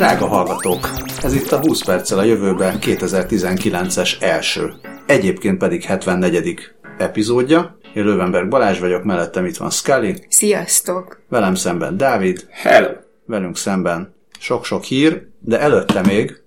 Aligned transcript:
Drága 0.00 0.26
hallgatók, 0.26 0.90
ez 1.22 1.34
itt 1.34 1.50
a 1.50 1.58
20 1.58 1.84
perccel 1.84 2.18
a 2.18 2.22
jövőbe 2.22 2.78
2019-es 2.80 4.22
első, 4.22 4.72
egyébként 5.06 5.58
pedig 5.58 5.82
74. 5.82 6.60
epizódja. 6.98 7.78
Én 7.94 8.04
Lővenberg 8.04 8.48
Balázs 8.48 8.78
vagyok, 8.78 9.04
mellettem 9.04 9.44
itt 9.44 9.56
van 9.56 9.70
Scully. 9.70 10.14
Sziasztok! 10.28 11.20
Velem 11.28 11.54
szemben 11.54 11.96
Dávid. 11.96 12.46
Hello! 12.50 12.88
Velünk 13.26 13.56
szemben 13.56 14.14
sok-sok 14.38 14.82
hír, 14.82 15.26
de 15.40 15.60
előtte 15.60 16.00
még 16.06 16.42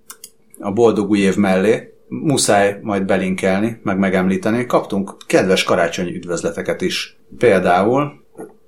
a 0.60 0.72
boldog 0.72 1.10
új 1.10 1.20
év 1.20 1.36
mellé 1.36 1.94
muszáj 2.08 2.80
majd 2.82 3.06
belinkelni, 3.06 3.80
meg 3.84 3.98
megemlíteni. 3.98 4.66
Kaptunk 4.66 5.16
kedves 5.28 5.64
karácsonyi 5.64 6.16
üdvözleteket 6.16 6.82
is. 6.82 7.18
Például 7.38 8.14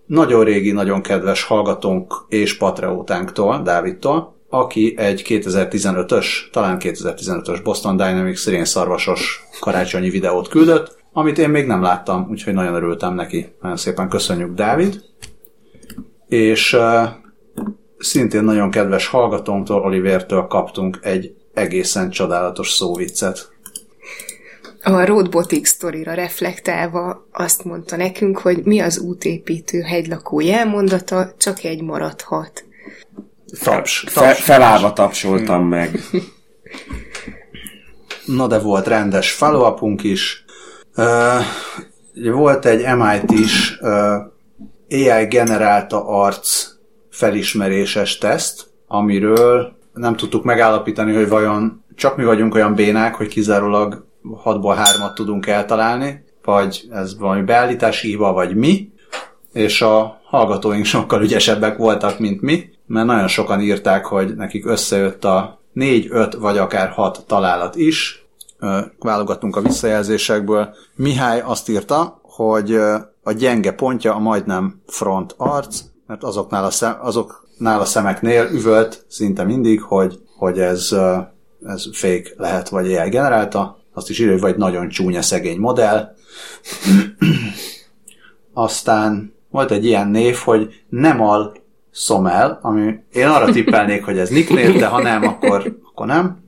nagyon 0.06 0.44
régi, 0.44 0.72
nagyon 0.72 1.02
kedves 1.02 1.44
hallgatónk 1.44 2.26
és 2.28 2.58
patreótánktól, 2.58 3.62
Dávidtól, 3.62 4.35
aki 4.60 4.94
egy 4.98 5.26
2015-ös, 5.28 6.26
talán 6.52 6.78
2015-ös 6.80 7.60
Boston 7.64 7.98
Dynamics 7.98 8.38
szirén 8.38 8.66
szarvasos 8.66 9.44
karácsonyi 9.60 10.10
videót 10.10 10.48
küldött, 10.48 10.98
amit 11.14 11.38
én 11.38 11.50
még 11.50 11.66
nem 11.66 11.82
láttam, 11.82 12.28
úgyhogy 12.30 12.54
nagyon 12.54 12.74
örültem 12.74 13.14
neki. 13.14 13.56
Nagyon 13.62 13.78
szépen 13.78 14.10
köszönjük, 14.10 14.54
Dávid. 14.54 15.02
És 16.28 16.74
uh, 16.74 17.04
szintén 17.98 18.44
nagyon 18.44 18.72
kedves 18.72 19.08
hallgatónktól, 19.08 19.82
Olivertől 19.82 20.48
kaptunk 20.48 21.00
egy 21.02 21.34
egészen 21.54 22.10
csodálatos 22.10 22.72
szóviccet. 22.72 23.54
A 24.84 25.06
Roadbotic 25.06 25.68
sztorira 25.68 26.14
reflektálva 26.14 27.28
azt 27.32 27.64
mondta 27.64 27.96
nekünk, 27.96 28.38
hogy 28.38 28.64
mi 28.64 28.80
az 28.80 29.00
útépítő 29.00 29.82
hegylakó 29.82 30.40
jelmondata, 30.40 31.34
csak 31.38 31.64
egy 31.64 31.82
maradhat. 31.82 32.66
Taps. 33.64 34.06
Fe, 34.08 34.34
felállva 34.34 34.94
tapsoltam 34.94 35.68
meg. 35.68 36.00
Na 38.26 38.48
de 38.48 38.60
volt 38.60 38.88
rendes 38.88 39.32
follow 39.32 39.96
is. 40.02 40.46
Uh, 40.96 41.42
volt 42.32 42.66
egy 42.66 42.96
MIT-s 42.96 43.78
uh, 43.82 43.90
AI 44.90 45.26
generálta 45.26 46.08
arc 46.08 46.68
felismeréses 47.10 48.18
teszt, 48.18 48.68
amiről 48.88 49.78
nem 49.94 50.16
tudtuk 50.16 50.44
megállapítani, 50.44 51.14
hogy 51.14 51.30
vajon 51.30 51.84
csak 51.96 52.18
mi 52.18 52.24
vagyunk 52.24 52.56
olyan 52.56 52.76
bénák, 52.76 53.16
hogy 53.16 53.28
kizárólag 53.28 54.06
6-ból 54.44 54.78
3-at 54.78 55.14
tudunk 55.14 55.48
eltalálni, 55.48 56.24
vagy 56.44 56.88
ez 56.92 57.20
valami 57.20 57.42
beállítási 57.42 58.08
hiba, 58.08 58.34
vagy 58.34 58.56
mi, 58.56 58.92
és 59.54 59.82
a 59.82 60.22
hallgatóink 60.24 60.86
sokkal 60.86 61.22
ügyesebbek 61.22 61.78
voltak, 61.78 62.20
mint 62.20 62.42
mi, 62.42 62.70
mert 62.86 63.06
nagyon 63.06 63.28
sokan 63.28 63.62
írták, 63.62 64.06
hogy 64.06 64.36
nekik 64.36 64.66
összejött 64.66 65.26
a 65.26 65.60
4, 65.74 66.08
5 66.10 66.34
vagy 66.36 66.58
akár 66.58 66.90
6 66.90 67.24
találat 67.28 67.76
is. 67.76 68.26
Válogattunk 69.00 69.56
a 69.56 69.62
visszajelzésekből. 69.62 70.76
Mihály 70.96 71.42
azt 71.42 71.70
írta, 71.70 72.20
hogy 72.22 72.76
a 73.24 73.32
gyenge 73.32 73.72
pontja 73.72 74.16
a 74.16 74.20
majdnem 74.20 74.82
front 74.88 75.34
arc, 75.38 75.82
mert 76.08 76.24
azoknál 76.24 76.64
a, 76.64 76.70
szem, 76.70 76.98
azoknál 77.02 77.80
a 77.80 77.86
szemeknél 77.86 78.50
üvölt 78.52 79.06
szinte 79.08 79.44
mindig, 79.44 79.82
hogy, 79.82 80.20
hogy 80.38 80.60
ez, 80.60 80.96
ez 81.66 81.84
fake 81.92 82.30
lehet, 82.38 82.70
vagy 82.70 82.94
AI 82.94 83.10
generálta. 83.10 83.78
Azt 83.94 84.10
is 84.10 84.20
írja, 84.20 84.32
hogy 84.32 84.42
vagy 84.42 84.58
nagyon 84.58 84.90
csúnya 84.90 85.22
szegény 85.22 85.60
modell. 85.60 86.16
Aztán 88.54 89.34
volt 89.50 89.72
egy 89.72 89.86
ilyen 89.86 90.08
név, 90.08 90.36
hogy 90.36 90.74
nem 90.90 91.22
al 91.96 92.18
Somel, 92.18 92.60
ami 92.62 93.00
én 93.14 93.28
arra 93.28 93.52
tippelnék, 93.52 94.06
hogy 94.06 94.18
ez 94.18 94.30
nicknév, 94.30 94.78
de 94.78 94.86
ha 94.86 95.02
nem, 95.02 95.24
akkor, 95.24 95.80
akkor 95.84 96.06
nem. 96.06 96.44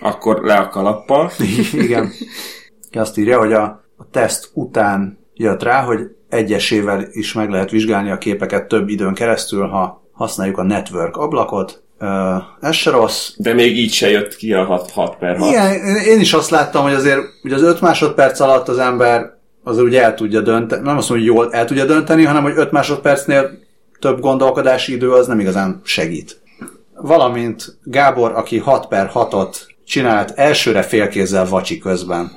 Akkor 0.00 0.40
le 0.42 0.54
a 0.54 0.68
kalappal. 0.68 1.30
Igen. 1.72 2.12
Azt 2.92 3.18
írja, 3.18 3.38
hogy 3.38 3.52
a, 3.52 3.62
a 3.96 4.10
teszt 4.10 4.50
után 4.52 5.18
jött 5.34 5.62
rá, 5.62 5.82
hogy 5.82 6.00
egyesével 6.28 7.06
is 7.10 7.32
meg 7.32 7.50
lehet 7.50 7.70
vizsgálni 7.70 8.10
a 8.10 8.18
képeket 8.18 8.68
több 8.68 8.88
időn 8.88 9.14
keresztül, 9.14 9.66
ha 9.66 10.02
használjuk 10.12 10.58
a 10.58 10.62
network 10.62 11.16
ablakot. 11.16 11.82
Ez 12.60 12.74
se 12.74 12.90
rossz. 12.90 13.32
De 13.36 13.52
még 13.52 13.78
így 13.78 13.92
se 13.92 14.10
jött 14.10 14.36
ki 14.36 14.52
a 14.52 14.64
6, 14.64 14.90
6 14.90 15.16
per 15.16 15.36
6. 15.36 15.50
Igen, 15.50 15.96
én 15.96 16.20
is 16.20 16.32
azt 16.32 16.50
láttam, 16.50 16.82
hogy 16.82 16.92
azért 16.92 17.20
ugye 17.42 17.54
az 17.54 17.62
5 17.62 17.80
másodperc 17.80 18.40
alatt 18.40 18.68
az 18.68 18.78
ember 18.78 19.34
az 19.62 19.78
ugye 19.78 20.02
el 20.02 20.14
tudja 20.14 20.40
dönteni, 20.40 20.82
nem 20.82 20.96
azt 20.96 21.08
mondom, 21.08 21.26
hogy 21.26 21.36
jól 21.36 21.52
el 21.52 21.64
tudja 21.64 21.84
dönteni, 21.84 22.24
hanem 22.24 22.42
hogy 22.42 22.56
5 22.56 22.70
másodpercnél 22.70 23.65
több 23.98 24.20
gondolkodási 24.20 24.92
idő 24.92 25.12
az 25.12 25.26
nem 25.26 25.40
igazán 25.40 25.80
segít. 25.84 26.40
Valamint 26.94 27.78
Gábor, 27.82 28.32
aki 28.32 28.58
6 28.58 28.86
per 28.86 29.10
6-ot 29.14 29.56
csinált 29.86 30.30
elsőre 30.30 30.82
félkézzel 30.82 31.48
vacsi 31.48 31.78
közben. 31.78 32.32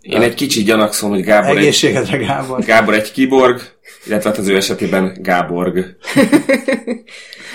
Én 0.00 0.20
egy 0.20 0.34
kicsit 0.34 0.64
gyanakszom, 0.64 1.10
hogy 1.10 1.22
Gábor 1.22 1.56
Egészségedre, 1.56 2.16
egy, 2.16 2.26
Gábor. 2.26 2.60
Gábor 2.64 2.94
egy 2.94 3.12
kiborg, 3.12 3.73
illetve 4.06 4.28
hát 4.28 4.38
az 4.38 4.48
ő 4.48 4.56
esetében 4.56 5.16
Gáborg. 5.20 5.84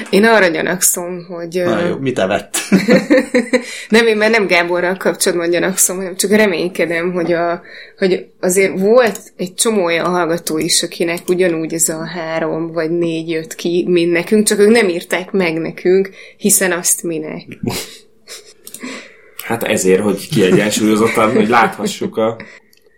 Én 0.09 0.25
arra 0.25 0.47
gyanakszom, 0.47 1.25
hogy... 1.25 1.61
Na 1.65 1.85
jó, 1.87 1.97
mit 1.97 2.19
evett? 2.19 2.57
nem, 3.89 4.07
én 4.07 4.17
már 4.17 4.29
nem 4.29 4.47
Gáborral 4.47 4.97
kapcsolatban 4.97 5.49
gyanakszom, 5.49 5.97
hanem 5.97 6.15
csak 6.15 6.31
reménykedem, 6.31 7.11
hogy, 7.11 7.31
a, 7.31 7.61
hogy 7.97 8.25
azért 8.39 8.79
volt 8.79 9.19
egy 9.37 9.53
csomó 9.53 9.83
olyan 9.83 10.05
hallgató 10.05 10.57
is, 10.57 10.83
akinek 10.83 11.19
ugyanúgy 11.27 11.73
ez 11.73 11.89
a 11.89 12.05
három 12.05 12.71
vagy 12.71 12.91
négy 12.91 13.29
jött 13.29 13.55
ki, 13.55 13.85
mint 13.87 14.11
nekünk, 14.11 14.47
csak 14.47 14.59
ők 14.59 14.69
nem 14.69 14.89
írták 14.89 15.31
meg 15.31 15.57
nekünk, 15.57 16.09
hiszen 16.37 16.71
azt 16.71 17.03
minek. 17.03 17.45
Hát 19.43 19.63
ezért, 19.63 20.01
hogy 20.01 20.29
kiegyensúlyozottan, 20.29 21.31
hogy 21.31 21.49
láthassuk 21.49 22.17
a, 22.17 22.37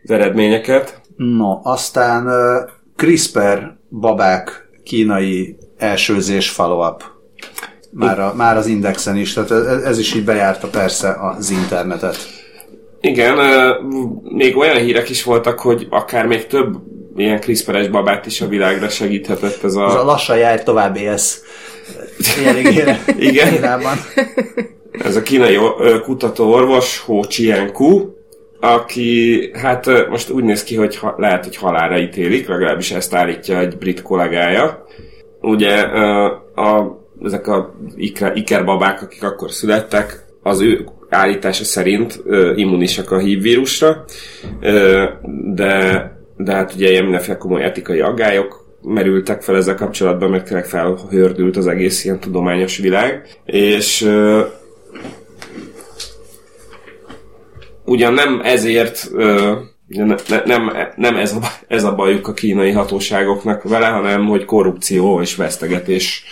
az 0.03 0.11
eredményeket. 0.11 1.01
No, 1.15 1.59
aztán 1.63 2.25
uh, 2.25 2.69
CRISPR 3.01 3.77
babák 3.89 4.69
kínai 4.83 5.57
elsőzés 5.77 6.49
follow-up. 6.49 7.03
Már, 7.91 8.19
a, 8.19 8.33
már 8.35 8.57
az 8.57 8.67
indexen 8.67 9.17
is, 9.17 9.33
tehát 9.33 9.51
ez, 9.51 9.83
ez 9.83 9.99
is 9.99 10.13
így 10.13 10.23
bejárta 10.23 10.67
persze 10.67 11.15
az 11.19 11.49
internetet. 11.49 12.17
Igen, 12.99 13.37
még 14.23 14.57
olyan 14.57 14.77
hírek 14.77 15.09
is 15.09 15.23
voltak, 15.23 15.59
hogy 15.59 15.87
akár 15.89 16.25
még 16.25 16.47
több 16.47 16.77
ilyen 17.15 17.39
CRISPR-es 17.39 17.87
babát 17.87 18.25
is 18.25 18.41
a 18.41 18.47
világra 18.47 18.89
segíthetett 18.89 19.63
ez 19.63 19.75
a... 19.75 19.85
Ez 19.85 19.93
a 19.93 20.03
lassan 20.03 20.37
jár, 20.37 20.63
tovább 20.63 20.95
élsz. 20.95 21.43
Igen. 23.17 23.53
Kínában. 23.53 23.97
Ez 24.91 25.15
a 25.15 25.21
kínai 25.21 25.57
kutató 26.03 26.51
orvos, 26.51 26.99
Ho 26.99 27.23
Chien-ku, 27.23 28.20
aki 28.61 29.49
hát 29.53 30.09
most 30.09 30.29
úgy 30.29 30.43
néz 30.43 30.63
ki, 30.63 30.75
hogy 30.75 30.97
ha, 30.97 31.15
lehet, 31.17 31.43
hogy 31.43 31.55
halára 31.55 31.99
ítélik, 31.99 32.47
legalábbis 32.47 32.91
ezt 32.91 33.13
állítja 33.13 33.59
egy 33.59 33.77
brit 33.77 34.01
kollégája. 34.01 34.85
Ugye 35.41 35.79
a, 35.79 36.25
a, 36.55 36.99
ezek 37.23 37.47
a 37.47 37.75
iker, 37.95 38.35
ikerbabák, 38.35 39.01
akik 39.01 39.23
akkor 39.23 39.51
születtek, 39.51 40.25
az 40.43 40.61
ő 40.61 40.85
állítása 41.09 41.63
szerint 41.63 42.21
ö, 42.25 42.53
immunisak 42.55 43.11
a 43.11 43.17
HIV 43.17 43.41
vírusra, 43.41 44.05
de, 45.53 46.11
de 46.37 46.53
hát 46.53 46.73
ugye 46.73 46.89
ilyen 46.89 47.03
mindenféle 47.03 47.37
komoly 47.37 47.63
etikai 47.63 47.99
aggályok 47.99 48.61
merültek 48.81 49.41
fel 49.41 49.55
ezzel 49.55 49.75
kapcsolatban, 49.75 50.29
mert 50.29 50.45
tényleg 50.45 50.65
felhördült 50.65 51.57
az 51.57 51.67
egész 51.67 52.05
ilyen 52.05 52.19
tudományos 52.19 52.77
világ, 52.77 53.27
és 53.45 54.09
ugyan 57.91 58.13
nem 58.13 58.41
ezért 58.43 59.09
ö, 59.13 59.55
ne, 59.87 60.15
nem, 60.45 60.71
nem 60.95 61.15
ez, 61.15 61.33
a, 61.33 61.39
ez 61.67 61.83
a 61.83 61.95
bajuk 61.95 62.27
a 62.27 62.33
kínai 62.33 62.71
hatóságoknak 62.71 63.63
vele, 63.63 63.87
hanem 63.87 64.25
hogy 64.25 64.45
korrupció 64.45 65.21
és 65.21 65.35
vesztegetés 65.35 66.23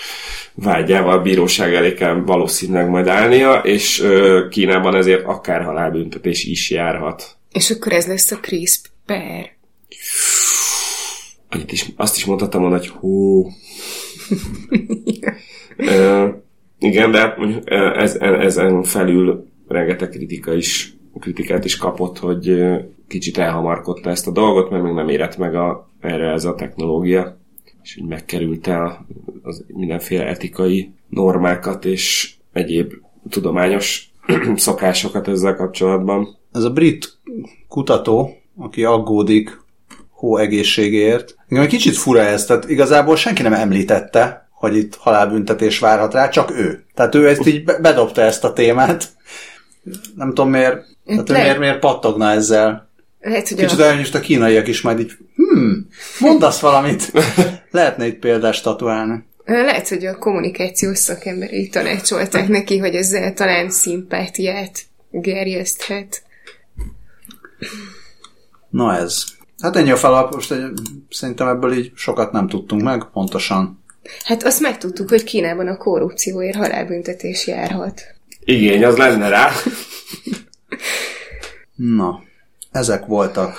vágyával 0.53 1.17
a 1.17 1.21
bíróság 1.21 1.73
elé 1.73 1.93
kell 1.93 2.13
valószínűleg 2.25 2.89
majd 2.89 3.07
állnia, 3.07 3.53
és 3.53 4.03
Kínában 4.49 4.95
ezért 4.95 5.25
akár 5.25 5.63
halálbüntetés 5.63 6.43
is 6.43 6.69
járhat. 6.69 7.37
És 7.51 7.69
akkor 7.69 7.91
ez 7.91 8.07
lesz 8.07 8.31
a 8.31 8.39
CRISPR. 8.39 9.49
Annyit 11.49 11.71
is, 11.71 11.85
azt 11.95 12.15
is 12.15 12.25
mondhattam 12.25 12.61
volna, 12.61 12.77
hogy 12.77 12.87
hú. 12.87 13.47
ö, 15.77 16.27
igen, 16.79 17.11
de 17.11 17.35
ez, 17.95 18.15
ezen 18.15 18.83
felül 18.83 19.47
rengeteg 19.67 20.09
kritika 20.09 20.53
is 20.53 20.98
kritikát 21.19 21.65
is 21.65 21.77
kapott, 21.77 22.19
hogy 22.19 22.61
kicsit 23.07 23.37
elhamarkodta 23.37 24.09
ezt 24.09 24.27
a 24.27 24.31
dolgot, 24.31 24.69
mert 24.69 24.83
még 24.83 24.93
nem 24.93 25.09
érett 25.09 25.37
meg 25.37 25.55
a, 25.55 25.89
erre 25.99 26.31
ez 26.31 26.45
a 26.45 26.55
technológia, 26.55 27.37
és 27.83 27.97
úgy 28.01 28.07
megkerülte 28.07 29.05
az 29.43 29.65
mindenféle 29.67 30.25
etikai 30.25 30.93
normákat 31.09 31.85
és 31.85 32.33
egyéb 32.53 32.93
tudományos 33.29 34.11
szokásokat 34.55 35.27
ezzel 35.27 35.55
kapcsolatban. 35.55 36.37
Ez 36.51 36.63
a 36.63 36.71
brit 36.71 37.17
kutató, 37.67 38.37
aki 38.57 38.83
aggódik 38.83 39.61
hó 40.09 40.37
egészségért. 40.37 41.35
Igen, 41.49 41.63
egy 41.63 41.69
kicsit 41.69 41.95
fura 41.95 42.21
ez, 42.21 42.45
tehát 42.45 42.69
igazából 42.69 43.15
senki 43.15 43.41
nem 43.41 43.53
említette, 43.53 44.49
hogy 44.51 44.75
itt 44.75 44.95
halálbüntetés 44.95 45.79
várhat 45.79 46.13
rá, 46.13 46.29
csak 46.29 46.51
ő. 46.51 46.85
Tehát 46.93 47.15
ő 47.15 47.27
ezt 47.27 47.47
így 47.47 47.63
bedobta 47.63 48.21
ezt 48.21 48.43
a 48.43 48.53
témát. 48.53 49.07
Nem 50.15 50.27
tudom 50.27 50.49
miért, 50.49 50.85
tehát 51.05 51.29
Le- 51.29 51.41
miért, 51.41 51.59
miért 51.59 51.79
pattogna 51.79 52.31
ezzel. 52.31 52.89
Lehet, 53.21 53.47
hogy 53.47 53.57
Kicsit 53.57 53.79
a, 53.79 53.83
olyan, 53.83 54.05
a 54.13 54.19
kínaiak 54.19 54.67
is 54.67 54.81
majd 54.81 54.99
így, 54.99 55.11
hmm, 55.35 55.87
mondasz 56.19 56.59
valamit. 56.59 57.11
Lehetne 57.71 58.03
egy 58.03 58.17
példást 58.17 58.59
statuálni. 58.59 59.23
lehet, 59.45 59.87
hogy 59.87 60.05
a 60.05 60.17
kommunikációs 60.17 60.97
szakemberei 60.97 61.69
tanácsolták 61.69 62.47
neki, 62.47 62.77
hogy 62.77 62.95
ezzel 62.95 63.33
talán 63.33 63.69
szimpátiát 63.69 64.79
gerjeszthet. 65.11 66.23
Na 68.69 68.97
ez. 68.97 69.23
Hát 69.61 69.75
ennyi 69.75 69.91
a 69.91 69.95
falap, 69.95 70.33
most 70.33 70.51
egy, 70.51 70.71
szerintem 71.09 71.47
ebből 71.47 71.73
így 71.73 71.91
sokat 71.95 72.31
nem 72.31 72.47
tudtunk 72.47 72.81
meg, 72.81 73.03
pontosan. 73.13 73.83
Hát 74.23 74.43
azt 74.43 74.59
megtudtuk, 74.59 75.09
hogy 75.09 75.23
Kínában 75.23 75.67
a 75.67 75.77
korrupcióért 75.77 76.55
halálbüntetés 76.55 77.47
járhat. 77.47 78.01
Igény 78.49 78.85
az 78.85 78.97
lenne 78.97 79.29
rá. 79.29 79.51
Na, 81.75 82.23
ezek 82.71 83.05
voltak, 83.05 83.57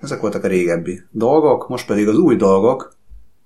ezek 0.00 0.20
voltak 0.20 0.44
a 0.44 0.48
régebbi 0.48 1.02
dolgok, 1.10 1.68
most 1.68 1.86
pedig 1.86 2.08
az 2.08 2.16
új 2.16 2.36
dolgok, 2.36 2.94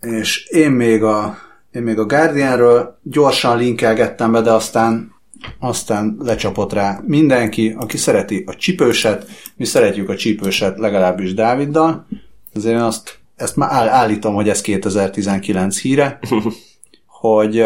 és 0.01 0.47
én 0.47 0.71
még 0.71 1.03
a, 1.03 1.39
én 1.73 1.83
még 1.83 1.99
a 1.99 2.07
Guardianről 2.07 2.99
gyorsan 3.03 3.59
linkelgettem 3.59 4.33
be, 4.33 4.41
de 4.41 4.53
aztán 4.53 5.15
aztán 5.59 6.17
lecsapott 6.19 6.73
rá 6.73 7.01
mindenki, 7.07 7.75
aki 7.79 7.97
szereti 7.97 8.45
a 8.47 8.55
csípőset, 8.55 9.27
mi 9.57 9.65
szeretjük 9.65 10.09
a 10.09 10.17
csípőset 10.17 10.79
legalábbis 10.79 11.35
Dáviddal, 11.35 12.07
ezért 12.55 12.75
én 12.75 12.81
azt, 12.81 13.19
ezt 13.37 13.57
már 13.57 13.73
áll, 13.73 13.89
állítom, 13.89 14.35
hogy 14.35 14.49
ez 14.49 14.61
2019 14.61 15.81
híre, 15.81 16.19
hogy 17.21 17.61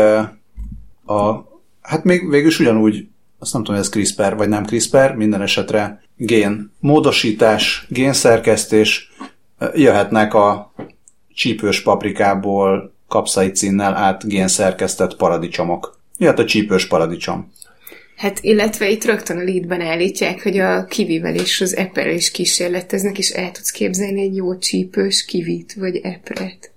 a, 1.04 1.48
hát 1.80 2.04
még 2.04 2.28
végül 2.28 2.48
is 2.48 2.60
ugyanúgy, 2.60 3.08
azt 3.42 3.52
nem 3.52 3.64
tudom, 3.64 3.80
ez 3.80 3.88
CRISPR 3.88 4.36
vagy 4.36 4.48
nem 4.48 4.64
CRISPR, 4.64 5.14
minden 5.14 5.42
esetre 5.42 6.02
gén 6.16 6.72
módosítás, 6.78 7.86
génszerkesztés, 7.88 9.12
jöhetnek 9.74 10.34
a 10.34 10.72
csípős 11.34 11.82
paprikából 11.82 12.92
kapszaicinnel 13.08 13.94
át 13.94 14.26
génszerkesztett 14.26 15.16
paradicsomok. 15.16 15.98
Jöhet 16.18 16.38
a 16.38 16.44
csípős 16.44 16.86
paradicsom. 16.86 17.52
Hát, 18.16 18.38
illetve 18.40 18.90
itt 18.90 19.04
rögtön 19.04 19.38
a 19.38 19.42
leadben 19.42 19.80
állítják, 19.80 20.42
hogy 20.42 20.58
a 20.58 20.84
kivivel 20.84 21.34
és 21.34 21.60
az 21.60 21.76
eperrel 21.76 22.14
is 22.14 22.30
kísérleteznek, 22.30 23.18
és 23.18 23.30
el 23.30 23.50
tudsz 23.50 23.70
képzelni 23.70 24.20
egy 24.20 24.36
jó 24.36 24.58
csípős 24.58 25.24
kivit, 25.24 25.74
vagy 25.74 25.96
epret. 25.96 26.69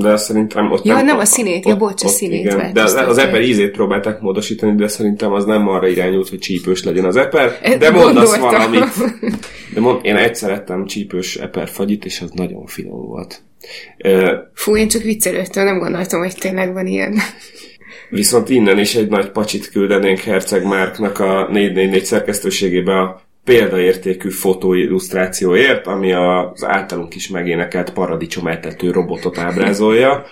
De 0.00 0.16
szerintem 0.16 0.70
ott 0.70 0.84
Ja, 0.84 1.02
nem 1.02 1.18
a 1.18 1.24
színét, 1.24 1.66
ja, 1.66 1.76
bocs, 1.76 2.02
a 2.02 2.06
ott 2.06 2.12
színét 2.12 2.44
igen. 2.44 2.72
De 2.72 2.82
az, 2.82 2.94
az 2.94 3.18
eper 3.18 3.40
ízét 3.40 3.70
próbálták 3.70 4.20
módosítani, 4.20 4.74
de 4.74 4.88
szerintem 4.88 5.32
az 5.32 5.44
nem 5.44 5.68
arra 5.68 5.88
irányult, 5.88 6.28
hogy 6.28 6.38
csípős 6.38 6.84
legyen 6.84 7.04
az 7.04 7.16
eper. 7.16 7.76
De 7.78 7.90
mondasz 7.90 8.38
gondoltam. 8.38 8.70
valamit. 8.70 8.92
De 9.74 9.80
mond, 9.80 10.00
én 10.02 10.16
egyszer 10.16 10.50
ettem 10.50 10.86
csípős 10.86 11.36
eper 11.36 11.68
fagyit, 11.68 12.04
és 12.04 12.20
az 12.20 12.30
nagyon 12.30 12.66
finom 12.66 13.06
volt. 13.06 13.42
Fú, 14.54 14.76
én 14.76 14.88
csak 14.88 15.02
viccelődtem, 15.02 15.64
nem 15.64 15.78
gondoltam, 15.78 16.20
hogy 16.20 16.34
tényleg 16.34 16.72
van 16.72 16.86
ilyen. 16.86 17.14
Viszont 18.10 18.48
innen 18.48 18.78
is 18.78 18.94
egy 18.94 19.08
nagy 19.08 19.30
pacsit 19.30 19.70
küldenénk 19.70 20.18
Herceg 20.18 20.64
Márknak 20.64 21.18
a 21.18 21.48
444 21.50 22.04
szerkesztőségébe 22.04 23.00
a 23.00 23.27
példaértékű 23.48 24.30
fotóillusztrációért, 24.30 25.86
ami 25.86 26.12
az 26.12 26.64
általunk 26.64 27.14
is 27.14 27.28
megénekelt 27.28 27.92
paradicsom 27.92 28.46
etető 28.46 28.90
robotot 28.90 29.38
ábrázolja. 29.38 30.26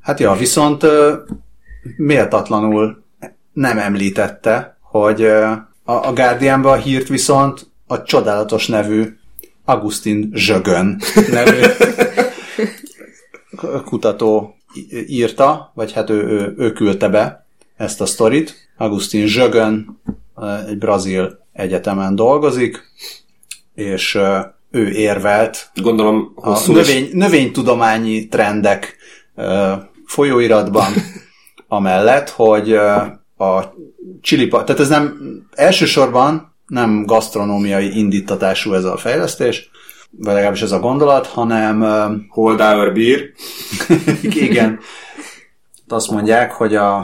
Hát 0.00 0.20
ja, 0.20 0.32
viszont 0.32 0.86
méltatlanul 1.96 3.04
nem 3.52 3.78
említette, 3.78 4.78
hogy 4.80 5.24
a, 5.84 6.12
Guardianban 6.14 6.72
a 6.72 6.82
hírt 6.82 7.08
viszont 7.08 7.66
a 7.86 8.02
csodálatos 8.02 8.66
nevű 8.66 9.04
Augustin 9.64 10.30
Zsögön 10.34 11.00
nevű 11.30 11.60
kutató 13.84 14.56
írta, 15.06 15.72
vagy 15.74 15.92
hát 15.92 16.10
ő, 16.10 16.22
ő, 16.22 16.54
ő 16.56 16.72
küldte 16.72 17.08
be 17.08 17.46
ezt 17.76 18.00
a 18.00 18.06
sztorit. 18.06 18.69
Augustin 18.80 19.26
Zsögön 19.26 20.00
egy 20.68 20.78
brazil 20.78 21.38
egyetemen 21.52 22.14
dolgozik, 22.14 22.82
és 23.74 24.18
ő 24.70 24.90
érvelt 24.90 25.70
Gondolom 25.74 26.32
a 26.34 26.58
növény, 26.66 27.08
növénytudományi 27.12 28.28
trendek 28.28 28.96
folyóiratban, 30.06 30.92
amellett, 31.68 32.28
hogy 32.28 32.72
a 33.36 33.74
csilipa, 34.20 34.64
tehát 34.64 34.80
ez 34.80 34.88
nem 34.88 35.18
elsősorban 35.50 36.54
nem 36.66 37.04
gasztronómiai 37.04 37.98
indítatású 37.98 38.72
ez 38.72 38.84
a 38.84 38.96
fejlesztés, 38.96 39.70
vagy 40.10 40.34
legalábbis 40.34 40.62
ez 40.62 40.72
a 40.72 40.80
gondolat, 40.80 41.26
hanem 41.26 41.80
Hold 42.28 42.60
our 42.60 42.92
beer. 42.92 43.20
igen, 44.48 44.78
azt 45.88 46.10
mondják, 46.10 46.52
hogy 46.52 46.74
a, 46.74 47.02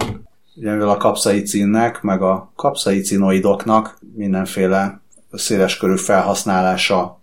ugye 0.56 0.72
mivel 0.72 0.88
a 0.88 0.96
kapszaicinnek, 0.96 2.02
meg 2.02 2.22
a 2.22 2.52
kapszaicinoidoknak 2.56 3.98
mindenféle 4.14 5.00
széleskörű 5.32 5.96
felhasználása 5.96 7.20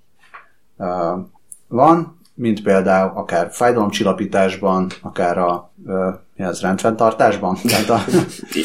van, 1.68 2.20
mint 2.34 2.62
például 2.62 3.12
akár 3.16 3.50
fájdalomcsillapításban, 3.52 4.92
akár 5.02 5.38
a 5.38 5.72
mi 6.36 6.44
az, 6.44 6.62
rendfenntartásban, 6.62 7.58
a 7.88 8.00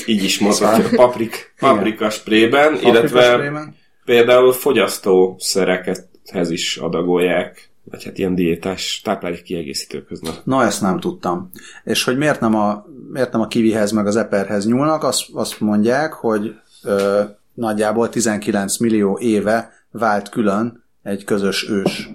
így 0.07 0.25
is 0.25 0.39
mondhatja. 0.39 0.97
Paprik, 0.97 1.55
paprika 1.59 2.11
sprayben, 2.11 2.75
illetve 2.75 2.91
paprikasprayben. 2.91 3.75
például 4.05 4.53
fogyasztószerekhez 4.53 6.51
is 6.51 6.77
adagolják, 6.77 7.71
vagy 7.85 8.05
hát 8.05 8.19
ilyen 8.19 8.35
diétás 8.35 9.01
táplálék 9.05 9.43
kiegészítőkhöz. 9.43 10.21
Na. 10.21 10.31
Na, 10.45 10.65
ezt 10.65 10.81
nem 10.81 11.01
tudtam. 11.01 11.51
És 11.85 12.05
hogy 12.05 12.17
miért 12.17 12.41
nem 12.41 12.55
a, 12.55 12.87
miért 13.13 13.33
nem 13.33 13.41
a 13.41 13.47
kivihez 13.47 13.91
meg 13.91 14.07
az 14.07 14.17
eperhez 14.17 14.67
nyúlnak, 14.67 15.05
azt, 15.05 15.25
azt 15.33 15.61
mondják, 15.61 16.13
hogy 16.13 16.55
ö, 16.83 17.23
nagyjából 17.55 18.09
19 18.09 18.79
millió 18.79 19.19
éve 19.19 19.73
vált 19.91 20.29
külön 20.29 20.85
egy 21.03 21.25
közös 21.25 21.69
ős 21.71 22.11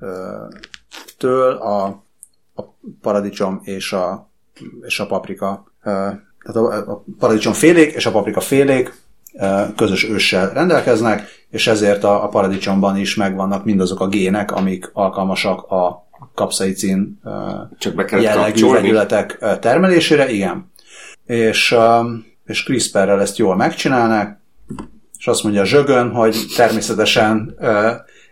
ö, 0.00 0.36
től 1.18 1.52
a, 1.52 1.84
a 2.54 2.62
paradicsom 3.00 3.60
és 3.62 3.92
a, 3.92 4.30
és 4.80 5.00
a 5.00 5.06
paprika. 5.06 5.72
Ö, 5.82 5.90
tehát 6.44 6.56
a, 6.56 6.90
a 6.92 7.04
paradicsom 7.18 7.52
félék 7.52 7.92
és 7.92 8.06
a 8.06 8.10
paprika 8.10 8.40
félék 8.40 9.02
közös 9.76 10.04
őssel 10.04 10.52
rendelkeznek, 10.52 11.46
és 11.50 11.66
ezért 11.66 12.04
a, 12.04 12.24
a 12.24 12.28
paradicsomban 12.28 12.96
is 12.96 13.14
megvannak 13.14 13.64
mindazok 13.64 14.00
a 14.00 14.08
gének, 14.08 14.52
amik 14.52 14.90
alkalmasak 14.92 15.62
a 15.62 16.03
kapszaicin 16.34 17.20
Csak 17.78 17.94
be 17.94 18.04
kellett 18.04 18.24
jellegű 18.24 18.50
kapcsolni. 18.50 18.80
vegyületek 18.80 19.38
termelésére, 19.60 20.30
igen. 20.30 20.72
És, 21.26 21.76
és 22.46 22.62
CRISPR-rel 22.62 23.20
ezt 23.20 23.38
jól 23.38 23.56
megcsinálnak, 23.56 24.38
és 25.18 25.26
azt 25.26 25.42
mondja 25.42 25.64
Zsögön, 25.64 26.10
hogy 26.10 26.36
természetesen 26.56 27.56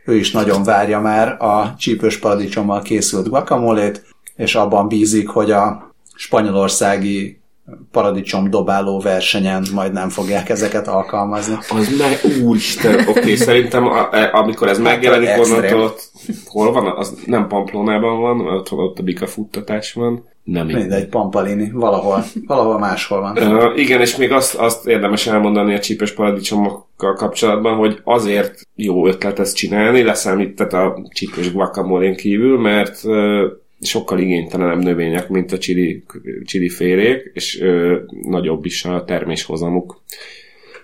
ő 0.05 0.17
is 0.17 0.31
nagyon 0.31 0.63
várja 0.63 1.01
már 1.01 1.43
a 1.43 1.75
csípős 1.79 2.19
paradicsommal 2.19 2.83
készült 2.83 3.29
guacamolét, 3.29 4.05
és 4.37 4.55
abban 4.55 4.89
bízik, 4.89 5.29
hogy 5.29 5.51
a 5.51 5.95
spanyolországi 6.15 7.42
paradicsom 7.91 8.51
dobáló 8.51 9.01
versenyen 9.01 9.65
majd 9.75 9.93
nem 9.93 10.09
fogják 10.09 10.49
ezeket 10.49 10.89
alkalmazni. 10.89 11.55
Az 11.55 11.99
meg, 11.99 12.43
úristen, 12.45 12.95
oké, 12.95 13.21
okay, 13.21 13.37
szerintem 13.37 13.87
a, 13.87 14.09
e, 14.13 14.31
amikor 14.33 14.69
ez 14.69 14.79
megjelenik, 14.79 15.29
extrém. 15.29 15.57
onnantól 15.57 15.81
ott, 15.81 16.11
hol 16.47 16.73
van? 16.73 16.87
Az 16.97 17.19
nem 17.27 17.49
Pamplonában 17.49 18.21
van, 18.21 18.41
ott, 18.41 18.73
ott 18.73 18.99
a 18.99 19.03
bika 19.03 19.27
futtatás 19.27 19.93
van. 19.93 20.31
Nem 20.45 20.69
így. 20.69 20.75
Mindegy, 20.75 21.09
Pampalini, 21.09 21.71
valahol, 21.73 22.25
valahol 22.47 22.79
máshol 22.79 23.21
van. 23.21 23.39
Uh, 23.39 23.79
igen, 23.79 24.01
és 24.01 24.17
még 24.17 24.33
azt, 24.33 24.55
azt 24.55 24.87
érdemes 24.87 25.27
elmondani 25.27 25.75
a 25.75 25.79
csípes 25.79 26.13
paradicsomokkal 26.13 27.15
kapcsolatban, 27.15 27.77
hogy 27.77 28.01
azért 28.05 28.69
jó 28.75 29.07
ötlet 29.07 29.39
ezt 29.39 29.57
csinálni, 29.57 30.03
leszámített 30.03 30.73
a 30.73 31.09
csípes 31.15 31.53
guacamolén 31.53 32.17
kívül, 32.17 32.59
mert 32.59 33.01
uh, 33.05 33.43
sokkal 33.83 34.19
igénytelenebb 34.19 34.83
növények, 34.83 35.29
mint 35.29 35.53
a 35.53 35.59
chili, 35.59 36.05
chili 36.45 36.69
férék, 36.69 37.31
és 37.35 37.59
uh, 37.61 37.93
nagyobb 38.23 38.65
is 38.65 38.85
a 38.85 39.05
terméshozamuk. 39.05 40.03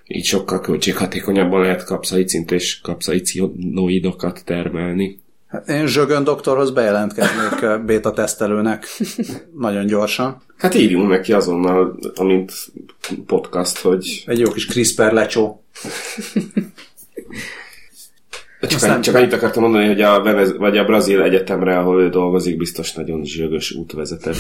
Így 0.07 0.25
sokkal 0.25 0.61
költséghatékonyabban 0.61 1.61
lehet 1.61 1.85
kapszaicint 1.85 2.50
és 2.50 2.81
kapszaicinoidokat 2.81 4.45
termelni. 4.45 5.21
Hát 5.49 5.69
Én 5.69 5.87
Zsögön 5.87 6.25
doktorhoz 6.25 6.71
bejelentkeznék 6.71 7.62
ö, 7.62 7.78
beta 7.87 8.12
tesztelőnek 8.12 8.87
nagyon 9.67 9.87
gyorsan. 9.87 10.43
Hát 10.57 10.75
írjunk 10.75 11.09
neki 11.09 11.33
azonnal, 11.33 11.99
amint 12.14 12.52
podcast, 13.26 13.78
hogy 13.78 14.25
Egy 14.26 14.38
jó 14.38 14.50
kis 14.50 14.67
CRISPR 14.67 15.12
lecsó. 15.12 15.64
Csak, 18.61 18.71
Aztán- 18.73 18.91
annyi, 18.91 19.03
csak 19.03 19.15
annyit 19.15 19.33
akartam 19.33 19.62
mondani, 19.62 19.87
hogy 19.87 20.00
a, 20.00 20.23
Venez, 20.23 20.57
vagy 20.57 20.77
a 20.79 20.85
brazil 20.85 21.23
egyetemre, 21.23 21.79
ahol 21.79 22.03
ő 22.03 22.09
dolgozik, 22.09 22.57
biztos 22.57 22.93
nagyon 22.93 23.25
zsögös 23.25 23.73
út 23.73 23.93
vezetett. 23.93 24.37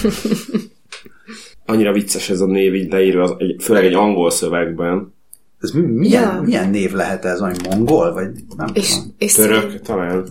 Annyira 1.66 1.92
vicces 1.92 2.30
ez 2.30 2.40
a 2.40 2.46
név 2.46 2.74
így 2.74 2.90
leírva, 2.92 3.22
az, 3.22 3.34
egy, 3.38 3.56
főleg 3.62 3.84
egy 3.84 3.94
angol 3.94 4.30
szövegben. 4.30 5.14
Ez 5.60 5.70
mi- 5.70 5.80
milyen, 5.80 6.22
Ja. 6.34 6.40
milyen 6.42 6.70
név 6.70 6.92
lehet 6.92 7.24
ez? 7.24 7.40
Vagy 7.40 7.60
mongol? 7.68 8.12
Vagy 8.12 8.30
nem 8.56 8.68
És, 8.72 8.88
tudom. 8.94 9.14
és, 9.18 9.32
Török, 9.32 9.80
talán. 9.80 10.26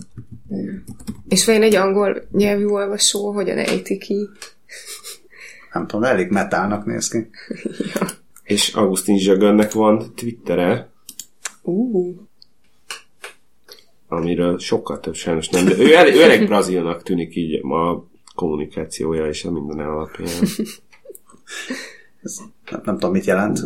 és 1.28 1.44
vajon 1.46 1.62
egy 1.62 1.74
angol 1.74 2.22
nyelvű 2.32 2.64
olvasó 2.66 3.32
hogyan 3.32 3.58
ejti 3.58 3.98
ki? 3.98 4.28
Nem 5.72 5.86
tudom, 5.86 6.00
de 6.02 6.08
elég 6.08 6.30
metálnak 6.30 6.84
néz 6.86 7.08
ki. 7.08 7.18
És 8.42 8.74
Augustin 8.74 9.18
Zsögönnek 9.18 9.72
van 9.72 10.14
Twittere, 10.14 10.88
Uh, 11.62 12.16
amiről 14.08 14.58
sokkal 14.58 15.00
több 15.00 15.14
sajnos 15.14 15.48
nem. 15.48 15.64
De 15.64 15.78
ő, 15.78 15.94
elég, 15.94 16.14
ő 16.14 16.22
elég 16.22 16.46
brazilnak 16.46 17.02
tűnik 17.02 17.36
így 17.36 17.60
a 17.64 18.04
kommunikációja 18.34 19.26
és 19.26 19.44
a 19.44 19.50
minden 19.50 19.86
alapján. 19.86 20.28
Nem, 22.70 22.80
nem 22.84 22.94
tudom, 22.94 23.10
mit 23.10 23.24
jelent. 23.24 23.58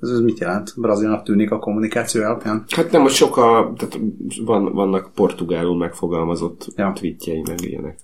Ez, 0.00 0.08
ez 0.08 0.20
mit 0.20 0.38
jelent? 0.38 0.72
Brazilnak 0.76 1.22
tűnik 1.22 1.50
a 1.50 1.58
kommunikáció 1.58 2.22
alapján? 2.22 2.64
Hát 2.68 2.90
nem, 2.90 3.02
most 3.02 3.14
sokkal, 3.14 3.74
tehát 3.76 3.98
van, 4.44 4.72
vannak 4.72 5.12
portugálul 5.14 5.76
megfogalmazott 5.76 6.66
ja. 6.76 6.92
tweetjei, 6.94 7.42
meg 7.48 7.60
ilyenek. 7.60 7.98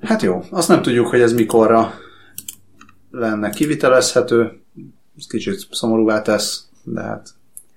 Hát 0.00 0.22
jó, 0.22 0.42
azt 0.50 0.68
nem 0.68 0.82
tudjuk, 0.82 1.06
hogy 1.06 1.20
ez 1.20 1.32
mikorra 1.32 1.92
lenne 3.10 3.50
kivitelezhető. 3.50 4.60
Ez 5.18 5.26
kicsit 5.26 5.66
szomorúvá 5.70 6.22
tesz, 6.22 6.68
de 6.82 7.00
hát 7.00 7.28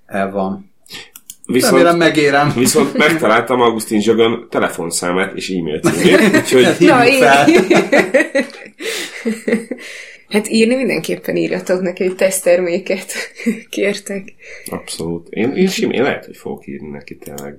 el 0.05 0.32
van. 0.32 0.72
Viszont, 1.45 1.73
Remélem 1.73 1.97
megérem. 1.97 2.53
viszont 2.55 2.97
megtaláltam 3.07 3.62
Augustin 3.62 4.01
Zsögön 4.01 4.47
telefonszámát 4.50 5.35
és 5.35 5.50
e-mail 5.50 5.79
címét, 5.79 6.35
úgyhogy 6.35 6.63
Hát 6.63 6.79
Na, 6.79 7.03
fel. 7.05 7.47
hát 10.29 10.50
írni 10.50 10.75
mindenképpen 10.75 11.35
írjatok 11.35 11.81
neki 11.81 12.03
egy 12.03 12.15
tesztterméket. 12.15 13.12
Kértek. 13.69 14.33
abszolút. 14.65 15.27
Én, 15.29 15.51
én 15.51 15.67
simán 15.67 16.01
lehet, 16.01 16.25
hogy 16.25 16.38
fogok 16.38 16.67
írni 16.67 16.88
neki 16.89 17.17
tényleg. 17.17 17.57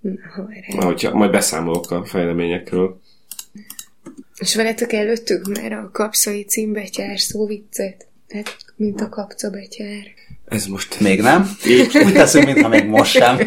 Majd, 0.00 0.84
hogyha, 0.84 1.14
majd 1.14 1.30
beszámolok 1.30 1.90
a 1.90 2.04
fejleményekről. 2.04 3.00
És 4.38 4.54
veletek 4.54 4.92
előttük 4.92 5.46
már 5.60 5.72
a 5.72 5.90
kapszai 5.92 6.44
címbetyár 6.44 7.20
szóviccet? 7.20 8.06
Hát, 8.28 8.56
mint 8.76 9.00
a 9.00 9.08
kapcabetyár. 9.08 10.04
Ez 10.46 10.66
most... 10.66 11.00
Még 11.00 11.20
nem? 11.20 11.50
Így, 11.66 11.98
Úgy 12.04 12.12
teszünk, 12.12 12.44
mintha 12.44 12.68
még 12.68 12.86
most 12.86 13.12
sem. 13.12 13.38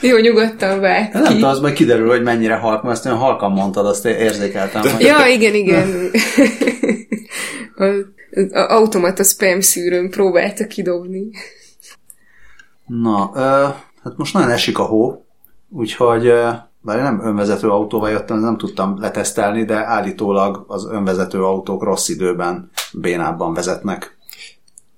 Jó, 0.00 0.16
nyugodtan 0.16 0.80
vág 0.80 1.12
Nem 1.12 1.24
tudom, 1.24 1.48
az 1.48 1.60
majd 1.60 1.74
kiderül, 1.74 2.08
hogy 2.08 2.22
mennyire 2.22 2.54
halk, 2.54 2.82
mert 2.82 2.94
ezt 2.94 3.06
olyan 3.06 3.18
halkan 3.18 3.52
mondtad, 3.52 3.86
azt 3.86 4.04
érzékeltem. 4.04 4.82
Hogy... 4.82 5.00
Ja, 5.00 5.26
igen, 5.26 5.54
igen. 5.54 5.88
A, 7.78 7.84
az 8.30 8.52
automata 8.52 9.22
spam 9.22 9.60
szűrőn 9.60 10.10
próbálta 10.10 10.66
kidobni. 10.66 11.30
Na, 12.86 13.30
ö, 13.34 13.40
hát 14.02 14.16
most 14.16 14.34
nagyon 14.34 14.50
esik 14.50 14.78
a 14.78 14.82
hó, 14.82 15.26
úgyhogy 15.68 16.26
ö, 16.26 16.50
bár 16.80 16.96
én 16.96 17.02
nem 17.02 17.20
önvezető 17.24 17.68
autóval 17.68 18.10
jöttem, 18.10 18.38
nem 18.38 18.56
tudtam 18.56 19.00
letesztelni, 19.00 19.64
de 19.64 19.86
állítólag 19.86 20.64
az 20.68 20.88
önvezető 20.90 21.44
autók 21.44 21.82
rossz 21.82 22.08
időben 22.08 22.70
bénábban 22.92 23.54
vezetnek. 23.54 24.15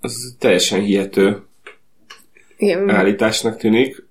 Az 0.09 0.37
teljesen 0.39 0.81
hihető 0.81 1.43
Igen, 2.57 2.91
állításnak 2.91 3.57
tűnik. 3.57 4.07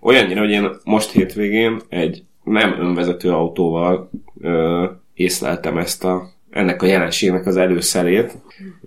Olyannyira, 0.00 0.40
hogy 0.40 0.50
én 0.50 0.70
most 0.84 1.10
hétvégén 1.10 1.80
egy 1.88 2.22
nem 2.44 2.80
önvezető 2.80 3.30
autóval 3.30 4.10
ö, 4.40 4.86
észleltem 5.14 5.78
ezt 5.78 6.04
a, 6.04 6.30
ennek 6.50 6.82
a 6.82 6.86
jelenségnek 6.86 7.46
az 7.46 7.56
előszerét. 7.56 8.38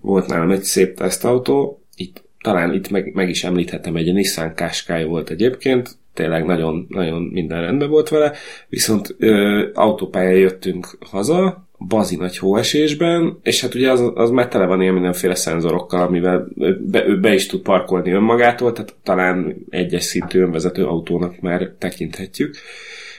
Volt 0.01 0.27
nálam 0.27 0.51
egy 0.51 0.63
szép 0.63 0.95
tesztautó, 0.95 1.81
itt, 1.95 2.23
talán 2.41 2.73
itt 2.73 2.89
meg, 2.89 3.13
meg 3.13 3.29
is 3.29 3.43
említhetem, 3.43 3.95
egy 3.95 4.13
Nissan 4.13 4.55
Qashqai 4.55 5.03
volt 5.03 5.29
egyébként, 5.29 5.97
tényleg 6.13 6.45
nagyon, 6.45 6.85
nagyon 6.89 7.21
minden 7.21 7.61
rendben 7.61 7.89
volt 7.89 8.09
vele, 8.09 8.31
viszont 8.69 9.15
ö, 9.17 9.65
autópályán 9.73 10.37
jöttünk 10.37 10.97
haza, 10.99 11.67
bazi 11.87 12.15
nagy 12.15 12.37
hóesésben, 12.37 13.39
és 13.43 13.61
hát 13.61 13.75
ugye 13.75 13.91
az, 13.91 14.11
az 14.15 14.29
már 14.29 14.47
tele 14.47 14.65
van 14.65 14.81
ilyen 14.81 14.93
mindenféle 14.93 15.35
szenzorokkal, 15.35 16.01
amivel 16.01 16.47
be, 16.79 17.05
ő 17.05 17.19
be 17.19 17.33
is 17.33 17.45
tud 17.45 17.61
parkolni 17.61 18.11
önmagától, 18.11 18.71
tehát 18.71 18.95
talán 19.03 19.55
egyes 19.69 20.03
szintű 20.03 20.39
önvezető 20.39 20.85
autónak 20.85 21.39
már 21.39 21.71
tekinthetjük. 21.79 22.55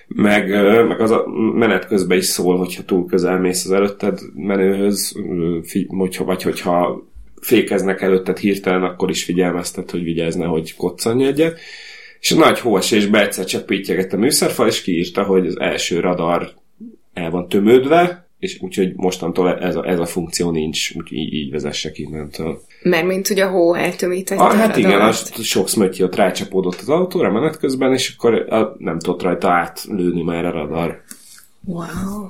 Meg, 0.06 0.48
meg 0.86 1.00
az 1.00 1.10
a 1.10 1.24
menet 1.54 1.86
közben 1.86 2.18
is 2.18 2.24
szól, 2.24 2.56
hogyha 2.56 2.82
túl 2.82 3.06
közel 3.06 3.38
mész 3.38 3.64
az 3.64 3.72
előtted 3.72 4.18
menőhöz, 4.34 5.16
vagy 6.24 6.42
hogyha 6.42 7.06
fékeznek 7.40 8.00
előtted 8.00 8.38
hirtelen, 8.38 8.82
akkor 8.82 9.10
is 9.10 9.24
figyelmeztet, 9.24 9.90
hogy 9.90 10.02
vigyázz, 10.02 10.36
hogy 10.36 10.74
koccanj 10.76 11.26
egyet. 11.26 11.58
És 12.20 12.30
a 12.30 12.36
nagy 12.36 12.58
hóesésben 12.58 13.22
egyszer 13.22 13.44
csak 13.44 13.66
a 14.12 14.16
műszerfal, 14.16 14.66
és 14.66 14.82
kiírta, 14.82 15.22
hogy 15.22 15.46
az 15.46 15.60
első 15.60 16.00
radar 16.00 16.52
el 17.12 17.30
van 17.30 17.48
tömődve, 17.48 18.23
és 18.44 18.58
úgyhogy 18.60 18.92
mostantól 18.96 19.58
ez 19.58 19.76
a, 19.76 19.88
ez 19.88 19.98
a 19.98 20.06
funkció 20.06 20.50
nincs, 20.50 20.94
úgyhogy 20.94 21.18
így, 21.18 21.32
így 21.32 21.50
vezessek 21.50 21.98
innentől. 21.98 22.62
Mert 22.82 23.06
mint 23.06 23.28
hogy 23.28 23.40
a 23.40 23.48
hó 23.48 23.74
eltömítette 23.74 24.42
Ah, 24.42 24.54
hát 24.54 24.76
igen, 24.76 25.00
az 25.00 25.42
sok 25.42 25.68
szmötyi 25.68 26.02
ott 26.02 26.16
rácsapódott 26.16 26.80
az 26.80 26.88
autóra 26.88 27.32
menet 27.32 27.58
közben, 27.58 27.92
és 27.92 28.14
akkor 28.16 28.34
a, 28.34 28.76
nem 28.78 28.98
tudott 28.98 29.22
rajta 29.22 29.50
átlőni 29.50 30.22
már 30.22 30.44
a 30.44 30.50
radar. 30.50 31.02
Wow. 31.64 32.28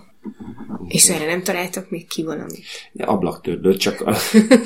És 0.88 1.08
erre 1.08 1.26
nem 1.26 1.42
találtak 1.42 1.90
még 1.90 2.06
ki 2.06 2.22
valamit. 2.22 2.64
Ja, 2.92 3.06
ablaktörlő, 3.06 3.76
csak 3.76 4.00
a, 4.00 4.14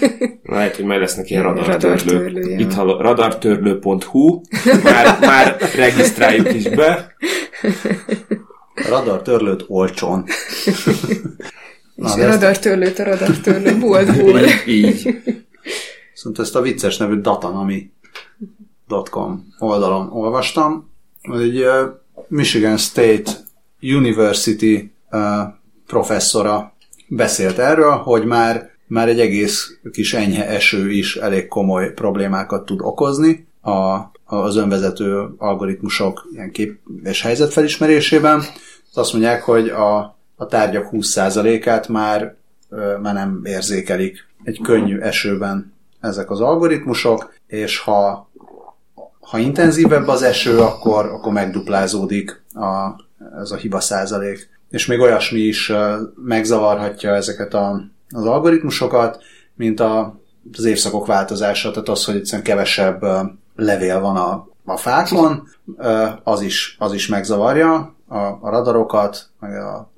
lehet, 0.55 0.77
hogy 0.77 0.85
majd 0.85 1.01
lesznek 1.01 1.31
ilyen 1.31 1.43
Radartörlő, 1.43 2.13
radartörlő. 2.13 2.51
ja. 2.51 2.59
Itt 2.59 2.73
hall, 2.73 2.99
radartörlő.hu, 2.99 4.41
már, 4.83 5.19
már 5.21 5.57
regisztráljuk 5.77 6.55
is 6.55 6.69
be. 6.69 7.17
A 8.85 8.89
radar 8.89 9.23
törlőt 9.23 9.65
olcsón. 9.67 10.25
És 11.97 12.13
de 12.15 12.25
a 12.25 12.29
radartörlőt 12.29 12.99
a 12.99 13.05
radartörlő 13.05 13.79
boltból. 13.79 14.41
Így. 14.67 15.21
Viszont 16.13 16.39
ezt 16.39 16.57
a 16.57 16.61
vicces 16.61 16.97
nevű 16.97 17.21
datanami.com 17.21 17.95
oldalon 19.59 20.09
olvastam. 20.13 20.91
Egy 21.21 21.61
uh, 21.61 21.69
Michigan 22.29 22.77
State 22.77 23.31
University 23.81 24.93
uh, 25.11 25.21
professzora 25.87 26.73
beszélt 27.09 27.59
erről, 27.59 27.97
hogy 27.97 28.25
már, 28.25 28.71
már 28.87 29.09
egy 29.09 29.21
egész 29.21 29.79
kis 29.93 30.15
enyhe 30.15 30.47
eső 30.47 30.91
is 30.91 31.17
elég 31.17 31.47
komoly 31.47 31.93
problémákat 31.93 32.65
tud 32.65 32.81
okozni 32.83 33.47
a, 33.61 33.97
az 34.31 34.57
önvezető 34.57 35.29
algoritmusok 35.39 36.29
ilyen 36.33 36.51
kép 36.51 36.79
és 37.03 37.23
helyzetfelismerésében. 37.23 38.43
Azt 38.95 39.13
mondják, 39.13 39.43
hogy 39.43 39.69
a, 39.69 39.99
a 40.37 40.47
tárgyak 40.47 40.89
20%-át 40.93 41.89
már, 41.89 42.37
már 43.03 43.15
nem 43.15 43.41
érzékelik 43.45 44.27
egy 44.43 44.61
könnyű 44.63 44.99
esőben 44.99 45.73
ezek 46.01 46.31
az 46.31 46.41
algoritmusok, 46.41 47.35
és 47.47 47.79
ha, 47.79 48.31
ha 49.21 49.39
intenzívebb 49.39 50.09
az 50.09 50.23
eső, 50.23 50.59
akkor, 50.59 51.05
akkor 51.05 51.33
megduplázódik 51.33 52.43
a, 52.55 52.89
ez 53.41 53.51
a 53.51 53.57
hiba 53.57 53.81
százalék. 53.81 54.49
És 54.71 54.87
még 54.87 55.01
olyasmi 55.01 55.41
is 55.41 55.73
megzavarhatja 56.25 57.15
ezeket 57.15 57.55
a, 57.55 57.83
az 58.11 58.25
algoritmusokat, 58.25 59.23
mint 59.55 59.81
a, 59.81 60.21
az 60.53 60.65
évszakok 60.65 61.07
változása, 61.07 61.71
tehát 61.71 61.89
az, 61.89 62.05
hogy 62.05 62.17
egyszerűen 62.17 62.45
kevesebb 62.45 63.03
levél 63.65 64.01
van 64.01 64.17
a, 64.17 64.49
a 64.65 64.77
fákon, 64.77 65.49
az 66.23 66.41
is, 66.41 66.77
az 66.79 66.93
is 66.93 67.07
megzavarja 67.09 67.95
a, 68.09 68.17
a 68.19 68.51
radarokat, 68.51 69.27
meg 69.41 69.57
a 69.57 69.91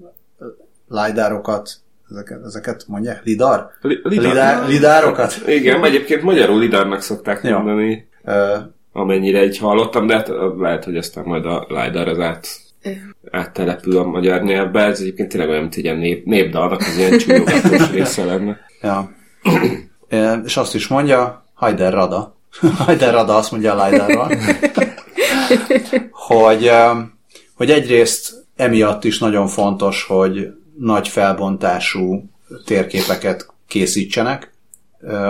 lidárokat, 0.88 1.70
ezeket, 2.10 2.44
ezeket 2.44 2.84
mondják? 2.86 3.24
Lidar? 3.24 3.70
Li- 3.80 4.00
Lidár, 4.02 4.68
lidárokat? 4.68 5.34
Igen, 5.46 5.84
egyébként 5.84 6.22
magyarul 6.22 6.58
lidárnak 6.58 7.00
szokták 7.00 7.42
Ja. 7.42 7.58
mondani, 7.58 8.08
Ö, 8.24 8.56
amennyire 8.92 9.44
így 9.44 9.58
hallottam, 9.58 10.06
de 10.06 10.14
hát 10.14 10.30
lehet, 10.58 10.84
hogy 10.84 10.96
aztán 10.96 11.24
majd 11.24 11.44
a 11.46 11.66
lidar 11.68 12.08
az 12.08 12.18
át, 12.18 12.46
áttelepül 13.30 13.98
a 13.98 14.04
magyar 14.04 14.42
nyelvbe. 14.42 14.84
Ez 14.84 15.00
egyébként 15.00 15.28
tényleg 15.28 15.48
olyan, 15.48 15.60
mint 15.60 15.74
egy 15.74 15.84
ilyen 15.84 15.96
nép, 15.96 16.24
népdalnak 16.26 16.80
az 16.80 16.96
ilyen 16.96 17.18
csúlyogatós 17.18 17.90
része 17.98 18.24
lenne. 18.24 18.58
Ja. 18.82 19.10
É, 20.08 20.26
És 20.44 20.56
azt 20.56 20.74
is 20.74 20.88
mondja, 20.88 21.44
Hajder 21.54 21.92
Rada. 21.92 22.36
Hajder 22.84 23.12
Rada 23.12 23.36
azt 23.36 23.50
mondja 23.50 23.74
a 23.74 23.84
Lidarral, 23.84 24.32
hogy, 26.10 26.70
hogy 27.54 27.70
egyrészt 27.70 28.46
emiatt 28.56 29.04
is 29.04 29.18
nagyon 29.18 29.46
fontos, 29.46 30.04
hogy 30.04 30.54
nagy 30.78 31.08
felbontású 31.08 32.30
térképeket 32.64 33.52
készítsenek, 33.66 34.52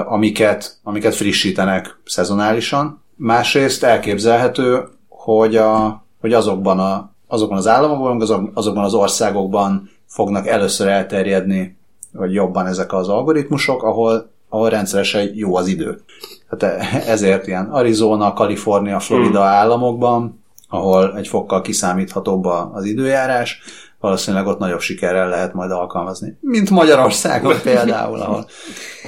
amiket, 0.05 0.79
amiket 0.83 1.15
frissítenek 1.15 1.99
szezonálisan, 2.05 3.01
Másrészt 3.23 3.83
elképzelhető, 3.85 4.89
hogy, 5.09 5.57
a, 5.57 6.05
hogy 6.21 6.33
azokban, 6.33 6.79
a, 6.79 7.13
azokban 7.27 7.59
az 7.59 7.67
államokban, 7.67 8.21
azok- 8.21 8.51
azokban 8.55 8.85
az 8.85 8.95
országokban 8.95 9.91
fognak 10.07 10.47
először 10.47 10.89
elterjedni, 10.89 11.77
vagy 12.13 12.33
jobban 12.33 12.67
ezek 12.67 12.93
az 12.93 13.09
algoritmusok, 13.09 13.83
ahol, 13.83 14.31
ahol 14.51 14.71
rendszeresen 14.71 15.31
jó 15.35 15.57
az 15.57 15.67
idő. 15.67 16.01
Hát 16.49 16.63
ezért 17.07 17.47
ilyen 17.47 17.65
Arizona, 17.65 18.33
Kalifornia, 18.33 19.01
Florida 19.01 19.43
államokban, 19.43 20.45
ahol 20.69 21.17
egy 21.17 21.29
fokkal 21.29 21.61
kiszámíthatóbb 21.61 22.45
az 22.45 22.85
időjárás, 22.85 23.61
valószínűleg 24.01 24.47
ott 24.47 24.59
nagyobb 24.59 24.81
sikerrel 24.81 25.29
lehet 25.29 25.53
majd 25.53 25.71
alkalmazni. 25.71 26.37
Mint 26.41 26.71
Magyarországon 26.71 27.57
például, 27.63 28.21
ahol 28.21 28.47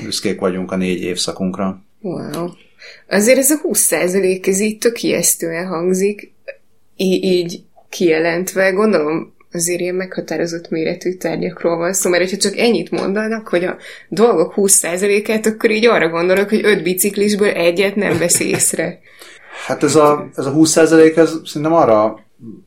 büszkék 0.02 0.40
vagyunk 0.40 0.72
a 0.72 0.76
négy 0.76 1.02
évszakunkra. 1.02 1.82
Wow. 2.00 2.48
Azért 3.08 3.38
ez 3.38 3.50
a 3.50 3.60
20% 3.62 4.46
ez 4.46 4.60
így 4.60 4.78
tök 4.78 5.02
ijesztően 5.02 5.66
hangzik, 5.66 6.34
így 6.96 7.64
kijelentve. 7.88 8.70
Gondolom 8.70 9.34
azért 9.52 9.80
ilyen 9.80 9.94
meghatározott 9.94 10.70
méretű 10.70 11.12
tárgyakról 11.12 11.76
van 11.76 11.92
szó, 11.92 12.10
mert 12.10 12.30
ha 12.30 12.36
csak 12.36 12.56
ennyit 12.56 12.90
mondanak, 12.90 13.48
hogy 13.48 13.64
a 13.64 13.76
dolgok 14.08 14.52
20%-át, 14.56 15.46
akkor 15.46 15.70
így 15.70 15.86
arra 15.86 16.08
gondolok, 16.08 16.48
hogy 16.48 16.60
öt 16.64 16.82
biciklisből 16.82 17.48
egyet 17.48 17.96
nem 17.96 18.18
vesz 18.18 18.40
észre. 18.40 18.98
Hát 19.66 19.82
ez 19.82 19.96
a, 19.96 20.28
ez 20.36 20.46
a 20.46 20.52
20% 20.52 21.16
ez 21.16 21.32
szerintem 21.44 21.72
arra, 21.72 22.18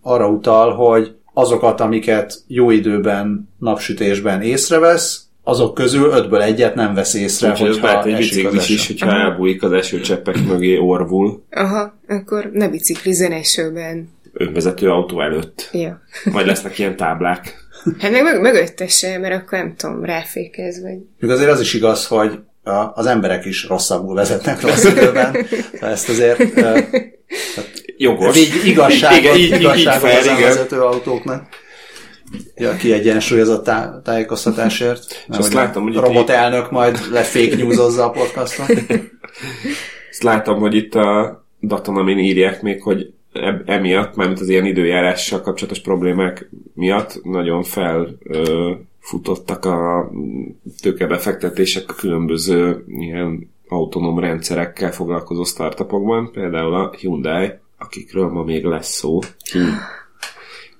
arra 0.01 0.29
utal, 0.29 0.73
hogy 0.73 1.15
azokat, 1.33 1.81
amiket 1.81 2.33
jó 2.47 2.71
időben, 2.71 3.49
napsütésben 3.59 4.41
észrevesz, 4.41 5.25
azok 5.43 5.73
közül 5.73 6.09
ötből 6.09 6.41
egyet 6.41 6.75
nem 6.75 6.93
vesz 6.93 7.13
észre, 7.13 7.51
az 7.51 7.59
hogyha 7.59 7.85
lehet 7.85 8.05
egy 8.05 8.17
biciklis 8.17 8.69
is, 8.69 8.79
eső. 8.79 8.93
hogyha 8.93 9.17
elbújik 9.17 9.63
az 9.63 9.71
esőcseppek 9.71 10.45
mögé 10.47 10.77
orvul 10.77 11.43
Aha, 11.51 11.93
akkor 12.07 12.49
ne 12.53 12.69
biciklizzen 12.69 13.31
esőben. 13.31 14.09
Önvezető 14.37 14.89
autó 14.89 15.21
előtt. 15.21 15.69
Ja. 15.71 16.01
Majd 16.31 16.45
lesznek 16.45 16.79
ilyen 16.79 16.95
táblák. 16.95 17.63
Hát 17.99 18.11
meg, 18.11 18.23
meg 18.23 18.41
mögötte 18.41 18.87
se, 18.87 19.17
mert 19.17 19.33
akkor 19.41 19.57
nem 19.57 19.73
tudom, 19.77 20.03
ráfékez 20.03 20.81
vagy. 20.81 20.97
Még 21.19 21.31
azért 21.31 21.49
az 21.49 21.59
is 21.59 21.73
igaz, 21.73 22.07
hogy 22.07 22.39
a, 22.63 22.91
az 22.93 23.05
emberek 23.05 23.45
is 23.45 23.67
rosszabbul 23.67 24.15
vezetnek 24.15 24.61
rossz 24.61 24.83
időben. 24.83 25.35
Ezt 25.81 26.09
azért 26.09 26.57
ö, 26.57 26.79
Jogos. 27.97 28.37
így 28.37 28.51
igazságot, 28.65 29.17
Igen, 29.17 29.35
így, 29.35 29.43
így, 29.43 29.51
így 29.53 29.59
igazságot 29.59 30.09
fair, 30.09 30.17
az 30.17 30.39
vezető 30.41 30.81
autóknak. 30.81 31.47
Ja, 32.55 32.75
kiegyensúlyozott 32.75 33.63
tá- 33.63 34.03
tájékoztatásért. 34.03 35.25
Mert 35.27 35.41
azt 35.41 35.53
látom, 35.53 35.83
hogy 35.83 35.95
a 35.95 35.99
itt 35.99 36.05
robot 36.05 36.29
így- 36.29 36.35
elnök 36.35 36.71
majd 36.71 36.99
le 37.11 37.21
fake 37.21 37.55
newsozza 37.55 38.05
a 38.05 38.09
podcaston. 38.09 38.65
Ezt 40.09 40.23
látom, 40.23 40.59
hogy 40.59 40.75
itt 40.75 40.95
a 40.95 41.39
daton, 41.61 41.97
amin 41.97 42.17
írják 42.17 42.61
még, 42.61 42.81
hogy 42.81 43.13
emiatt, 43.65 44.15
mármint 44.15 44.39
az 44.39 44.49
ilyen 44.49 44.65
időjárással 44.65 45.41
kapcsolatos 45.41 45.79
problémák 45.79 46.49
miatt 46.73 47.19
nagyon 47.23 47.63
felfutottak 47.63 49.65
a 49.65 50.11
tőkebefektetések 50.81 51.89
a 51.89 51.93
különböző 51.93 52.83
ilyen 52.87 53.53
autonóm 53.67 54.19
rendszerekkel 54.19 54.91
foglalkozó 54.91 55.43
startupokban, 55.43 56.31
például 56.31 56.73
a 56.73 56.93
Hyundai, 56.99 57.51
akikről 57.77 58.29
ma 58.29 58.43
még 58.43 58.63
lesz 58.63 58.91
szó. 58.91 59.19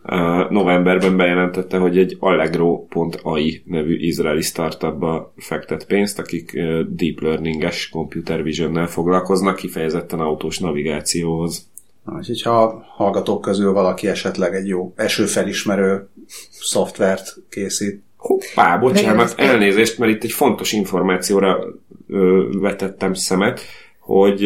Uh, 0.07 0.49
novemberben 0.49 1.17
bejelentette, 1.17 1.77
hogy 1.77 1.97
egy 1.97 2.17
Allegro.ai 2.19 3.61
nevű 3.65 3.97
izraeli 3.97 4.41
startupba 4.41 5.33
fektet 5.37 5.85
pénzt, 5.85 6.19
akik 6.19 6.51
deep 6.89 7.21
learninges 7.21 7.89
computer 7.89 8.43
visionnel 8.43 8.87
foglalkoznak, 8.87 9.55
kifejezetten 9.55 10.19
autós 10.19 10.59
navigációhoz. 10.59 11.69
Úgyhogy 12.05 12.41
ha 12.41 12.63
a 12.63 12.85
hallgatók 12.87 13.41
közül 13.41 13.73
valaki 13.73 14.07
esetleg 14.07 14.55
egy 14.55 14.67
jó 14.67 14.93
esőfelismerő 14.95 16.07
szoftvert 16.49 17.35
készít, 17.49 18.03
Hoppá, 18.17 18.77
bocsánat, 18.77 19.33
elnézést, 19.37 19.97
mert 19.97 20.11
itt 20.11 20.23
egy 20.23 20.31
fontos 20.31 20.71
információra 20.71 21.65
ö, 22.07 22.47
vetettem 22.59 23.13
szemet, 23.13 23.61
hogy 23.99 24.45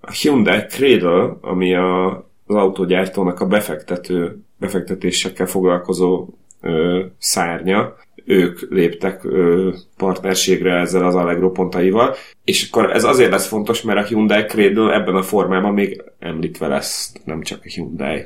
a 0.00 0.12
Hyundai 0.12 0.60
Cradle, 0.68 1.36
ami 1.40 1.74
a, 1.74 2.06
az 2.46 2.54
autógyártónak 2.54 3.40
a 3.40 3.46
befektető, 3.46 4.38
befektetésekkel 4.56 5.46
foglalkozó 5.46 6.28
ö, 6.60 7.04
szárnya, 7.18 7.94
ők 8.24 8.60
léptek 8.70 9.24
ö, 9.24 9.70
partnerségre 9.96 10.74
ezzel 10.74 11.04
az 11.04 11.14
Allegro 11.14 11.50
pontaival, 11.50 12.14
és 12.44 12.68
akkor 12.68 12.90
ez 12.90 13.04
azért 13.04 13.30
lesz 13.30 13.46
fontos, 13.46 13.82
mert 13.82 13.98
a 13.98 14.04
Hyundai 14.04 14.44
Cradle 14.44 14.94
ebben 14.94 15.14
a 15.14 15.22
formában 15.22 15.74
még 15.74 16.02
említve 16.18 16.66
lesz, 16.66 17.12
nem 17.24 17.42
csak 17.42 17.58
a 17.64 17.68
Hyundai. 17.68 18.24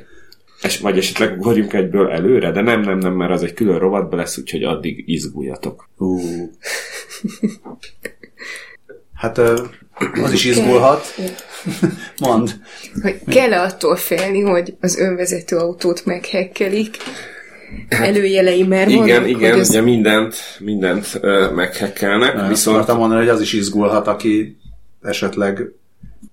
Es, 0.61 0.79
vagy 0.79 0.97
esetleg 0.97 1.37
ugorjunk 1.37 1.73
egyből 1.73 2.09
előre, 2.09 2.51
de 2.51 2.61
nem, 2.61 2.81
nem, 2.81 2.97
nem, 2.97 3.13
mert 3.13 3.31
az 3.31 3.43
egy 3.43 3.53
külön 3.53 3.79
rovatba 3.79 4.15
lesz, 4.15 4.37
úgyhogy 4.37 4.63
addig 4.63 5.03
izguljatok. 5.07 5.89
Ú. 5.97 6.19
Hát 9.13 9.37
ö, 9.37 9.63
az 10.23 10.31
is 10.31 10.45
izgulhat. 10.45 11.05
Mond. 12.21 12.59
Hogy 13.01 13.19
kell 13.27 13.53
attól 13.53 13.95
félni, 13.95 14.41
hogy 14.41 14.75
az 14.79 14.97
önvezető 14.97 15.57
autót 15.57 16.05
meghekkelik? 16.05 16.97
Előjelei 17.89 18.63
már 18.63 18.87
vannak, 18.87 19.07
Igen, 19.07 19.27
igen, 19.27 19.59
ugye 19.59 19.81
mindent, 19.81 20.35
mindent 20.59 21.19
uh, 21.21 21.53
meghekkelnek, 21.53 22.31
Viszont 22.31 22.49
viszont 22.49 22.75
akartam 22.75 22.97
mondani, 22.97 23.19
hogy 23.19 23.29
az 23.29 23.41
is 23.41 23.53
izgulhat, 23.53 24.07
aki 24.07 24.57
esetleg 25.01 25.71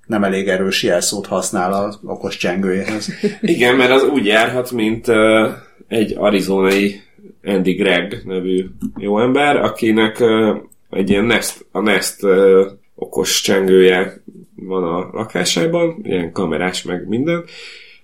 nem 0.07 0.25
elég 0.25 0.49
erős 0.49 0.83
jelszót 0.83 1.27
használ 1.27 1.73
az 1.73 1.99
okos 2.05 2.37
csengőjéhez. 2.37 3.13
igen, 3.41 3.77
mert 3.77 3.91
az 3.91 4.03
úgy 4.03 4.27
járhat, 4.27 4.71
mint 4.71 5.09
uh, 5.09 5.49
egy 5.89 6.15
arizonai 6.19 7.01
Andy 7.45 7.73
Gregg 7.73 8.13
nevű 8.25 8.65
jó 8.97 9.21
ember, 9.21 9.57
akinek 9.57 10.21
uh, 10.21 10.57
egy 10.91 11.11
ilyen 11.11 11.25
Nest, 11.25 11.67
a 11.71 11.81
Nest 11.81 12.23
uh, 12.23 12.67
okos 12.95 13.41
csengője 13.41 14.23
van 14.55 14.85
a 14.85 15.11
lakásában, 15.13 16.01
ilyen 16.03 16.33
kamerás 16.33 16.83
meg 16.83 17.09
minden, 17.09 17.45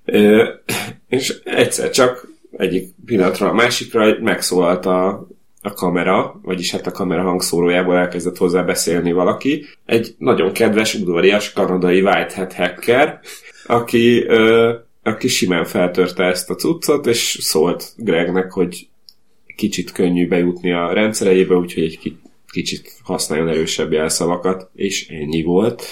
uh, 0.06 0.46
és 1.08 1.34
egyszer 1.44 1.90
csak 1.90 2.31
egyik 2.56 2.94
pillanatra 3.04 3.48
a 3.48 3.54
másikra 3.54 4.16
megszólalt 4.20 4.86
a, 4.86 5.28
a 5.62 5.72
kamera, 5.72 6.40
vagyis 6.42 6.70
hát 6.70 6.86
a 6.86 6.90
kamera 6.90 7.22
hangszórójából 7.22 7.96
elkezdett 7.96 8.36
hozzá 8.36 8.62
beszélni 8.62 9.12
valaki. 9.12 9.64
Egy 9.86 10.14
nagyon 10.18 10.52
kedves, 10.52 10.94
udvarias 10.94 11.52
kanadai 11.52 12.00
Whitehead 12.00 12.52
hacker, 12.52 13.20
aki, 13.66 14.24
ö, 14.26 14.72
aki 15.02 15.28
simán 15.28 15.64
feltörte 15.64 16.24
ezt 16.24 16.50
a 16.50 16.54
cuccot, 16.54 17.06
és 17.06 17.38
szólt 17.40 17.92
Gregnek, 17.96 18.52
hogy 18.52 18.88
kicsit 19.56 19.92
könnyű 19.92 20.28
bejutni 20.28 20.72
a 20.72 20.92
rendszereibe, 20.92 21.54
úgyhogy 21.54 21.82
egy 21.82 21.98
ki- 21.98 22.20
kicsit 22.50 22.92
használjon 23.02 23.48
erősebb 23.48 23.92
jelszavakat, 23.92 24.70
és 24.74 25.08
ennyi 25.08 25.42
volt. 25.42 25.84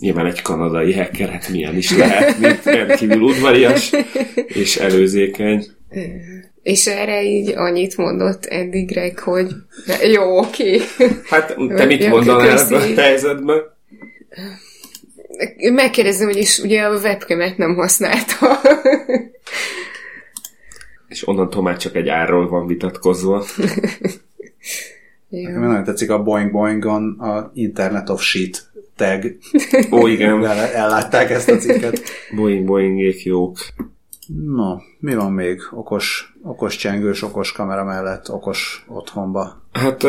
Nyilván 0.00 0.26
egy 0.26 0.42
kanadai 0.42 0.92
hacker, 0.92 1.28
hát 1.28 1.48
milyen 1.48 1.76
is 1.76 1.96
lehet, 1.96 2.38
mint 2.38 2.64
rendkívül 2.64 3.20
udvarias 3.20 3.90
és 4.46 4.76
előzékeny. 4.76 5.66
És 6.62 6.86
erre 6.86 7.22
így 7.22 7.52
annyit 7.56 7.96
mondott 7.96 8.46
Andy 8.46 8.82
Gregg, 8.82 9.18
hogy 9.18 9.54
jó, 10.12 10.38
oké. 10.38 10.80
Hát 11.30 11.56
te 11.76 11.84
mit 11.84 12.08
mondanál 12.08 12.58
ebben 12.58 12.80
a 12.80 13.00
helyzetben? 13.00 13.62
Megkérdezem, 15.72 16.26
hogy 16.26 16.36
is 16.36 16.58
ugye 16.58 16.82
a 16.82 16.98
webcamet 16.98 17.56
nem 17.56 17.74
használta. 17.74 18.60
És 21.08 21.28
onnantól 21.28 21.62
már 21.62 21.76
csak 21.76 21.96
egy 21.96 22.08
árról 22.08 22.48
van 22.48 22.66
vitatkozva. 22.66 23.44
Nekem 25.28 25.60
nagyon 25.60 25.84
tetszik 25.84 26.10
a 26.10 26.22
Boing 26.22 26.50
Boingon 26.50 27.20
a 27.20 27.50
Internet 27.54 28.08
of 28.08 28.22
Shit 28.22 28.70
tag. 28.96 29.36
Ó, 29.90 30.06
igen, 30.06 30.46
ellátták 30.46 31.30
ezt 31.30 31.48
a 31.48 31.56
cikket. 31.56 32.00
Boeing, 32.34 32.64
Boeingék 32.64 33.22
jók. 33.22 33.58
No, 34.36 34.76
mi 34.98 35.14
van 35.14 35.32
még 35.32 35.60
okos, 35.70 36.34
okos 36.42 36.76
csengős, 36.76 37.22
okos 37.22 37.52
kamera 37.52 37.84
mellett, 37.84 38.30
okos 38.30 38.84
otthonba? 38.88 39.62
Hát 39.72 40.06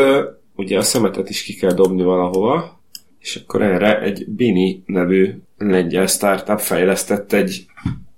ugye 0.56 0.78
a 0.78 0.82
szemetet 0.82 1.30
is 1.30 1.44
ki 1.44 1.54
kell 1.54 1.74
dobni 1.74 2.04
valahova, 2.04 2.80
és 3.20 3.36
akkor 3.36 3.62
erre 3.62 4.02
egy 4.02 4.26
Bini 4.28 4.84
nevű 4.86 5.42
lengyel 5.58 6.08
startup 6.08 6.60
fejlesztett 6.60 7.34
egy, 7.34 7.66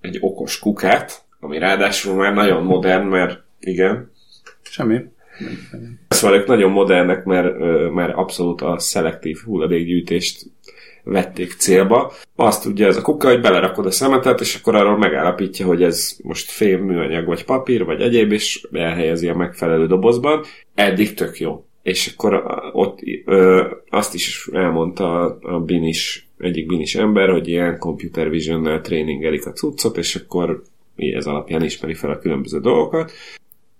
egy 0.01 0.17
okos 0.21 0.59
kukát, 0.59 1.23
ami 1.39 1.57
ráadásul 1.57 2.15
már 2.15 2.33
nagyon 2.33 2.63
modern, 2.63 3.07
mert 3.07 3.43
igen, 3.59 4.11
Semmi. 4.71 4.99
Szóval 6.07 6.37
ők 6.37 6.47
nagyon 6.47 6.71
modernek, 6.71 7.23
mert 7.23 7.57
már 7.93 8.09
abszolút 8.09 8.61
a 8.61 8.79
szelektív 8.79 9.37
hulladékgyűjtést 9.45 10.45
vették 11.03 11.51
célba. 11.51 12.11
Azt 12.35 12.63
tudja 12.63 12.87
ez 12.87 12.97
a 12.97 13.01
kuka, 13.01 13.27
hogy 13.27 13.41
belerakod 13.41 13.85
a 13.85 13.91
szemetet, 13.91 14.39
és 14.41 14.55
akkor 14.55 14.75
arról 14.75 14.97
megállapítja, 14.97 15.65
hogy 15.65 15.83
ez 15.83 16.17
most 16.23 16.49
fém, 16.49 16.83
műanyag, 16.83 17.25
vagy 17.25 17.45
papír, 17.45 17.85
vagy 17.85 18.01
egyéb, 18.01 18.31
és 18.31 18.67
elhelyezi 18.71 19.27
a 19.27 19.35
megfelelő 19.35 19.87
dobozban. 19.87 20.43
Eddig 20.75 21.13
tök 21.13 21.39
jó. 21.39 21.65
És 21.81 22.13
akkor 22.13 22.43
ott 22.73 22.99
ö, 23.25 23.67
azt 23.89 24.13
is 24.13 24.49
elmondta 24.53 25.21
a, 25.21 25.37
a 25.41 25.59
Bin 25.59 25.83
is 25.83 26.27
egyik 26.37 26.65
binis 26.65 26.95
ember, 26.95 27.29
hogy 27.29 27.47
ilyen 27.47 27.77
computer 27.77 28.29
vision 28.29 28.81
tréningelik 28.81 29.45
a 29.45 29.51
cuccot, 29.51 29.97
és 29.97 30.15
akkor 30.15 30.63
ez 30.95 31.25
alapján 31.25 31.63
ismeri 31.63 31.93
fel 31.93 32.09
a 32.09 32.17
különböző 32.17 32.59
dolgokat. 32.59 33.11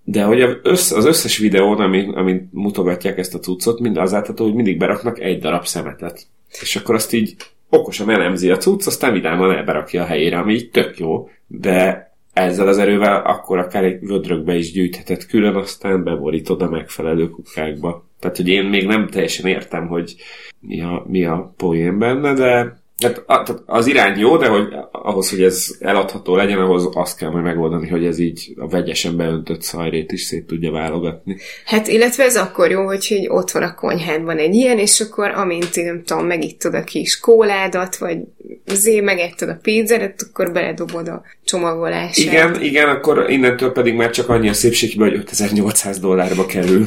De 0.04 0.22
hogy 0.22 0.40
az 0.62 1.04
összes 1.04 1.38
videón, 1.38 1.80
amit, 1.80 2.14
amit 2.14 2.52
mutogatják 2.52 3.18
ezt 3.18 3.34
a 3.34 3.38
cuccot, 3.38 3.80
mind 3.80 3.96
az 3.96 4.14
átható, 4.14 4.44
hogy 4.44 4.54
mindig 4.54 4.78
beraknak 4.78 5.20
egy 5.20 5.38
darab 5.38 5.66
szemetet. 5.66 6.26
És 6.60 6.76
akkor 6.76 6.94
azt 6.94 7.12
így 7.12 7.36
okosan 7.68 8.10
elemzi 8.10 8.50
a 8.50 8.56
cucc, 8.56 8.86
aztán 8.86 9.12
vidáman 9.12 9.52
elberakja 9.56 10.02
a 10.02 10.06
helyére, 10.06 10.38
ami 10.38 10.54
így 10.54 10.70
tök 10.70 10.98
jó, 10.98 11.28
de 11.46 12.10
ezzel 12.32 12.68
az 12.68 12.78
erővel 12.78 13.22
akkor 13.22 13.58
akár 13.58 13.84
egy 13.84 14.00
vödrökbe 14.00 14.54
is 14.54 14.72
gyűjthetett 14.72 15.26
külön, 15.26 15.54
aztán 15.54 16.04
beborítod 16.04 16.62
a 16.62 16.68
megfelelő 16.68 17.30
kukákba. 17.30 18.04
Tehát, 18.20 18.36
hogy 18.36 18.48
én 18.48 18.64
még 18.64 18.86
nem 18.86 19.08
teljesen 19.08 19.46
értem, 19.46 19.86
hogy 19.86 20.16
mi 20.60 20.80
a, 20.80 21.04
mi 21.08 21.24
a 21.24 21.54
poén 21.56 21.98
benne, 21.98 22.34
de 22.34 22.81
Hát 23.26 23.62
az 23.66 23.86
irány 23.86 24.18
jó, 24.18 24.36
de 24.36 24.46
hogy 24.46 24.66
ahhoz, 24.92 25.30
hogy 25.30 25.42
ez 25.42 25.66
eladható 25.80 26.36
legyen, 26.36 26.58
ahhoz 26.58 26.88
azt 26.92 27.16
kell 27.16 27.30
majd 27.30 27.44
megoldani, 27.44 27.88
hogy 27.88 28.04
ez 28.04 28.18
így 28.18 28.52
a 28.56 28.68
vegyesen 28.68 29.16
beöntött 29.16 29.62
szajrét 29.62 30.12
is 30.12 30.22
szét 30.22 30.46
tudja 30.46 30.70
válogatni. 30.70 31.36
Hát 31.64 31.88
illetve 31.88 32.24
ez 32.24 32.36
akkor 32.36 32.70
jó, 32.70 32.84
hogy 32.84 33.26
ott 33.28 33.50
van 33.50 33.62
a 33.62 33.74
konyhádban 33.74 34.38
egy 34.38 34.54
ilyen, 34.54 34.78
és 34.78 35.00
akkor 35.00 35.30
amint 35.30 35.76
nem 35.76 36.02
tudom, 36.04 36.26
megittad 36.26 36.74
a 36.74 36.84
kis 36.84 37.20
kóládat, 37.20 37.96
vagy 37.96 38.18
zé, 38.66 39.00
megetted 39.00 39.48
a 39.48 39.58
pizzádat, 39.62 40.22
akkor 40.30 40.52
beledobod 40.52 41.08
a 41.08 41.22
csomagolását. 41.44 42.16
Igen, 42.16 42.62
igen, 42.62 42.88
akkor 42.88 43.30
innentől 43.30 43.72
pedig 43.72 43.94
már 43.94 44.10
csak 44.10 44.28
annyi 44.28 44.48
a 44.48 44.52
szépségben, 44.52 45.08
hogy 45.08 45.18
5800 45.18 45.98
dollárba 45.98 46.46
kerül. 46.46 46.86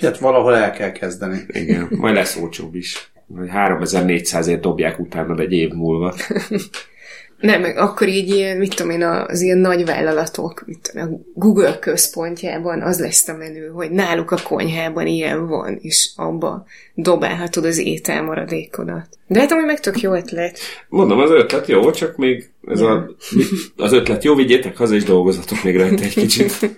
Hát 0.00 0.18
valahol 0.18 0.56
el 0.56 0.72
kell 0.72 0.92
kezdeni. 0.92 1.38
Igen, 1.48 1.88
majd 1.90 2.14
lesz 2.14 2.36
olcsóbb 2.36 2.74
is 2.74 3.11
3400-ért 3.36 4.60
dobják 4.60 4.98
utána 4.98 5.38
egy 5.38 5.52
év 5.52 5.70
múlva. 5.70 6.14
Nem, 7.42 7.60
meg 7.60 7.76
akkor 7.76 8.08
így 8.08 8.28
ilyen, 8.28 8.56
mit 8.56 8.74
tudom 8.74 8.92
én, 8.92 9.02
az 9.02 9.40
ilyen 9.40 9.58
nagy 9.58 9.84
vállalatok, 9.84 10.62
mit 10.66 10.78
tudom, 10.92 11.12
a 11.12 11.16
Google 11.34 11.78
központjában 11.78 12.82
az 12.82 13.00
lesz 13.00 13.28
a 13.28 13.36
menő, 13.36 13.68
hogy 13.68 13.90
náluk 13.90 14.30
a 14.30 14.38
konyhában 14.42 15.06
ilyen 15.06 15.46
van, 15.46 15.78
és 15.80 16.10
abba 16.16 16.64
dobálhatod 16.94 17.64
az 17.64 17.78
ételmaradékodat. 17.78 19.08
De 19.26 19.40
hát 19.40 19.52
ami 19.52 19.64
meg 19.64 19.80
tök 19.80 20.00
jó 20.00 20.14
ötlet. 20.14 20.58
Mondom, 20.88 21.18
az 21.18 21.30
ötlet 21.30 21.66
jó, 21.66 21.90
csak 21.90 22.16
még 22.16 22.50
ez 22.66 22.80
a, 22.80 23.10
az 23.76 23.92
ötlet 23.92 24.24
jó, 24.24 24.34
vigyétek 24.34 24.76
haza, 24.76 24.94
és 24.94 25.04
dolgozatok 25.04 25.62
még 25.62 25.76
rajta 25.76 26.02
egy 26.02 26.14
kicsit. 26.14 26.52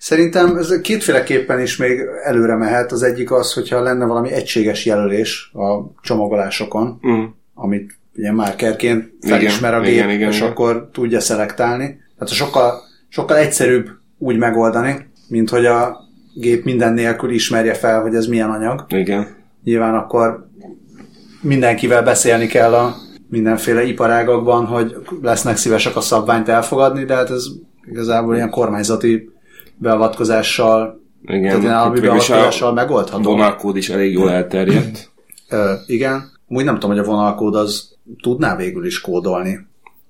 Szerintem 0.00 0.56
ez 0.56 0.80
kétféleképpen 0.80 1.60
is 1.60 1.76
még 1.76 2.00
előre 2.24 2.56
mehet. 2.56 2.92
Az 2.92 3.02
egyik 3.02 3.30
az, 3.30 3.52
hogyha 3.52 3.82
lenne 3.82 4.04
valami 4.04 4.30
egységes 4.30 4.84
jelölés 4.84 5.50
a 5.52 6.00
csomagolásokon, 6.02 7.00
mm. 7.06 7.24
amit 7.54 7.98
ugye 8.16 8.32
márkerként 8.32 9.12
felismer 9.20 9.74
a 9.74 9.80
gép, 9.80 9.92
igen, 9.92 10.10
igen, 10.10 10.30
és 10.30 10.36
igen. 10.36 10.48
akkor 10.48 10.88
tudja 10.92 11.20
szelektálni. 11.20 11.84
Tehát 12.18 12.34
sokkal, 12.34 12.80
sokkal 13.08 13.36
egyszerűbb 13.36 13.88
úgy 14.18 14.36
megoldani, 14.36 15.10
mint 15.28 15.50
hogy 15.50 15.66
a 15.66 15.96
gép 16.34 16.64
minden 16.64 16.92
nélkül 16.92 17.30
ismerje 17.30 17.74
fel, 17.74 18.02
hogy 18.02 18.14
ez 18.14 18.26
milyen 18.26 18.50
anyag. 18.50 18.84
Igen. 18.88 19.26
Nyilván 19.64 19.94
akkor 19.94 20.48
mindenkivel 21.40 22.02
beszélni 22.02 22.46
kell 22.46 22.74
a 22.74 22.94
mindenféle 23.28 23.82
iparágakban, 23.82 24.66
hogy 24.66 24.96
lesznek 25.22 25.56
szívesek 25.56 25.96
a 25.96 26.00
szabványt 26.00 26.48
elfogadni, 26.48 27.04
de 27.04 27.14
hát 27.14 27.30
ez 27.30 27.44
igazából 27.90 28.34
ilyen 28.34 28.50
kormányzati 28.50 29.30
beavatkozással, 29.80 31.00
igen, 31.26 31.60
tehát 31.60 31.76
állami 31.76 32.00
beavatkozással 32.00 32.72
megoldható. 32.72 33.30
A 33.30 33.32
vonalkód 33.32 33.76
is 33.76 33.88
elég 33.88 34.12
jól 34.12 34.30
elterjedt. 34.30 35.10
Ö, 35.48 35.72
igen. 35.86 36.30
Úgy 36.48 36.64
nem 36.64 36.74
tudom, 36.74 36.90
hogy 36.90 36.98
a 36.98 37.08
vonalkód 37.08 37.54
az 37.54 37.96
tudná 38.22 38.56
végül 38.56 38.86
is 38.86 39.00
kódolni. 39.00 39.66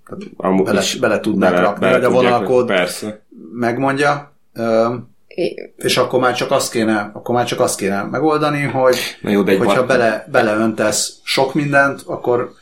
Tehát 0.07 0.63
bele, 0.65 0.81
is 0.81 0.97
bele 0.97 1.21
tudnák 1.21 1.51
bele, 1.51 1.63
rakni, 1.63 1.81
bele 1.81 1.95
hogy 1.95 2.05
a 2.05 2.11
vonalkód 2.11 2.67
persze. 2.67 3.23
megmondja. 3.53 4.33
Ö, 4.53 4.95
és 5.77 5.97
akkor 5.97 6.21
már 6.21 6.35
csak 6.35 6.51
azt 6.51 6.71
kéne, 6.71 7.11
akkor 7.15 7.35
már 7.35 7.47
csak 7.47 7.61
azt 7.61 7.79
kéne 7.79 8.03
megoldani, 8.03 8.63
hogy 8.63 8.97
Na 9.21 9.31
jó, 9.31 9.43
de 9.43 9.57
hogyha 9.57 9.87
bele, 9.87 10.29
beleöntesz 10.33 11.21
sok 11.23 11.55
mindent, 11.55 12.03
akkor 12.07 12.53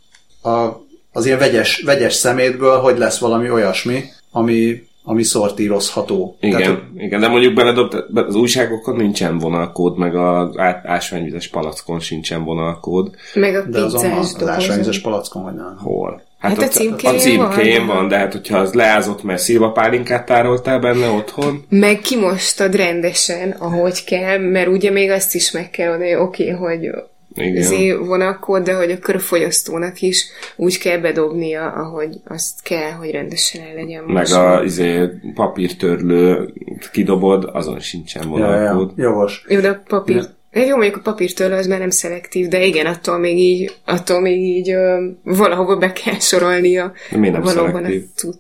a, 0.43 0.69
az 1.13 1.27
ilyen 1.27 1.39
vegyes, 1.39 1.83
vegyes 1.87 2.15
szemétből 2.15 2.79
hogy 2.79 2.99
lesz 2.99 3.19
valami 3.19 3.51
olyasmi, 3.51 4.05
ami 4.33 4.88
ami 5.09 5.23
szortírozható. 5.23 6.37
Igen, 6.41 6.61
Tehát, 6.61 6.83
igen, 6.97 7.21
de 7.21 7.29
mondjuk 7.29 7.55
beledobt, 7.55 7.95
az 8.15 8.35
újságokon 8.35 8.97
nincsen 8.97 9.39
vonalkód, 9.39 9.99
meg 9.99 10.15
az 10.17 10.49
ásványvizes 10.85 11.49
palackon 11.49 12.01
sincsen 12.01 12.45
vonalkód. 12.45 13.11
Meg 13.35 13.55
a 13.55 13.63
de 13.63 13.81
az, 13.81 13.95
az 13.95 14.49
ásványvizes 14.49 15.01
palackon, 15.01 15.43
vagy 15.43 15.55
nem? 15.55 15.77
Hol? 15.79 16.23
Hát, 16.39 16.51
hát 16.51 16.63
a 16.63 16.67
címkén, 16.67 17.11
a 17.11 17.15
címkén 17.15 17.87
van, 17.87 17.97
van, 17.97 18.09
de 18.09 18.17
hát 18.17 18.33
hogyha 18.33 18.59
az 18.59 18.73
leázott, 18.73 19.23
mert 19.23 19.41
szilvapálinkát 19.41 20.27
tároltál 20.27 20.79
benne 20.79 21.09
otthon. 21.09 21.65
Meg 21.69 21.99
kimostad 21.99 22.75
rendesen, 22.75 23.51
ahogy 23.51 24.05
kell, 24.05 24.39
mert 24.39 24.69
ugye 24.69 24.91
még 24.91 25.11
azt 25.11 25.35
is 25.35 25.51
meg 25.51 25.71
kell 25.71 25.95
oda, 25.95 26.23
oké, 26.23 26.53
okay, 26.53 26.69
hogy 26.69 26.91
izé 27.39 27.93
vonalkód, 27.93 28.63
de 28.63 28.75
hogy 28.75 28.91
a 28.91 28.99
körfogyasztónak 28.99 30.01
is 30.01 30.27
úgy 30.57 30.79
kell 30.79 30.99
bedobnia, 30.99 31.73
ahogy 31.73 32.21
azt 32.25 32.63
kell, 32.63 32.91
hogy 32.91 33.11
rendesen 33.11 33.63
el 33.63 33.75
legyen 33.75 34.05
Meg 34.05 34.31
a 34.31 34.63
izé, 34.65 35.09
papírtörlő 35.35 36.53
kidobod, 36.93 37.51
azon 37.53 37.81
sincsen 37.81 38.29
vonalkód. 38.29 38.93
Ja, 38.97 39.03
ja, 39.03 39.09
jogos. 39.09 39.45
Jó, 39.49 39.61
de 39.61 39.69
a 39.69 39.83
papír... 39.89 40.17
Ja. 40.17 40.37
Jó, 40.53 40.77
mondjuk 40.77 40.97
a 40.97 41.01
papírtől 41.01 41.53
az 41.53 41.67
már 41.67 41.79
nem 41.79 41.91
szelektív, 41.91 42.49
de 42.49 42.65
igen, 42.65 42.87
attól 42.87 43.19
még 43.19 43.39
így, 43.39 43.75
attól 43.85 44.21
még 44.21 44.41
így 44.41 44.71
ö, 44.71 45.07
valahova 45.23 45.77
be 45.77 45.93
kell 45.93 46.19
sorolnia. 46.19 46.93
De 47.11 47.17
miért 47.17 47.35
nem 47.35 47.43
valóban 47.43 47.73
szelektív? 47.73 48.05
Tud. 48.15 48.39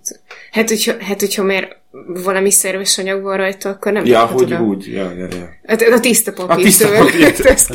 Hát, 0.50 0.68
hogyha, 0.68 0.92
hát, 1.00 1.20
hogyha 1.20 1.42
mert 1.42 1.77
valami 2.06 2.50
szerves 2.50 2.98
anyag 2.98 3.22
van 3.22 3.36
rajta, 3.36 3.68
akkor 3.68 3.92
nem 3.92 4.04
Ja, 4.04 4.26
hogy 4.26 4.42
oda. 4.42 4.62
úgy, 4.62 4.86
ja, 4.86 5.12
ja, 5.12 5.26
ja. 5.30 5.48
Hát 5.66 5.82
a 5.82 6.00
tiszta 6.00 6.32
papírtől. 6.32 6.96
A 6.96 7.04
tiszta 7.10 7.38
papírt. 7.38 7.40
Ezt 7.40 7.74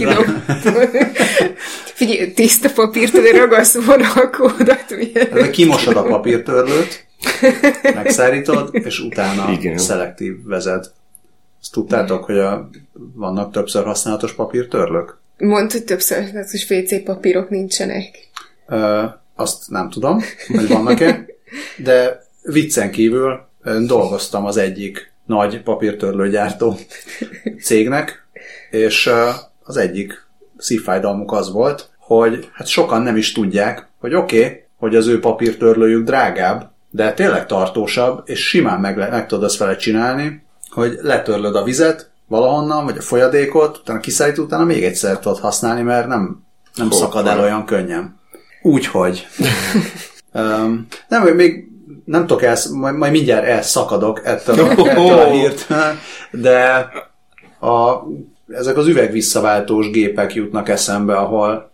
Figyelj, 1.83 2.31
tiszta 2.31 2.69
papírtől 2.69 3.31
ragasz 3.31 3.85
vonalkódat. 3.85 4.85
Kimosod 5.51 5.97
a 5.97 6.03
papírtörlőt, 6.03 7.05
megszárítod, 7.93 8.69
és 8.71 8.99
utána 8.99 9.51
Igen. 9.51 9.77
szelektív 9.77 10.43
vezed. 10.43 10.85
Ezt 11.61 11.71
tudtátok, 11.71 12.23
hogy 12.23 12.37
a, 12.39 12.69
vannak 13.13 13.51
többször 13.51 13.83
használatos 13.83 14.33
papírtörlök? 14.33 15.17
Mondd, 15.37 15.71
hogy 15.71 15.83
többször 15.83 16.21
használatos 16.21 16.69
WC 16.69 17.03
papírok 17.03 17.49
nincsenek. 17.49 18.29
Ö, 18.67 19.03
azt 19.35 19.69
nem 19.69 19.89
tudom, 19.89 20.21
hogy 20.47 20.67
vannak-e, 20.67 21.25
de 21.77 22.23
viccen 22.41 22.91
kívül 22.91 23.51
dolgoztam 23.85 24.45
az 24.45 24.57
egyik 24.57 25.13
nagy 25.25 25.61
papírtörlőgyártó 25.61 26.77
cégnek, 27.63 28.27
és 28.69 29.09
az 29.63 29.77
egyik 29.77 30.27
szívfájdalmuk 30.57 31.31
az 31.31 31.51
volt, 31.51 31.89
hogy 31.97 32.49
hát 32.53 32.67
sokan 32.67 33.01
nem 33.01 33.17
is 33.17 33.31
tudják, 33.31 33.87
hogy 33.99 34.13
oké, 34.13 34.43
okay, 34.43 34.63
hogy 34.77 34.95
az 34.95 35.07
ő 35.07 35.19
papírtörlőjük 35.19 36.05
drágább, 36.05 36.71
de 36.89 37.13
tényleg 37.13 37.45
tartósabb, 37.45 38.21
és 38.25 38.47
simán 38.47 38.79
meg, 38.79 38.97
meg 38.97 39.27
tudod 39.27 39.43
azt 39.43 39.57
vele 39.57 39.75
csinálni, 39.75 40.43
hogy 40.69 40.97
letörlöd 41.01 41.55
a 41.55 41.63
vizet 41.63 42.11
valahonnan, 42.27 42.85
vagy 42.85 42.97
a 42.97 43.01
folyadékot, 43.01 43.77
utána 43.77 43.99
kiszállít, 43.99 44.37
utána 44.37 44.63
még 44.63 44.83
egyszer 44.83 45.19
tudod 45.19 45.39
használni, 45.39 45.81
mert 45.81 46.07
nem, 46.07 46.43
nem 46.75 46.91
szakad 46.91 47.27
el 47.27 47.39
olyan 47.39 47.65
könnyen. 47.65 48.19
Úgyhogy. 48.61 49.27
um, 50.33 50.87
nem, 51.07 51.35
még 51.35 51.72
nem 52.05 52.21
tudok 52.27 52.43
el, 52.43 52.57
majd, 52.73 52.95
majd 52.95 53.11
mindjárt 53.11 53.45
elszakadok 53.45 54.25
ettől, 54.25 54.69
ettől 54.69 55.19
a 55.19 55.29
hírt, 55.29 55.67
de 56.31 56.89
a, 57.59 58.03
ezek 58.47 58.77
az 58.77 58.87
üvegvisszaváltós 58.87 59.89
gépek 59.89 60.33
jutnak 60.33 60.69
eszembe, 60.69 61.15
ahol 61.15 61.71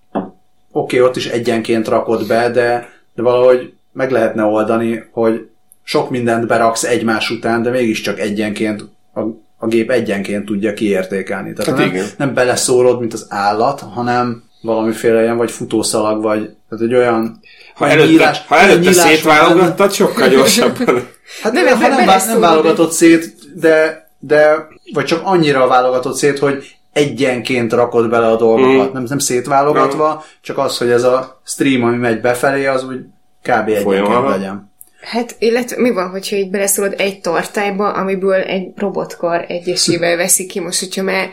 oké, 0.71 0.97
okay, 0.97 1.09
ott 1.09 1.15
is 1.15 1.25
egyenként 1.25 1.87
rakod 1.87 2.27
be, 2.27 2.49
de, 2.51 2.89
de 3.15 3.21
valahogy 3.21 3.73
meg 3.91 4.11
lehetne 4.11 4.43
oldani, 4.43 5.03
hogy 5.11 5.49
sok 5.83 6.09
mindent 6.09 6.47
beraksz 6.47 6.83
egymás 6.83 7.29
után, 7.29 7.61
de 7.61 7.69
mégiscsak 7.69 8.19
egyenként 8.19 8.85
a, 9.13 9.19
a 9.57 9.67
gép 9.67 9.89
egyenként 9.89 10.45
tudja 10.45 10.73
kiértékelni. 10.73 11.53
Tehát 11.53 11.69
hát 11.69 11.79
nem, 11.79 11.95
igen. 11.95 12.05
nem 12.17 12.33
beleszólod, 12.33 12.99
mint 12.99 13.13
az 13.13 13.25
állat, 13.29 13.79
hanem 13.79 14.43
valamiféle 14.61 15.21
ilyen 15.21 15.37
vagy 15.37 15.51
futószalag, 15.51 16.21
vagy 16.21 16.49
tehát 16.69 16.85
egy 16.85 16.93
olyan 16.93 17.39
ha 17.75 17.87
előtte, 17.87 18.11
nyílás, 18.11 18.41
ha 18.47 18.57
előtte 18.57 18.91
szétválogattad, 18.93 19.91
sokkal 19.91 20.27
gyorsabban. 20.27 21.07
Hát 21.41 21.53
nem, 21.53 21.67
ha 21.67 21.87
nem, 21.87 22.05
nem 22.27 22.39
válogatott 22.39 22.91
szét, 22.91 23.35
de, 23.55 24.09
de 24.19 24.67
vagy 24.93 25.05
csak 25.05 25.21
annyira 25.23 25.67
válogatott 25.67 26.15
szét, 26.15 26.39
hogy 26.39 26.75
egyenként 26.93 27.73
rakod 27.73 28.09
bele 28.09 28.27
a 28.27 28.35
dolgokat, 28.35 28.89
mm. 28.89 28.93
nem, 28.93 29.03
nem 29.03 29.17
szétválogatva, 29.17 30.13
mm. 30.13 30.25
csak 30.41 30.57
az, 30.57 30.77
hogy 30.77 30.89
ez 30.89 31.03
a 31.03 31.41
stream, 31.45 31.83
ami 31.83 31.97
megy 31.97 32.21
befelé, 32.21 32.65
az 32.65 32.83
úgy 32.83 32.99
kb. 33.43 33.67
egyenként 33.67 34.29
legyen. 34.29 34.71
Hát, 35.01 35.35
illetve 35.39 35.81
mi 35.81 35.91
van, 35.91 36.09
hogyha 36.09 36.35
így 36.35 36.49
beleszólod 36.49 36.93
egy 36.97 37.21
tartályba, 37.21 37.91
amiből 37.91 38.41
egy 38.41 38.67
robotkar 38.75 39.45
egyesével 39.47 40.17
veszi 40.17 40.45
ki, 40.45 40.59
most 40.59 40.79
hogyha 40.79 41.03
már 41.03 41.29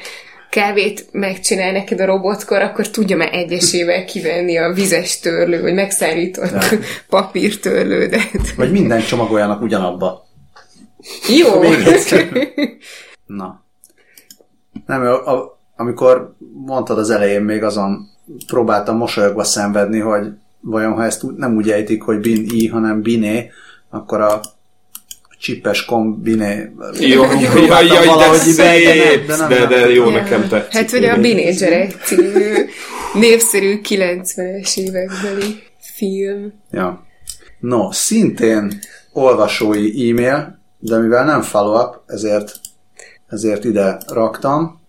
kávét 0.50 1.09
megcsinál 1.12 1.72
neked 1.72 2.00
a 2.00 2.06
robotkor, 2.06 2.62
akkor 2.62 2.88
tudja 2.88 3.16
már 3.16 3.35
egyesével 3.35 4.04
kivenni 4.04 4.56
a 4.56 4.72
vizes 4.72 5.20
törlő, 5.20 5.61
vagy 5.61 5.74
megszárított 5.74 6.50
Ja. 6.50 6.61
papírtörlődet. 7.09 8.54
Vagy 8.56 8.70
minden 8.70 9.00
csomagoljanak 9.00 9.62
ugyanabba. 9.62 10.26
Jó. 11.28 11.62
Na. 13.26 13.64
Nem, 14.87 15.00
a, 15.00 15.32
a, 15.32 15.59
amikor 15.76 16.35
mondtad 16.66 16.98
az 16.98 17.11
elején, 17.11 17.42
még 17.42 17.62
azon 17.62 18.09
próbáltam 18.46 18.96
mosolyogva 18.96 19.44
szenvedni, 19.44 19.98
hogy 19.98 20.26
vajon 20.61 20.92
ha 20.92 21.04
ezt 21.04 21.37
nem 21.37 21.56
úgy 21.56 21.70
ejtik, 21.70 22.02
hogy 22.02 22.20
bin 22.20 22.46
i, 22.50 22.66
hanem 22.66 23.02
biné, 23.02 23.50
akkor 23.90 24.20
a 24.20 24.40
csippes 25.38 25.85
kombiné 25.85 26.70
Jó, 27.01 27.22
jaj, 27.22 27.87
jaj, 27.87 27.88
de 27.88 28.05
valahogy 28.05 28.38
szép, 28.38 29.27
de 29.27 29.37
nem- 29.37 29.49
de, 29.49 29.59
nem- 29.59 29.68
de 29.68 29.90
jó, 29.90 30.05
Ja. 30.05 30.11
nekem 30.11 30.49
tetszik. 30.49 30.72
Hát, 30.72 30.90
hogy 30.90 31.05
a 31.05 31.16
Binédzserek 31.20 32.01
című 32.05 32.55
népszerű 33.14 33.81
90-es 33.81 34.77
évekbeli 34.77 35.62
film. 35.96 36.53
Ja. 36.70 37.07
No, 37.61 37.92
szintén 37.92 38.79
olvasói 39.12 40.11
e-mail, 40.11 40.59
de 40.79 40.99
mivel 40.99 41.25
nem 41.25 41.42
follow-up, 41.42 42.01
ezért, 42.07 42.53
ezért 43.29 43.64
ide 43.64 43.99
raktam. 44.07 44.81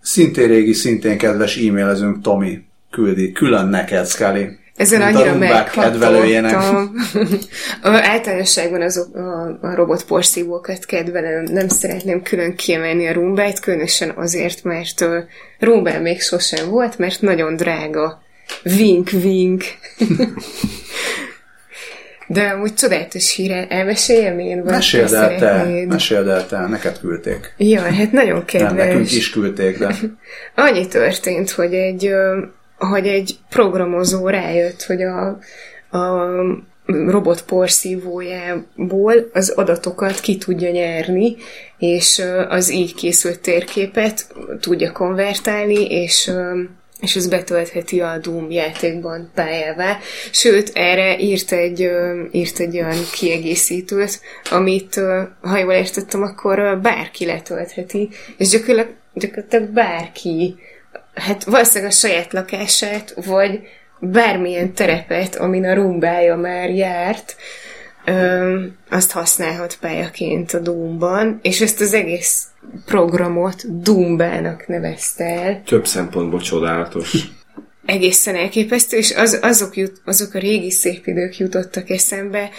Szintén 0.00 0.46
régi, 0.48 0.72
szintén 0.72 1.18
kedves 1.18 1.56
e-mailezünk 1.56 2.22
Tomi 2.22 2.64
küldi, 2.90 3.32
külön 3.32 3.68
neked, 3.68 4.06
Scully. 4.06 4.46
Ezen 4.76 5.00
Mint 5.02 5.16
annyira 5.16 5.34
meghatottam. 5.36 6.94
A- 7.82 7.88
Általánosságban 7.88 8.82
azok 8.82 9.16
a, 9.16 9.58
a 9.60 9.74
robotporszívókat 9.74 10.84
kedvelem. 10.84 11.42
Nem 11.42 11.68
szeretném 11.68 12.22
külön 12.22 12.54
kiemelni 12.54 13.06
a 13.06 13.12
rumbát, 13.12 13.60
különösen 13.60 14.12
azért, 14.16 14.64
mert 14.64 15.00
uh, 15.00 15.16
rumbán 15.58 16.02
még 16.02 16.20
sosem 16.20 16.68
volt, 16.68 16.98
mert 16.98 17.20
nagyon 17.20 17.56
drága. 17.56 18.22
Vink, 18.62 19.10
vink. 19.10 19.64
De 22.28 22.42
amúgy 22.42 22.74
csodálatos 22.74 23.34
híre, 23.34 23.66
elmeséljem 23.68 24.38
én? 24.38 24.62
vagy 24.62 24.72
Meséld 24.72 25.12
el 25.12 25.36
te, 25.38 25.84
meséld 25.88 26.28
el 26.28 26.46
te, 26.46 26.66
neked 26.66 26.98
küldték. 26.98 27.54
Jaj, 27.56 27.94
hát 27.94 28.12
nagyon 28.12 28.44
kedves. 28.44 28.70
Nem, 28.72 28.86
nekünk 28.86 29.12
is 29.12 29.30
küldték, 29.30 29.78
de 29.78 29.94
Annyi 30.64 30.88
történt, 30.88 31.50
hogy 31.50 31.74
egy, 31.74 32.10
hogy 32.78 33.06
egy 33.06 33.38
programozó 33.48 34.28
rájött, 34.28 34.82
hogy 34.82 35.02
a, 35.02 35.38
a 35.98 36.30
robot 36.86 37.42
porszívójából 37.42 39.30
az 39.32 39.48
adatokat 39.48 40.20
ki 40.20 40.36
tudja 40.36 40.70
nyerni, 40.70 41.36
és 41.78 42.22
az 42.48 42.70
így 42.70 42.94
készült 42.94 43.40
térképet 43.40 44.34
tudja 44.60 44.92
konvertálni, 44.92 45.84
és 45.84 46.32
és 47.00 47.16
ez 47.16 47.28
betöltheti 47.28 48.00
a 48.00 48.18
Doom 48.18 48.50
játékban 48.50 49.30
pályává. 49.34 49.98
Sőt, 50.30 50.70
erre 50.74 51.18
írt 51.18 51.52
egy, 51.52 51.90
írt 52.30 52.58
egy 52.58 52.76
olyan 52.76 52.98
kiegészítőt, 53.12 54.20
amit, 54.50 55.00
ha 55.40 55.58
jól 55.58 55.72
értettem, 55.72 56.22
akkor 56.22 56.78
bárki 56.82 57.26
letöltheti, 57.26 58.08
és 58.36 58.48
gyakorlatilag, 58.48 58.96
gyakorlatilag 59.14 59.68
bárki, 59.68 60.56
hát 61.16 61.44
valószínűleg 61.44 61.92
a 61.92 61.94
saját 61.94 62.32
lakását, 62.32 63.14
vagy 63.24 63.60
bármilyen 64.00 64.74
terepet, 64.74 65.36
amin 65.36 65.64
a 65.64 65.74
rumbája 65.74 66.36
már 66.36 66.70
járt, 66.70 67.36
ö, 68.04 68.64
azt 68.90 69.10
használhat 69.10 69.76
pályaként 69.80 70.52
a 70.52 70.58
Doomban, 70.58 71.38
és 71.42 71.60
ezt 71.60 71.80
az 71.80 71.92
egész 71.92 72.46
programot 72.84 73.82
Doombának 73.82 74.66
nevezte 74.66 75.24
el 75.24 75.62
Több 75.62 75.86
szempontból 75.86 76.40
csodálatos. 76.40 77.16
egészen 77.84 78.36
elképesztő, 78.36 78.96
és 78.96 79.14
az, 79.14 79.38
azok, 79.42 79.76
jut, 79.76 80.00
azok 80.04 80.34
a 80.34 80.38
régi 80.38 80.70
szép 80.70 81.06
idők 81.06 81.38
jutottak 81.38 81.90
eszembe, 81.90 82.50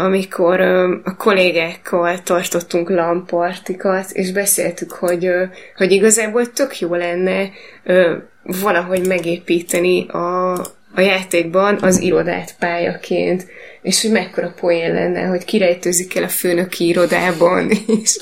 amikor 0.00 0.60
ö, 0.60 0.96
a 1.04 1.16
kollégákkal 1.16 2.22
tartottunk 2.22 2.90
lampartikat, 2.90 4.10
és 4.10 4.32
beszéltük, 4.32 4.92
hogy, 4.92 5.26
ö, 5.26 5.44
hogy 5.76 5.92
igazából 5.92 6.52
tök 6.52 6.78
jó 6.78 6.94
lenne 6.94 7.50
ö, 7.84 8.16
valahogy 8.42 9.06
megépíteni 9.06 10.08
a, 10.08 10.52
a 10.94 11.00
játékban 11.00 11.78
az 11.80 12.00
irodát 12.00 12.56
pályaként, 12.58 13.46
és 13.82 14.02
hogy 14.02 14.10
mekkora 14.10 14.54
poén 14.60 14.92
lenne, 14.92 15.22
hogy 15.22 15.44
kirejtőzik 15.44 16.16
el 16.16 16.22
a 16.22 16.28
főnöki 16.28 16.86
irodában, 16.86 17.70
és, 18.02 18.18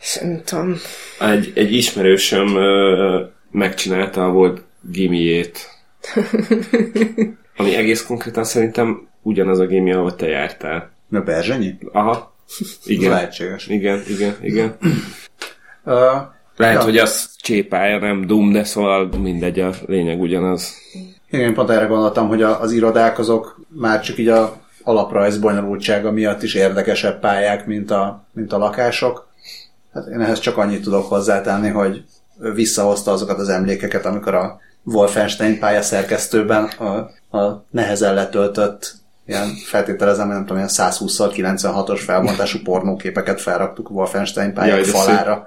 és 0.00 0.16
nem 0.20 0.42
tudom. 0.44 0.76
Egy, 1.20 1.52
egy 1.54 1.72
ismerősöm 1.72 2.56
ö, 2.56 3.24
megcsinálta 3.50 4.24
a 4.24 4.30
volt 4.30 4.62
gimiét. 4.90 5.68
Ami 7.56 7.74
egész 7.74 8.02
konkrétan 8.02 8.44
szerintem 8.44 9.12
ugyanaz 9.24 9.58
a 9.58 9.66
gimi, 9.66 9.92
ahol 9.92 10.14
te 10.14 10.26
jártál. 10.26 10.90
a 11.12 11.18
Berzsenyi? 11.20 11.78
Aha. 11.92 12.34
Igen. 12.84 13.00
Igen. 13.00 13.10
Lehetséges. 13.10 13.66
Igen, 13.66 14.02
igen, 14.08 14.34
igen. 14.40 14.76
Uh, 15.86 15.92
Lehet, 16.56 16.74
Ja. 16.76 16.82
hogy 16.82 16.96
az 16.98 17.30
csépája, 17.40 17.98
nem 17.98 18.26
Doom, 18.26 18.52
de 18.52 18.64
szóval 18.64 19.08
mindegy, 19.18 19.60
a 19.60 19.70
lényeg 19.86 20.20
ugyanaz. 20.20 20.74
igen, 21.30 21.46
én 21.46 21.54
pont 21.54 21.70
erre 21.70 21.84
gondoltam, 21.86 22.28
hogy 22.28 22.42
a, 22.42 22.60
az 22.60 22.72
irodák 22.72 23.18
azok 23.18 23.60
már 23.68 24.00
csak 24.00 24.18
így 24.18 24.28
a 24.28 24.56
alaprajz 24.82 25.38
bonyolultsága 25.38 26.10
miatt 26.10 26.42
is 26.42 26.54
érdekesebb 26.54 27.20
pályák, 27.20 27.66
mint 27.66 27.90
a, 27.90 28.24
mint 28.32 28.52
a 28.52 28.58
lakások. 28.58 29.28
Hát 29.92 30.06
én 30.06 30.20
ehhez 30.20 30.38
csak 30.38 30.56
annyit 30.56 30.82
tudok 30.82 31.08
hozzátenni, 31.08 31.68
hogy 31.68 32.04
visszahozta 32.54 33.10
azokat 33.12 33.38
az 33.38 33.48
emlékeket, 33.48 34.06
amikor 34.06 34.34
a 34.34 34.60
Wolfenstein 34.84 35.58
pályaszerkesztőben 35.58 36.64
a, 36.64 36.86
a 37.38 37.64
nehezen 37.70 38.14
letöltött 38.14 38.94
ilyen 39.26 39.54
feltételezem, 39.64 40.28
nem 40.28 40.40
tudom, 40.40 40.56
ilyen 40.56 40.68
120 40.68 41.16
96-os 41.20 42.00
felbontású 42.04 42.58
pornóképeket 42.62 43.40
felraktuk 43.40 43.90
Wolfenstein 43.90 44.52
pálya 44.52 44.74
Jaj, 44.74 44.84
falára. 44.84 45.46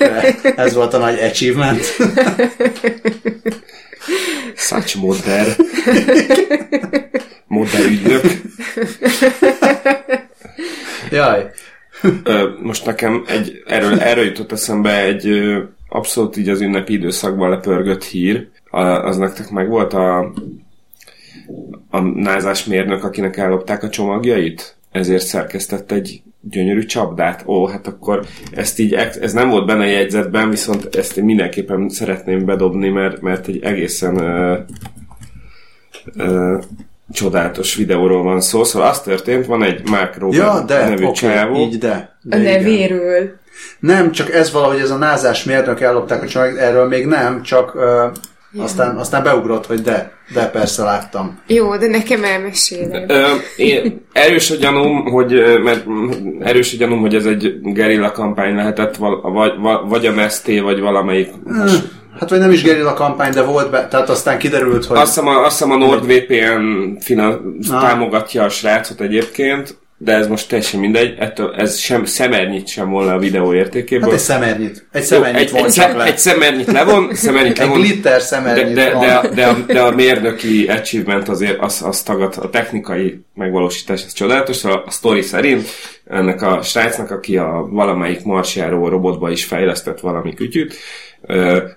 Ez 0.56 0.74
volt 0.74 0.94
a 0.94 0.98
nagy 0.98 1.18
achievement. 1.18 1.80
Such 4.56 4.96
modder. 4.96 5.46
modder 7.46 7.84
ügynök. 7.84 8.22
Jaj. 11.10 11.50
Most 12.62 12.86
nekem 12.86 13.24
egy, 13.26 13.62
erről, 13.66 14.00
erről 14.00 14.24
jutott 14.24 14.52
eszembe 14.52 15.02
egy 15.02 15.28
abszolút 15.88 16.36
így 16.36 16.48
az 16.48 16.60
ünnepi 16.60 16.92
időszakban 16.92 17.50
lepörgött 17.50 18.04
hír. 18.04 18.48
Az 18.70 19.16
nektek 19.16 19.50
meg 19.50 19.68
volt 19.68 19.92
a, 19.92 20.32
a 21.90 22.00
názás 22.00 22.64
mérnök, 22.64 23.04
akinek 23.04 23.36
ellopták 23.36 23.82
a 23.82 23.88
csomagjait? 23.88 24.76
Ezért 24.90 25.26
szerkesztett 25.26 25.92
egy 25.92 26.22
gyönyörű 26.40 26.84
csapdát. 26.84 27.44
Ó, 27.46 27.66
hát 27.66 27.86
akkor 27.86 28.26
ezt 28.52 28.78
így, 28.78 28.94
ez 28.94 29.32
nem 29.32 29.48
volt 29.48 29.66
benne 29.66 29.82
a 29.84 29.88
jegyzetben, 29.88 30.50
viszont 30.50 30.96
ezt 30.96 31.16
én 31.16 31.24
mindenképpen 31.24 31.88
szeretném 31.88 32.44
bedobni, 32.44 32.88
mert, 32.88 33.20
mert 33.20 33.46
egy 33.46 33.62
egészen 33.62 34.18
ö, 34.18 34.58
ö, 36.16 36.58
csodálatos 37.12 37.74
videóról 37.74 38.22
van 38.22 38.40
szó. 38.40 38.64
Szóval 38.64 38.88
az 38.88 39.00
történt, 39.00 39.46
van 39.46 39.62
egy 39.62 39.88
Mark 39.88 40.18
Robert 40.18 40.42
Ja, 40.42 40.64
de, 40.66 40.88
nevű 40.88 41.04
oké, 41.04 41.12
csávó, 41.26 41.56
így 41.56 41.78
de. 41.78 42.18
de 42.22 42.36
A 42.36 42.38
nevéről. 42.38 43.30
Nem, 43.78 44.12
csak 44.12 44.32
ez 44.32 44.52
valahogy 44.52 44.80
ez 44.80 44.90
a 44.90 44.96
názás 44.96 45.44
mérnök 45.44 45.80
ellopták 45.80 46.22
a 46.22 46.26
csomag, 46.26 46.56
erről 46.56 46.88
még 46.88 47.06
nem, 47.06 47.42
csak 47.42 47.76
aztán, 48.56 48.96
aztán 48.96 49.22
beugrott, 49.22 49.66
hogy 49.66 49.80
de, 49.80 50.12
de 50.34 50.46
persze 50.50 50.82
láttam. 50.82 51.38
Jó, 51.46 51.76
de 51.76 51.86
nekem. 51.86 52.24
Ö, 53.08 53.26
én, 53.56 54.06
erős 54.12 54.50
a 54.50 54.54
gyanúm, 54.54 55.04
hogy, 55.04 55.60
mert 55.62 55.84
erős 56.40 56.74
a 56.74 56.76
gyanúm, 56.76 57.00
hogy 57.00 57.14
ez 57.14 57.24
egy 57.24 57.60
gerilla 57.62 58.12
kampány 58.12 58.54
lehetett, 58.54 58.96
val, 58.96 59.20
vagy, 59.32 59.52
vagy, 59.58 59.78
vagy 59.88 60.06
a 60.06 60.10
Nesté, 60.10 60.60
vagy 60.60 60.80
valamelyik. 60.80 61.28
Hát 62.20 62.30
vagy 62.30 62.38
nem 62.38 62.50
is 62.50 62.62
gerilla 62.62 62.94
kampány, 62.94 63.32
de 63.32 63.42
volt 63.42 63.70
be, 63.70 63.88
tehát 63.88 64.08
aztán 64.08 64.38
kiderült, 64.38 64.84
hogy... 64.84 64.96
Azt 64.98 65.06
hiszem 65.14 65.26
a, 65.26 65.44
azt 65.44 65.58
hiszem 65.58 65.70
a 65.72 65.76
NordVPN 65.76 66.96
finan, 67.00 67.58
Ah. 67.70 67.80
támogatja 67.82 68.42
a 68.44 68.48
srácot 68.48 69.00
egyébként, 69.00 69.78
de 70.00 70.12
ez 70.12 70.26
most 70.28 70.48
teljesen 70.48 70.80
mindegy, 70.80 71.14
ettől 71.18 71.54
ez 71.54 71.78
sem 71.78 72.04
szemernyit 72.04 72.66
sem 72.66 72.90
volna 72.90 73.12
a 73.12 73.18
videó 73.18 73.54
értékéből. 73.54 74.04
Hát 74.04 74.18
egy 74.18 74.24
szemernyit. 74.24 74.86
Egy 74.92 75.00
Jó, 75.00 75.06
szemernyit 75.06 75.54
egy, 75.54 75.64
egy, 75.64 75.70
szem, 75.70 75.96
le. 75.96 76.04
egy 76.04 76.18
szemernyit 76.18 76.72
levon, 76.72 77.14
szemernyit 77.14 77.58
Egy 77.58 77.66
levon, 77.66 77.80
glitter 77.80 78.12
de, 78.12 78.20
szemernyit 78.20 78.74
de, 78.74 78.92
van. 78.92 79.00
de, 79.00 79.14
a, 79.14 79.20
de, 79.22 79.28
a, 79.28 79.34
de, 79.34 79.46
a, 79.46 79.72
de 79.72 79.80
a 79.82 79.90
mérnöki 79.90 80.66
achievement 80.66 81.28
azért 81.28 81.60
az, 81.60 81.82
az 81.82 82.02
tagad, 82.02 82.34
a 82.40 82.50
technikai 82.50 83.20
megvalósítás, 83.34 84.04
ez 84.04 84.12
csodálatos. 84.12 84.56
Szóval 84.56 84.82
a 84.86 84.90
sztori 84.90 85.22
szerint 85.22 85.68
ennek 86.04 86.42
a 86.42 86.62
srácnak, 86.62 87.10
aki 87.10 87.36
a 87.36 87.66
valamelyik 87.70 88.24
marsjáró 88.24 88.88
robotba 88.88 89.30
is 89.30 89.44
fejlesztett 89.44 90.00
valami 90.00 90.34
kütyűt, 90.34 90.74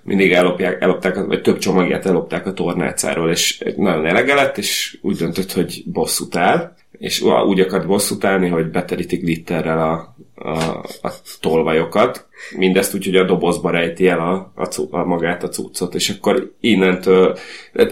mindig 0.04 0.32
ellopják, 0.32 0.82
ellopták, 0.82 1.16
vagy 1.16 1.42
több 1.42 1.58
csomagját 1.58 2.06
ellopták 2.06 2.46
a 2.46 2.54
tornácáról, 2.54 3.30
és 3.30 3.64
nagyon 3.76 4.06
elege 4.06 4.36
lett, 4.36 4.58
és 4.58 4.98
úgy 5.02 5.16
döntött, 5.16 5.52
hogy 5.52 5.84
bosszút 5.86 6.36
áll, 6.36 6.74
és 6.98 7.22
úgy 7.22 7.60
akart 7.60 7.88
bosszút 7.88 8.24
állni, 8.24 8.50
hogy 8.50 8.66
beterítik 8.66 9.22
glitterrel 9.22 9.80
a, 9.80 10.16
a, 10.50 10.58
a 11.02 11.12
tolvajokat, 11.40 12.28
mindezt 12.58 12.96
úgy, 12.96 13.06
hogy 13.06 13.16
a 13.16 13.26
dobozba 13.26 13.70
rejti 13.70 14.08
el 14.08 14.20
a, 14.20 14.52
a, 14.56 14.98
a 14.98 15.06
magát 15.06 15.44
a 15.44 15.50
cuccot, 15.50 15.96
és 15.96 16.10
akkor 16.10 16.54
innentől, 16.60 17.38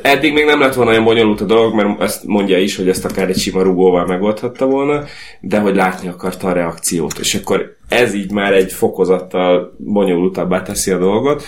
eddig 0.02 0.34
még 0.34 0.46
nem 0.46 0.60
lett 0.60 0.74
volna 0.74 0.92
olyan 0.92 1.04
bonyolult 1.04 1.42
a 1.42 1.46
dolog, 1.46 1.74
mert 1.74 2.02
ezt 2.02 2.24
mondja 2.24 2.58
is, 2.58 2.76
hogy 2.76 2.90
ezt 2.90 3.06
akár 3.06 3.30
egy 3.30 3.38
sima 3.38 3.62
rugóval 3.62 4.06
megoldhatta 4.06 4.66
volna, 4.66 5.04
de 5.42 5.60
hogy 5.60 5.76
látni 5.76 6.08
akarta 6.08 6.48
a 6.48 6.54
reakciót, 6.54 7.18
és 7.20 7.36
akkor 7.36 7.78
ez 7.90 8.14
így 8.14 8.32
már 8.32 8.54
egy 8.54 8.72
fokozattal 8.72 9.76
bonyolultabbá 9.78 10.62
teszi 10.62 10.92
a 10.92 10.98
dolgot. 10.98 11.44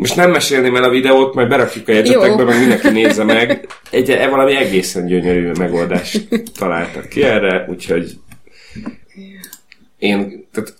Most 0.00 0.16
nem 0.16 0.30
mesélném 0.30 0.76
el 0.76 0.84
a 0.84 0.90
videót, 0.90 1.34
majd 1.34 1.48
berakjuk 1.48 1.88
a 1.88 1.92
jegyzetekbe, 1.92 2.44
meg 2.44 2.58
mindenki 2.58 2.88
nézze 2.88 3.24
meg. 3.24 3.66
Egy, 3.90 4.10
egy 4.10 4.30
valami 4.30 4.56
egészen 4.56 5.06
gyönyörű 5.06 5.50
megoldást 5.58 6.28
találtak 6.58 7.08
ki 7.08 7.22
erre, 7.22 7.66
úgyhogy 7.68 8.18
én, 9.98 10.48
tehát 10.52 10.74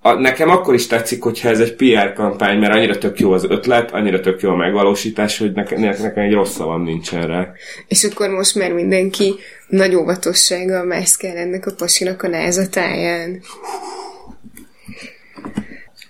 a, 0.00 0.12
nekem 0.12 0.48
akkor 0.48 0.74
is 0.74 0.86
tetszik, 0.86 1.22
hogyha 1.22 1.48
ez 1.48 1.60
egy 1.60 1.74
PR 1.74 2.12
kampány, 2.12 2.58
mert 2.58 2.74
annyira 2.74 2.98
tök 2.98 3.20
jó 3.20 3.32
az 3.32 3.44
ötlet, 3.48 3.92
annyira 3.92 4.20
tök 4.20 4.40
jó 4.40 4.50
a 4.50 4.56
megvalósítás, 4.56 5.38
hogy 5.38 5.52
nekem, 5.52 5.80
nekem 5.80 6.24
egy 6.24 6.32
rossz 6.32 6.54
szavam 6.54 6.82
nincsen 6.82 7.26
rá. 7.26 7.52
És 7.88 8.04
akkor 8.04 8.28
most 8.28 8.54
már 8.54 8.72
mindenki 8.72 9.34
nagy 9.68 9.94
óvatossággal 9.94 10.84
mászkál 10.84 11.36
ennek 11.36 11.66
a 11.66 11.74
pasinak 11.74 12.22
a 12.22 12.28
názatáján. 12.28 13.40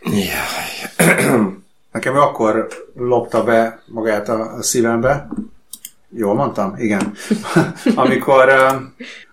Jaj. 0.03 1.11
Nekem 1.93 2.17
akkor 2.17 2.69
lopta 2.95 3.45
be 3.45 3.83
magát 3.87 4.29
a 4.29 4.63
szívembe, 4.63 5.29
Jól 6.15 6.35
mondtam? 6.35 6.75
Igen. 6.77 7.13
amikor, 7.95 8.53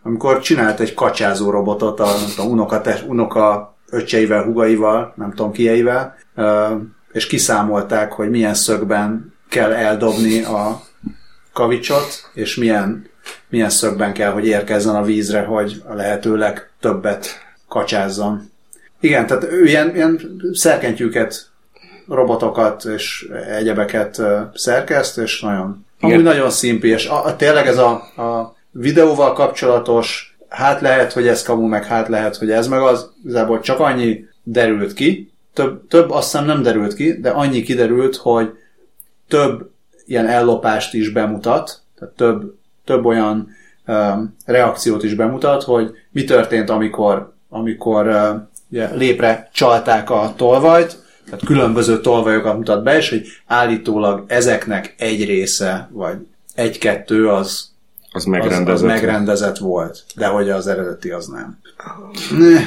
amikor 0.04 0.40
csinált 0.40 0.80
egy 0.80 0.94
kacsázó 0.94 1.50
robotot 1.50 2.00
a, 2.00 2.08
a 2.38 2.42
unoka, 2.42 2.82
unoka 3.08 3.76
öccseivel, 3.90 4.44
hugaival, 4.44 5.14
nem 5.16 5.30
tudom 5.30 5.52
kieivel, 5.52 6.16
és 7.12 7.28
kiszámolták, 7.28 8.12
hogy 8.12 8.30
milyen 8.30 8.54
szögben 8.54 9.34
kell 9.50 9.74
eldobni 9.74 10.44
a 10.44 10.82
kavicsot, 11.54 12.30
és 12.34 12.56
milyen, 12.56 13.10
milyen 13.50 13.70
szögben 13.70 14.14
kell, 14.14 14.32
hogy 14.32 14.46
érkezzen 14.46 14.96
a 14.96 15.04
vízre, 15.04 15.42
hogy 15.42 15.84
a 15.88 15.94
lehető 15.94 16.36
legtöbbet 16.36 17.28
kacsázzon. 17.68 18.52
Igen, 19.00 19.28
tehát 19.28 19.44
ő 19.44 19.66
ilyen, 19.66 19.96
ilyen 19.96 20.42
szerkentyűket, 20.54 21.50
robotokat 22.10 22.84
és 22.84 23.30
egyebeket 23.50 24.22
szerkeszt, 24.54 25.18
és 25.18 25.42
nagyon, 25.42 25.86
Igen. 25.98 26.12
amúgy 26.12 26.24
nagyon 26.24 26.50
szimpi, 26.50 26.88
és 26.88 27.08
a, 27.08 27.26
a, 27.26 27.36
tényleg 27.36 27.68
ez 27.68 27.78
a, 27.78 27.92
a 28.22 28.56
videóval 28.72 29.34
kapcsolatos 29.34 30.38
hát 30.50 30.82
lehet, 30.82 31.14
hogy 31.14 31.28
ez 31.28 31.44
kamu, 31.44 31.68
meg 31.68 31.86
hát 31.86 32.08
lehet, 32.08 32.36
hogy 32.36 32.52
ez 32.52 32.68
meg 32.68 32.82
az, 32.82 33.12
igazából 33.24 33.60
csak 33.60 33.80
annyi 33.80 34.28
derült 34.44 34.94
ki, 34.94 35.32
több, 35.54 35.88
több 35.88 36.10
azt 36.10 36.32
hiszem 36.32 36.46
nem 36.46 36.62
derült 36.62 36.94
ki, 36.94 37.20
de 37.20 37.30
annyi 37.30 37.62
kiderült, 37.62 38.16
hogy 38.16 38.54
több 39.28 39.70
ilyen 40.06 40.28
ellopást 40.28 40.94
is 40.94 41.10
bemutat, 41.12 41.82
tehát 42.00 42.14
több, 42.14 42.56
több 42.86 43.06
olyan 43.06 43.48
um, 43.88 44.36
reakciót 44.46 45.04
is 45.04 45.14
bemutat, 45.14 45.64
hogy 45.64 45.92
mi 46.12 46.24
történt, 46.24 46.70
amikor, 46.70 47.34
amikor 47.50 48.08
uh, 48.08 48.42
ugye, 48.72 48.94
lépre 48.94 49.50
csalták 49.54 50.10
a 50.10 50.34
tolvajt, 50.36 51.08
tehát 51.30 51.46
különböző 51.46 52.02
tolvajokat 52.02 52.58
mutat 52.58 52.84
be, 52.84 52.98
és 52.98 53.10
hogy 53.10 53.22
állítólag 53.46 54.24
ezeknek 54.28 54.96
egy 54.98 55.26
része, 55.26 55.90
vagy 55.92 56.18
egy-kettő 56.56 57.30
az 57.30 57.70
az 58.12 58.24
megrendezett. 58.24 58.68
Az, 58.68 58.82
az 58.82 58.88
megrendezett 58.88 59.58
volt, 59.58 60.04
de 60.16 60.28
hogy 60.28 60.50
az 60.50 60.68
eredeti 60.68 61.10
az 61.10 61.28
nem. 61.28 61.60
Ne. 62.38 62.62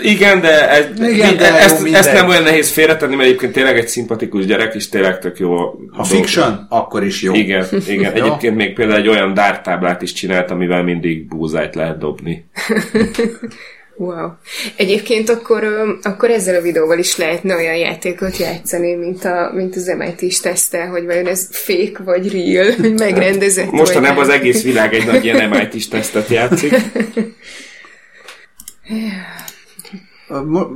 Igen, 0.00 0.40
de, 0.40 0.70
ez, 0.70 1.00
Igen, 1.00 1.36
de 1.36 1.58
ezt, 1.58 1.86
jó, 1.86 1.94
ezt 1.94 2.12
nem 2.12 2.28
olyan 2.28 2.42
nehéz 2.42 2.70
félretenni, 2.70 3.14
mert 3.14 3.28
egyébként 3.28 3.52
tényleg 3.52 3.78
egy 3.78 3.88
szimpatikus 3.88 4.46
gyerek, 4.46 4.74
és 4.74 4.88
tényleg 4.88 5.18
tök 5.18 5.38
jó. 5.38 5.56
Ha 5.56 5.74
dolog. 5.90 6.06
fiction, 6.06 6.66
akkor 6.68 7.04
is 7.04 7.22
jó. 7.22 7.34
Igen, 7.34 7.66
igen. 7.86 8.12
egyébként 8.22 8.56
még 8.56 8.74
például 8.74 8.98
egy 8.98 9.08
olyan 9.08 9.34
dártáblát 9.34 10.02
is 10.02 10.12
csinált, 10.12 10.50
amivel 10.50 10.82
mindig 10.82 11.26
búzájt 11.28 11.74
lehet 11.74 11.98
dobni. 11.98 12.44
Wow. 13.96 14.28
Egyébként 14.76 15.28
akkor, 15.28 15.64
akkor 16.02 16.30
ezzel 16.30 16.54
a 16.54 16.60
videóval 16.60 16.98
is 16.98 17.16
lehetne 17.16 17.54
olyan 17.54 17.76
játékot 17.76 18.36
játszani, 18.36 18.94
mint, 18.94 19.24
a, 19.24 19.50
mint 19.54 19.76
az 19.76 19.94
MIT 19.98 20.22
is 20.22 20.40
tesztel, 20.40 20.88
hogy 20.88 21.04
vajon 21.04 21.26
ez 21.26 21.48
fake 21.50 22.02
vagy 22.04 22.32
real, 22.32 22.72
hogy 22.80 22.94
megrendezett. 22.94 23.70
Most 23.70 24.00
nem 24.00 24.18
az 24.18 24.28
egész 24.28 24.62
világ 24.62 24.94
egy 24.94 25.06
nagy 25.06 25.24
ilyen 25.24 25.48
MIT 25.58 25.74
is 25.74 25.88
tesztet 25.88 26.28
játszik. 26.28 26.74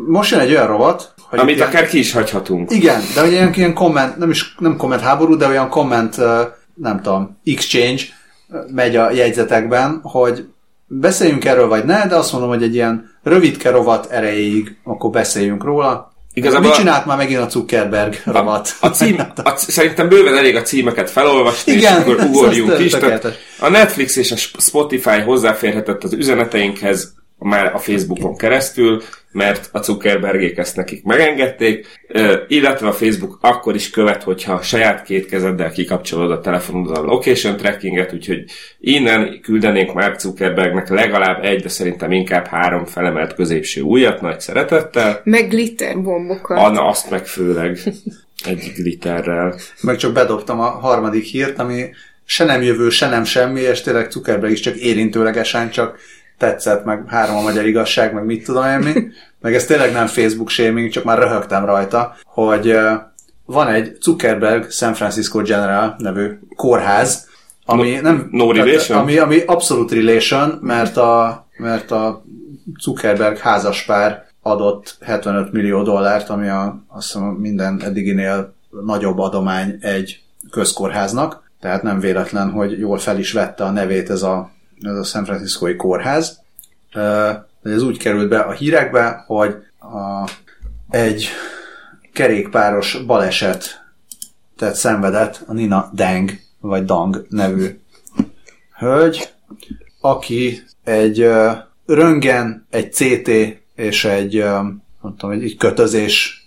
Most 0.06 0.30
jön 0.30 0.40
egy 0.40 0.50
olyan 0.50 0.66
rovat, 0.66 1.14
hogy 1.28 1.38
Amit 1.38 1.56
ilyen, 1.56 1.68
akár 1.68 1.88
ki 1.88 1.98
is 1.98 2.12
hagyhatunk. 2.12 2.70
Igen, 2.70 3.00
de 3.14 3.20
hogy 3.20 3.32
ilyen, 3.32 3.52
ilyen 3.54 3.74
komment, 3.74 4.16
nem 4.16 4.30
is 4.30 4.54
nem 4.58 4.76
komment 4.76 5.02
háború, 5.02 5.36
de 5.36 5.46
olyan 5.46 5.68
komment, 5.68 6.16
nem 6.74 7.00
tudom, 7.02 7.40
exchange 7.44 8.02
megy 8.74 8.96
a 8.96 9.10
jegyzetekben, 9.10 10.00
hogy 10.02 10.46
beszéljünk 10.86 11.44
erről 11.44 11.68
vagy 11.68 11.84
ne, 11.84 12.06
de 12.06 12.16
azt 12.16 12.32
mondom, 12.32 12.50
hogy 12.50 12.62
egy 12.62 12.74
ilyen 12.74 13.10
rövid 13.22 13.62
rovat 13.62 14.10
erejéig, 14.10 14.76
akkor 14.84 15.10
beszéljünk 15.10 15.64
róla. 15.64 16.14
Igazából 16.32 16.68
Mit 16.68 16.78
csinált 16.78 17.06
már 17.06 17.16
megint 17.16 17.40
a 17.40 17.48
Zuckerberg 17.48 18.22
rovat? 18.24 18.76
A, 18.80 18.86
a 18.86 18.90
cím, 18.90 19.20
a, 19.44 19.56
szerintem 19.56 20.08
bőven 20.08 20.36
elég 20.36 20.56
a 20.56 20.62
címeket 20.62 21.10
felolvasni, 21.10 21.72
Igen, 21.72 21.92
és 21.92 21.98
akkor 21.98 22.24
ugorjunk 22.24 22.78
is. 22.78 22.92
a 23.58 23.68
Netflix 23.68 24.16
és 24.16 24.32
a 24.32 24.36
Spotify 24.60 25.20
hozzáférhetett 25.20 26.04
az 26.04 26.12
üzeneteinkhez 26.12 27.14
már 27.38 27.74
a 27.74 27.78
Facebookon 27.78 28.36
keresztül, 28.36 29.02
mert 29.32 29.68
a 29.72 29.82
Zuckerbergék 29.82 30.58
ezt 30.58 30.76
nekik 30.76 31.04
megengedték, 31.04 31.86
illetve 32.48 32.88
a 32.88 32.92
Facebook 32.92 33.38
akkor 33.40 33.74
is 33.74 33.90
követ, 33.90 34.22
hogyha 34.22 34.62
saját 34.62 35.02
két 35.02 35.26
kezeddel 35.26 35.70
kikapcsolod 35.70 36.30
a 36.30 36.40
telefonod 36.40 36.96
a 36.96 37.00
location 37.00 37.56
trackinget, 37.56 38.12
úgyhogy 38.12 38.44
innen 38.80 39.40
küldenénk 39.40 39.92
Mark 39.92 40.18
Zuckerbergnek 40.18 40.88
legalább 40.88 41.44
egy, 41.44 41.62
de 41.62 41.68
szerintem 41.68 42.12
inkább 42.12 42.46
három 42.46 42.84
felemelt 42.84 43.34
középső 43.34 43.80
újat 43.80 44.20
nagy 44.20 44.40
szeretettel. 44.40 45.20
Meg 45.24 45.48
glitter 45.48 46.02
bombokat. 46.02 46.58
Anna, 46.58 46.88
azt 46.88 47.10
meg 47.10 47.26
főleg 47.26 47.78
egy 48.44 48.72
glitterrel. 48.76 49.58
Meg 49.80 49.96
csak 49.96 50.12
bedobtam 50.12 50.60
a 50.60 50.68
harmadik 50.68 51.24
hírt, 51.24 51.58
ami 51.58 51.84
se 52.24 52.44
nem 52.44 52.62
jövő, 52.62 52.88
se 52.88 53.08
nem 53.08 53.24
semmi, 53.24 53.60
és 53.60 53.80
tényleg 53.80 54.10
Zuckerberg 54.10 54.52
is 54.52 54.60
csak 54.60 54.76
érintőlegesen 54.76 55.70
csak 55.70 55.98
tetszett, 56.38 56.84
meg 56.84 57.04
három 57.08 57.36
a 57.36 57.42
magyar 57.42 57.66
igazság, 57.66 58.14
meg 58.14 58.24
mit 58.24 58.44
tudom 58.44 58.64
én 58.64 58.78
mi. 58.78 58.92
Meg 59.40 59.54
ez 59.54 59.64
tényleg 59.64 59.92
nem 59.92 60.06
Facebook 60.06 60.48
shaming, 60.48 60.90
csak 60.90 61.04
már 61.04 61.18
röhögtem 61.18 61.64
rajta, 61.64 62.14
hogy 62.24 62.78
van 63.44 63.68
egy 63.68 63.96
Zuckerberg 64.00 64.70
San 64.70 64.94
Francisco 64.94 65.42
General 65.42 65.94
nevű 65.98 66.38
kórház, 66.56 67.28
ami 67.64 67.94
no, 67.94 68.00
nem... 68.00 68.28
No 68.30 68.52
relation? 68.52 68.98
Ami, 68.98 69.18
ami 69.18 69.40
abszolút 69.40 69.92
relation, 69.92 70.58
mert 70.60 70.96
a, 70.96 71.46
mert 71.56 71.90
a 71.90 72.24
Zuckerberg 72.80 73.38
házaspár 73.38 74.26
adott 74.42 74.96
75 75.00 75.52
millió 75.52 75.82
dollárt, 75.82 76.28
ami 76.28 76.48
a, 76.48 76.84
azt 76.88 77.12
hiszem 77.12 77.22
minden 77.22 77.82
eddiginél 77.84 78.54
nagyobb 78.84 79.18
adomány 79.18 79.78
egy 79.80 80.22
közkórháznak, 80.50 81.50
tehát 81.60 81.82
nem 81.82 82.00
véletlen, 82.00 82.50
hogy 82.50 82.78
jól 82.78 82.98
fel 82.98 83.18
is 83.18 83.32
vette 83.32 83.64
a 83.64 83.70
nevét 83.70 84.10
ez 84.10 84.22
a 84.22 84.50
ez 84.80 84.96
a 84.96 85.04
San 85.04 85.24
Franciscoi 85.24 85.76
kórház. 85.76 86.40
Ez 87.62 87.82
úgy 87.82 87.98
került 87.98 88.28
be 88.28 88.38
a 88.38 88.52
hírekbe, 88.52 89.24
hogy 89.26 89.54
a, 89.78 90.30
egy 90.90 91.28
kerékpáros 92.12 92.98
baleset 93.06 93.84
tehát 94.56 94.74
szenvedett 94.74 95.42
a 95.46 95.52
Nina 95.52 95.90
Deng, 95.92 96.38
vagy 96.60 96.84
Dang 96.84 97.26
nevű 97.28 97.78
hölgy, 98.78 99.32
aki 100.00 100.62
egy 100.84 101.28
röngen, 101.86 102.66
egy 102.70 102.92
CT 102.92 103.30
és 103.74 104.04
egy, 104.04 104.34
nem 104.38 104.82
tudom, 105.16 105.30
egy 105.30 105.56
kötözés 105.56 106.44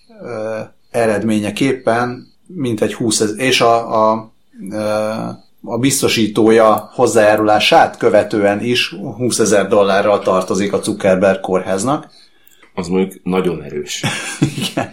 eredményeképpen 0.92 2.28
mint 2.56 2.82
egy 2.82 2.94
20 2.94 3.20
ezer, 3.20 3.40
és 3.40 3.62
a, 3.62 4.10
a, 4.12 4.12
a 4.12 5.48
a 5.64 5.78
biztosítója 5.78 6.90
hozzájárulását 6.94 7.98
követően 7.98 8.64
is 8.64 8.96
20 9.18 9.40
ezer 9.40 9.68
dollárral 9.68 10.20
tartozik 10.20 10.74
a 10.74 10.82
Zuckerberg 10.82 11.40
kórháznak. 11.40 12.08
Az 12.76 12.88
mondjuk 12.88 13.24
nagyon 13.24 13.64
erős. 13.64 14.04
Igen. 14.70 14.92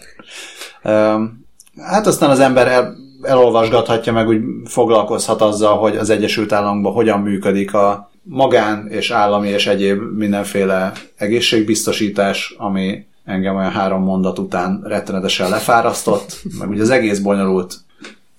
Hát 1.83 2.07
aztán 2.07 2.31
az 2.31 2.41
ember 2.41 2.69
el, 2.69 2.97
elolvasgathatja, 3.23 4.13
meg 4.13 4.29
úgy 4.29 4.41
foglalkozhat 4.65 5.41
azzal, 5.41 5.79
hogy 5.79 5.97
az 5.97 6.11
Egyesült 6.11 6.53
Államokban 6.53 6.93
hogyan 6.93 7.21
működik 7.21 7.75
a 7.75 8.11
magán 8.23 8.89
és 8.89 9.11
állami 9.11 9.49
és 9.49 9.67
egyéb 9.67 10.01
mindenféle 10.17 10.93
egészségbiztosítás, 11.17 12.55
ami 12.59 13.07
engem 13.25 13.57
olyan 13.57 13.71
három 13.71 14.03
mondat 14.03 14.39
után 14.39 14.83
rettenetesen 14.85 15.51
lefárasztott, 15.51 16.43
meg 16.59 16.69
ugye 16.69 16.83
az 16.83 16.91
egész 16.91 17.19
bonyolult 17.19 17.77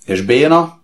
és 0.06 0.22
béna, 0.22 0.77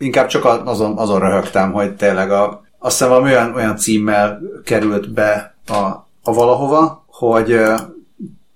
inkább 0.00 0.26
csak 0.26 0.44
azon, 0.64 0.98
azon 0.98 1.20
röhögtem, 1.20 1.72
hogy 1.72 1.94
tényleg 1.94 2.30
a, 2.30 2.62
azt 2.78 2.98
hiszem 2.98 3.08
valami 3.08 3.30
olyan, 3.30 3.54
olyan 3.54 3.76
címmel 3.76 4.40
került 4.64 5.12
be 5.12 5.54
a, 5.66 5.74
a 6.22 6.32
valahova, 6.32 7.04
hogy 7.06 7.60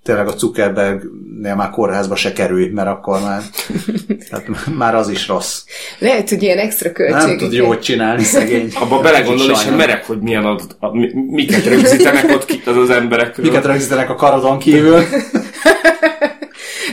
tényleg 0.03 0.27
a 0.27 0.37
Zuckerbergnél 0.37 1.55
már 1.55 1.69
kórházba 1.69 2.15
se 2.15 2.33
kerülj, 2.33 2.67
mert 2.69 2.87
akkor 2.87 3.21
már, 3.21 3.41
tehát 4.29 4.47
már 4.75 4.95
az 4.95 5.09
is 5.09 5.27
rossz. 5.27 5.63
Lehet, 5.99 6.29
hogy 6.29 6.43
ilyen 6.43 6.57
extra 6.57 6.91
költségek. 6.91 7.25
Nem 7.27 7.37
tud 7.37 7.53
jót 7.53 7.81
csinálni, 7.81 8.23
szegény. 8.23 8.71
Abba 8.81 8.99
belegondol, 8.99 9.49
és 9.49 9.65
merek, 9.77 10.05
hogy 10.05 10.19
milyen 10.19 10.45
adat, 10.45 10.75
a, 10.79 10.95
mi- 10.95 11.13
miket 11.29 11.65
rögzítenek 11.65 12.29
ott 12.29 12.45
ki, 12.45 12.61
az 12.65 12.77
az 12.77 12.89
emberekről. 12.89 13.45
Miket 13.45 13.65
rögzítenek 13.65 14.09
a 14.09 14.15
karodon 14.15 14.59
kívül? 14.59 14.99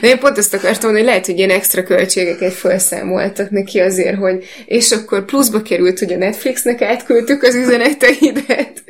De 0.02 0.08
én 0.08 0.18
pont 0.18 0.38
azt 0.38 0.54
akartam 0.54 0.90
mondani, 0.90 0.98
hogy 0.98 1.06
lehet, 1.06 1.26
hogy 1.26 1.36
ilyen 1.36 1.50
extra 1.50 1.82
költségeket 1.82 2.52
felszámoltak 2.52 3.50
neki 3.50 3.80
azért, 3.80 4.16
hogy 4.16 4.44
és 4.66 4.90
akkor 4.90 5.24
pluszba 5.24 5.62
került, 5.62 5.98
hogy 5.98 6.12
a 6.12 6.16
Netflixnek 6.16 6.82
átküldtük 6.82 7.42
az 7.42 7.54
üzeneteidet. 7.54 8.82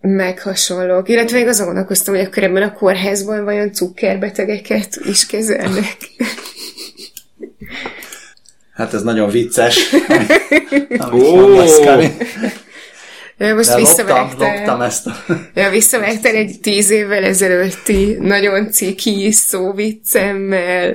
Meg 0.00 0.40
hasonlók. 0.40 1.08
Illetve 1.08 1.38
még 1.38 1.46
azon 1.46 1.66
gondolkoztam, 1.66 2.14
hogy 2.14 2.24
akkor 2.24 2.42
ebben 2.42 2.62
a 2.62 2.72
kórházban 2.72 3.44
vajon 3.44 3.72
cukkerbetegeket 3.72 5.00
is 5.04 5.26
kezelnek. 5.26 5.96
Hát 8.74 8.94
ez 8.94 9.02
nagyon 9.02 9.30
vicces. 9.30 9.92
Ó! 11.12 11.60
Ja, 13.38 13.54
Most 13.54 13.74
visszavágtál. 13.74 14.54
loptam 14.56 14.80
ezt. 14.80 15.08
Ja, 15.54 15.70
visszavágtál 15.70 16.34
egy 16.34 16.58
tíz 16.62 16.90
évvel 16.90 17.24
ezelőtti 17.24 18.16
nagyon 18.20 18.70
ciki 18.70 19.30
szóviccemmel. 19.32 20.94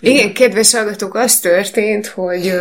Igen, 0.00 0.32
kedves 0.32 0.72
hallgatók, 0.74 1.14
az 1.14 1.40
történt, 1.40 2.06
hogy 2.06 2.52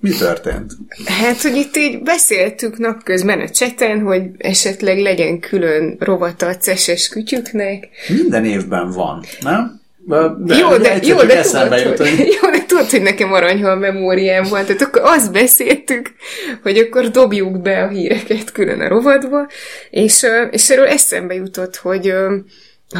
Mi 0.00 0.10
történt? 0.10 0.72
hát, 1.06 1.40
hogy 1.40 1.56
itt 1.56 1.76
így 1.76 2.02
beszéltük 2.02 2.78
napközben 2.78 3.40
a 3.40 3.48
cseten, 3.48 4.00
hogy 4.00 4.22
esetleg 4.38 4.98
legyen 4.98 5.40
külön 5.40 5.96
rovata 5.98 6.46
a 6.46 6.56
ceses 6.56 7.08
kütyüknek. 7.08 7.88
Minden 8.08 8.44
évben 8.44 8.90
van, 8.90 9.24
nem? 9.40 9.80
De, 10.06 10.56
jó, 10.56 10.76
de, 10.76 10.98
jó, 11.02 11.22
de 11.22 11.40
tudod, 11.42 11.80
jut, 11.84 11.98
hogy, 11.98 12.18
jó, 12.42 12.50
de 12.50 12.64
tudod, 12.66 12.90
hogy 12.90 13.02
nekem 13.02 13.32
aranyhal 13.32 13.76
memóriám 13.76 14.42
van, 14.42 14.64
tehát 14.64 14.82
akkor 14.82 15.02
azt 15.04 15.32
beszéltük, 15.32 16.12
hogy 16.62 16.78
akkor 16.78 17.10
dobjuk 17.10 17.62
be 17.62 17.82
a 17.82 17.88
híreket 17.88 18.52
külön 18.52 18.80
a 18.80 18.88
rovatba, 18.88 19.48
és, 19.90 20.26
és 20.50 20.70
erről 20.70 20.86
eszembe 20.86 21.34
jutott, 21.34 21.76
hogy 21.76 22.14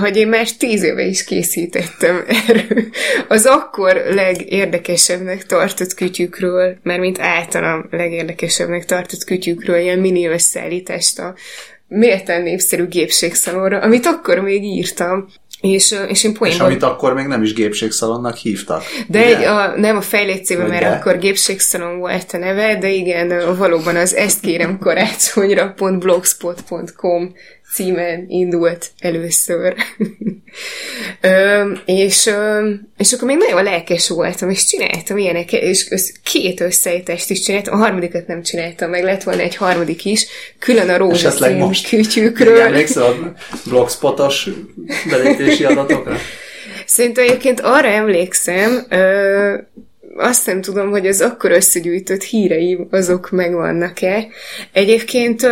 hogy 0.01 0.17
én 0.17 0.29
már 0.29 0.51
tíz 0.51 0.83
éve 0.83 1.03
is 1.03 1.25
készítettem 1.25 2.25
erről. 2.49 2.85
Az 3.29 3.47
akkor 3.47 4.03
legérdekesebbnek 4.09 5.47
tartott 5.47 5.95
kütyükről, 5.95 6.77
mert 6.83 7.01
mint 7.01 7.21
általam 7.21 7.87
legérdekesebbnek 7.91 8.85
tartott 8.85 9.25
kütyükről, 9.25 9.79
ilyen 9.79 9.99
mini 9.99 10.27
összeállítást 10.27 11.19
a 11.19 11.35
méltán 11.89 12.43
népszerű 12.43 12.87
gépségszalonra, 12.87 13.79
amit 13.79 14.07
akkor 14.07 14.39
még 14.39 14.65
írtam, 14.65 15.29
és, 15.61 15.95
és 16.09 16.25
én 16.25 16.31
és 16.31 16.39
poénban 16.39 16.67
amit 16.67 16.83
akkor 16.83 17.15
még 17.15 17.27
nem 17.27 17.43
is 17.43 17.53
gépségszalonnak 17.53 18.37
hívtak. 18.37 18.83
de 19.09 19.19
ugye? 19.19 19.37
egy, 19.37 19.45
a, 19.45 19.77
nem 19.77 19.97
a 19.97 20.01
fejlécében, 20.01 20.63
Vagy 20.63 20.73
mert 20.73 20.85
de? 20.85 20.91
akkor 20.91 21.19
gépségszalon 21.19 21.99
volt 21.99 22.33
a 22.33 22.37
neve, 22.37 22.79
de 22.79 22.89
igen, 22.89 23.57
valóban 23.57 23.97
az 23.97 24.15
ezt 24.15 24.41
kérem 24.41 24.79
karácsonyra.blogspot.com 24.79 27.33
címen 27.73 28.25
indult 28.29 28.91
először. 28.99 29.75
ö, 31.21 31.73
és, 31.85 32.27
ö, 32.27 32.71
és 32.97 33.13
akkor 33.13 33.29
még 33.29 33.37
nagyon 33.37 33.63
lelkes 33.63 34.09
voltam, 34.09 34.51
és 34.51 34.65
csináltam 34.65 35.17
ilyeneket, 35.17 35.63
és 35.63 35.91
össz, 35.91 36.11
két 36.23 36.61
összeállítást 36.61 37.31
is 37.31 37.41
csináltam, 37.41 37.75
a 37.75 37.83
harmadikat 37.83 38.27
nem 38.27 38.43
csináltam, 38.43 38.91
meg 38.91 39.03
lett 39.03 39.23
volna 39.23 39.43
egy 39.43 39.57
harmadik 39.57 40.05
is, 40.05 40.27
külön 40.59 40.89
a 40.89 40.97
rózsaszín 40.97 41.73
kütyükről. 41.89 42.61
Emlékszel 42.61 43.03
a 43.03 43.35
blogspotos 43.65 44.49
belépési 45.11 45.65
adatokra? 45.65 46.17
Szerintem 46.87 47.25
egyébként 47.25 47.61
arra 47.61 47.89
emlékszem, 47.89 48.87
ö, 48.89 49.55
azt 50.17 50.47
nem 50.47 50.61
tudom, 50.61 50.91
hogy 50.91 51.07
az 51.07 51.21
akkor 51.21 51.51
összegyűjtött 51.51 52.23
híreim 52.23 52.87
azok 52.91 53.31
megvannak-e. 53.31 54.27
Egyébként 54.73 55.43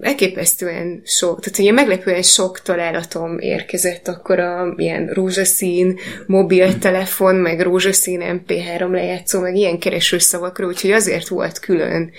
elképesztően 0.00 1.02
sok, 1.04 1.40
tehát 1.40 1.58
ugye 1.58 1.72
meglepően 1.72 2.22
sok 2.22 2.60
találatom 2.60 3.38
érkezett 3.38 4.08
akkor 4.08 4.38
a 4.38 4.74
ilyen 4.76 5.06
rózsaszín 5.06 5.98
mobiltelefon, 6.26 7.34
meg 7.34 7.60
rózsaszín 7.60 8.22
MP3 8.24 8.90
lejátszó, 8.90 9.40
meg 9.40 9.56
ilyen 9.56 9.78
keresőszavakra, 9.78 10.66
úgyhogy 10.66 10.90
azért 10.90 11.28
volt 11.28 11.58
külön 11.58 12.10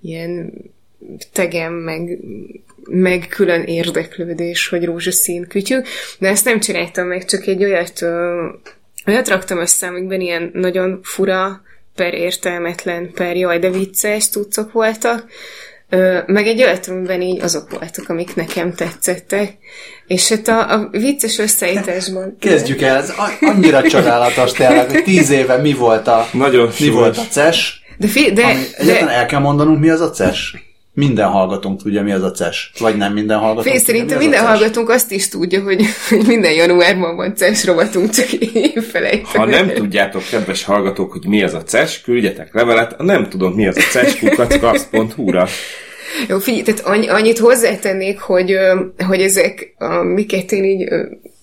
ilyen 0.00 0.52
tegem, 1.32 1.72
meg, 1.72 2.18
meg 2.90 3.26
külön 3.28 3.62
érdeklődés, 3.62 4.68
hogy 4.68 4.84
rózsaszín 4.84 5.46
kütyük, 5.48 5.86
de 6.18 6.28
ezt 6.28 6.44
nem 6.44 6.60
csináltam 6.60 7.06
meg, 7.06 7.24
csak 7.24 7.46
egy 7.46 7.64
olyat, 7.64 8.04
olyat 9.06 9.28
raktam 9.28 9.58
össze, 9.58 9.86
amikben 9.86 10.20
ilyen 10.20 10.50
nagyon 10.52 11.00
fura, 11.02 11.62
per 11.94 12.14
értelmetlen, 12.14 13.10
per 13.14 13.36
jaj, 13.36 13.58
de 13.58 13.70
vicces 13.70 14.28
tucok 14.30 14.72
voltak, 14.72 15.24
meg 16.26 16.46
egy 16.46 16.62
olyat, 16.62 16.86
amiben 16.86 17.20
így 17.20 17.40
azok 17.40 17.70
voltak, 17.70 18.08
amik 18.08 18.34
nekem 18.34 18.72
tetszettek. 18.74 19.52
És 20.06 20.28
hát 20.28 20.48
a, 20.48 20.72
a 20.72 20.88
vicces 20.90 21.38
összeállításban... 21.38 22.36
Kezdjük 22.40 22.80
el, 22.80 22.96
ez 22.96 23.10
a- 23.10 23.38
annyira 23.40 23.82
csodálatos 23.82 24.52
tényleg, 24.52 24.90
hogy 24.90 25.02
tíz 25.04 25.30
éve 25.30 25.56
mi 25.56 25.72
volt 25.72 26.06
a, 26.06 26.28
Nagyon 26.32 26.70
mi 26.80 26.88
volt 26.88 27.16
a 27.16 27.22
CES, 27.30 27.82
De, 27.98 28.06
fi, 28.06 28.32
de, 28.32 28.42
ami, 28.44 28.62
egyáltalán 28.76 29.06
de 29.08 29.12
el 29.20 29.26
kell 29.26 29.40
mondanunk, 29.40 29.80
mi 29.80 29.88
az 29.90 30.00
a 30.00 30.10
CES. 30.10 30.56
Minden 30.94 31.28
hallgatónk 31.28 31.82
tudja, 31.82 32.02
mi 32.02 32.12
az 32.12 32.22
a 32.22 32.30
CES. 32.30 32.72
Vagy 32.78 32.96
nem 32.96 33.12
minden 33.12 33.38
hallgató 33.38 33.62
Fél 33.62 33.72
tudja, 33.72 33.86
szerintem 33.86 34.16
az 34.16 34.22
minden 34.22 34.40
CES. 34.40 34.48
hallgatónk 34.48 34.88
azt 34.88 35.12
is 35.12 35.28
tudja, 35.28 35.62
hogy, 35.62 35.84
hogy 36.08 36.26
minden 36.26 36.52
januárban 36.52 37.16
van 37.16 37.34
CES 37.34 37.64
rovatunk, 37.64 38.10
csak 38.10 38.32
én 38.32 38.82
felejtem. 38.82 39.24
Ha 39.24 39.44
nem 39.44 39.68
tudjátok, 39.68 40.22
kedves 40.30 40.64
hallgatók, 40.64 41.12
hogy 41.12 41.26
mi 41.26 41.42
az 41.42 41.54
a 41.54 41.62
CES, 41.62 42.00
küldjetek 42.00 42.54
levelet, 42.54 43.00
a 43.00 43.02
nem 43.02 43.28
tudom 43.28 43.52
mi 43.52 43.66
az 43.66 43.76
a 43.76 43.80
CES 43.80 44.18
kukackasz.hu-ra. 44.18 45.48
Jó, 46.28 46.38
figyelj, 46.38 46.62
tehát 46.62 46.80
annyi, 46.80 47.08
annyit 47.08 47.38
hozzátennék, 47.38 48.18
hogy, 48.18 48.56
hogy 49.06 49.20
ezek, 49.20 49.74
amiket 49.78 50.52
én 50.52 50.64
így 50.64 50.88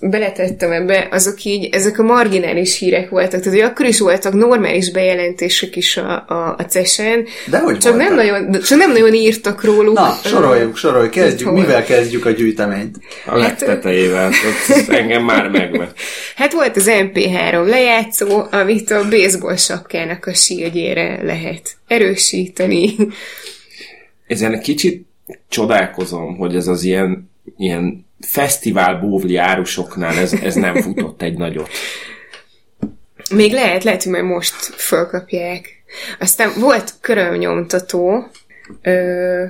beletettem 0.01 0.71
ebbe, 0.71 1.07
azok 1.11 1.43
így, 1.43 1.69
ezek 1.71 1.99
a 1.99 2.03
marginális 2.03 2.77
hírek 2.77 3.09
voltak. 3.09 3.41
Tehát, 3.41 3.59
hogy 3.59 3.69
akkor 3.69 3.85
is 3.85 3.99
voltak 3.99 4.33
normális 4.33 4.91
bejelentések 4.91 5.75
is 5.75 5.97
a, 5.97 6.25
a, 6.27 6.55
a 6.57 6.63
CES-en, 6.63 7.25
De 7.45 7.59
hogy 7.59 7.77
csak 7.77 7.95
nem, 7.95 8.15
voltak? 8.15 8.39
nagyon, 8.39 8.61
csak 8.61 8.77
nem 8.77 8.91
nagyon 8.91 9.13
írtak 9.13 9.63
róluk. 9.63 9.95
Na, 9.95 10.17
soroljuk, 10.23 10.77
soroljuk, 10.77 11.11
kezdjük. 11.11 11.49
Hol? 11.49 11.59
Mivel 11.59 11.83
kezdjük 11.83 12.25
a 12.25 12.29
gyűjteményt? 12.29 12.95
A 13.25 13.37
legtetejével. 13.37 14.27
Ott 14.47 14.75
ez 14.75 14.89
engem 14.89 15.23
már 15.23 15.49
megvet. 15.49 15.93
Hát 16.35 16.53
volt 16.53 16.77
az 16.77 16.85
MP3 16.89 17.67
lejátszó, 17.67 18.43
amit 18.51 18.91
a 18.91 19.07
baseball 19.09 19.55
sapkának 19.55 20.25
a 20.25 20.33
síldjére 20.33 21.19
lehet 21.23 21.71
erősíteni. 21.87 22.95
Ezen 24.31 24.53
egy 24.53 24.61
kicsit 24.61 25.05
csodálkozom, 25.49 26.37
hogy 26.37 26.55
ez 26.55 26.67
az 26.67 26.83
ilyen, 26.83 27.31
ilyen 27.57 28.05
fesztivál 28.19 28.99
bóvli 28.99 29.35
árusoknál 29.35 30.17
ez, 30.17 30.33
ez 30.33 30.55
nem 30.55 30.75
futott 30.83 31.21
egy 31.21 31.37
nagyot. 31.37 31.69
Még 33.33 33.51
lehet, 33.51 33.83
lehet, 33.83 34.03
hogy 34.03 34.11
majd 34.11 34.23
most 34.23 34.55
fölkapják. 34.75 35.83
Aztán 36.19 36.51
volt 36.59 36.93
körömnyomtató, 37.01 38.27
ö, 38.81 39.43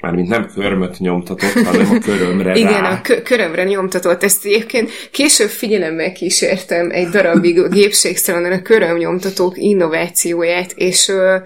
Mármint 0.00 0.28
nem 0.28 0.50
körmöt 0.54 0.98
nyomtatott, 0.98 1.52
hanem 1.64 1.90
a 1.90 1.98
körömre 1.98 2.54
igen, 2.58 2.80
rá. 2.80 2.92
a 2.92 3.00
kö- 3.00 3.22
körömre 3.22 3.64
nyomtatott. 3.64 4.22
Ezt 4.22 4.44
egyébként 4.44 4.90
később 5.10 5.48
figyelemmel 5.48 6.12
kísértem 6.12 6.90
egy 6.90 7.08
darabig 7.08 7.58
a 7.60 7.68
gépségszalonon 7.68 8.52
a 8.52 8.62
körömnyomtatók 8.62 9.58
innovációját, 9.58 10.72
és 10.72 11.08
ö, 11.08 11.36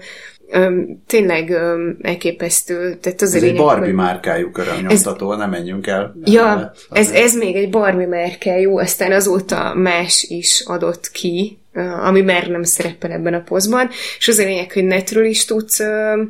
ö, 0.51 0.81
tényleg 1.07 1.49
ö, 1.49 1.89
elképesztő. 2.01 2.95
Tehát 2.95 3.21
az 3.21 3.35
Ez 3.35 3.43
egy 3.43 3.55
Barbie 3.55 3.85
hogy- 3.85 3.93
márkájú 3.93 4.51
körömnyomtató, 4.51 5.33
nem 5.35 5.49
menjünk 5.49 5.87
el. 5.87 6.15
Ja, 6.23 6.71
ez, 6.91 7.07
Azért. 7.07 7.23
ez 7.23 7.35
még 7.35 7.55
egy 7.55 7.69
Barbie 7.69 8.07
márkájú, 8.07 8.77
aztán 8.77 9.11
azóta 9.11 9.73
más 9.75 10.25
is 10.29 10.63
adott 10.65 11.09
ki, 11.11 11.59
ami 12.03 12.21
már 12.21 12.47
nem 12.47 12.63
szerepel 12.63 13.11
ebben 13.11 13.33
a 13.33 13.41
poszban, 13.43 13.89
és 14.17 14.27
az 14.27 14.37
a 14.37 14.43
lényeg, 14.43 14.71
hogy 14.71 14.83
netről 14.85 15.25
is 15.25 15.45
tudsz 15.45 15.79
ö, 15.79 16.21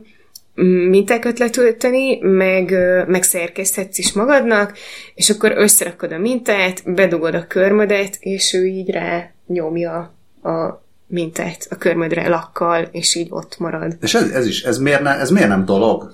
mintákat 0.90 1.40
letölteni, 1.40 2.18
meg, 2.20 2.72
meg 3.08 3.24
szerkeszthetsz 3.24 3.98
is 3.98 4.14
magadnak, 4.14 4.78
és 5.16 5.30
akkor 5.30 5.54
összerakod 5.56 6.12
a 6.12 6.18
mintát, 6.18 6.94
bedugod 6.94 7.36
a 7.36 7.48
körmödet, 7.48 8.18
és 8.20 8.54
ő 8.54 8.66
így 8.66 8.90
rá 8.90 9.32
nyomja 9.48 10.14
a 10.44 10.84
mintát 11.12 11.68
a 11.70 11.76
körmödre 11.76 12.30
lakkal, 12.30 12.88
és 12.92 13.16
így 13.16 13.28
ott 13.30 13.56
marad. 13.60 13.98
És 14.02 14.14
ez, 14.14 14.30
ez 14.30 14.48
is, 14.48 14.64
ez 14.64 14.78
miért, 14.78 15.02
ne, 15.02 15.10
ez 15.10 15.30
miért 15.30 15.48
nem 15.48 15.66
dolog? 15.66 16.12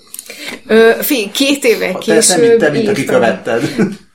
Ö, 0.68 0.92
fi, 1.00 1.32
két 1.32 1.64
évvel 1.64 1.92
Ha 1.92 2.00
te, 2.00 2.06
te, 2.06 2.14
később 2.14 2.48
mint, 2.48 2.58
te, 2.58 2.70
mint 2.70 2.88
aki 2.88 3.06
követted. 3.06 3.62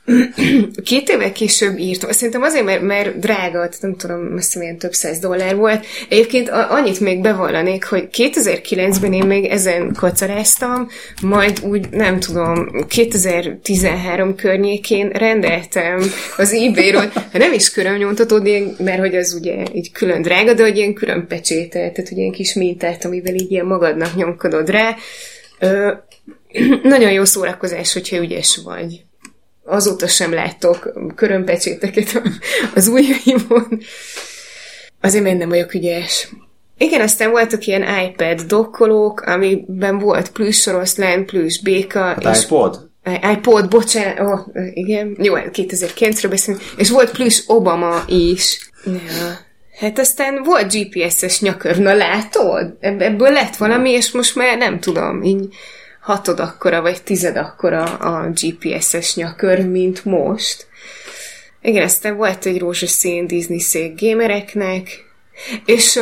két 0.84 1.09
évvel 1.09 1.32
később 1.32 1.78
írtam, 1.78 2.11
szerintem 2.11 2.42
azért, 2.42 2.64
mert, 2.64 2.82
mert 2.82 3.18
drága, 3.18 3.50
tehát 3.50 3.78
nem 3.80 3.96
tudom, 3.96 4.20
messze 4.20 4.59
milyen 4.59 4.78
több 4.78 4.92
száz 4.92 5.18
dollár 5.18 5.57
volt. 5.57 5.86
Egyébként 6.09 6.48
annyit 6.48 7.00
még 7.00 7.20
bevallanék, 7.20 7.84
hogy 7.84 8.09
2009-ben 8.12 9.12
én 9.12 9.24
még 9.24 9.44
ezen 9.44 9.92
kacaráztam, 9.92 10.88
majd 11.22 11.61
úgy, 11.64 11.90
nem 11.90 12.20
tudom, 12.20 12.86
2013 12.88 14.34
környékén 14.34 15.09
rendeltem 15.09 16.03
az 16.36 16.53
eBay-ről, 16.53 17.11
hát 17.14 17.38
nem 17.38 17.53
is 17.53 17.70
körömnyomtatód, 17.70 18.48
mert 18.78 18.98
hogy 18.98 19.14
az 19.14 19.32
ugye 19.32 19.64
így 19.72 19.92
külön 19.92 20.22
drága, 20.22 20.55
de 20.55 20.62
hogy 20.62 20.76
ilyen 20.76 20.94
külön 20.94 21.26
pecsétel, 21.26 21.92
tehát 21.92 22.11
ugye 22.11 22.20
ilyen 22.20 22.32
kis 22.32 22.55
mintát, 22.55 23.05
amivel 23.05 23.34
így 23.34 23.50
ilyen 23.50 23.66
magadnak 23.66 24.14
nyomkodod 24.14 24.70
rá. 24.70 24.96
Ö, 25.59 25.92
nagyon 26.82 27.12
jó 27.12 27.24
szórakozás, 27.24 27.92
hogyha 27.92 28.16
ügyes 28.16 28.61
vagy 28.64 29.05
azóta 29.65 30.07
sem 30.07 30.33
látok 30.33 30.93
körömpecséteket 31.15 32.23
az 32.75 32.89
ujjaimon. 32.89 33.81
Azért 35.01 35.27
én 35.27 35.37
nem 35.37 35.49
vagyok 35.49 35.75
ügyes. 35.75 36.29
Igen, 36.79 37.01
aztán 37.01 37.31
voltak 37.31 37.67
ilyen 37.67 37.85
iPad 38.05 38.41
dokkolók, 38.41 39.21
amiben 39.21 39.99
volt 39.99 40.31
plusz 40.31 40.67
oroszlán, 40.67 41.25
plusz 41.25 41.61
béka. 41.61 42.01
Hát 42.01 42.37
és 42.37 42.43
iPod? 42.43 42.91
iPod, 43.33 43.69
bocsánat, 43.69 44.19
oh, 44.19 44.41
igen, 44.75 45.17
jó, 45.21 45.35
2009-ről 45.37 46.27
beszélünk, 46.29 46.63
és 46.77 46.91
volt 46.91 47.11
plusz 47.11 47.45
Obama 47.47 48.05
is. 48.07 48.71
Ja. 48.85 49.39
Hát 49.79 49.99
aztán 49.99 50.43
volt 50.43 50.73
GPS-es 50.73 51.41
nyakör, 51.41 51.79
na 51.79 51.95
látod? 51.95 52.77
Ebből 52.81 53.31
lett 53.31 53.57
valami, 53.57 53.91
és 53.91 54.11
most 54.11 54.35
már 54.35 54.59
nem 54.59 54.81
tudom, 54.81 55.23
így 55.23 55.55
hatod 56.03 56.40
akkora, 56.40 56.80
vagy 56.80 57.03
tized 57.03 57.36
akkora 57.36 57.82
a 57.82 58.30
GPS-es 58.30 59.14
nyakör, 59.14 59.66
mint 59.66 60.05
most. 60.05 60.66
Igen, 61.61 61.82
aztán 61.82 62.16
volt 62.16 62.46
egy 62.46 62.59
rózsaszín 62.59 63.26
Disney 63.26 63.61
szék 63.61 64.00
gamereknek, 64.00 65.05
és, 65.64 66.00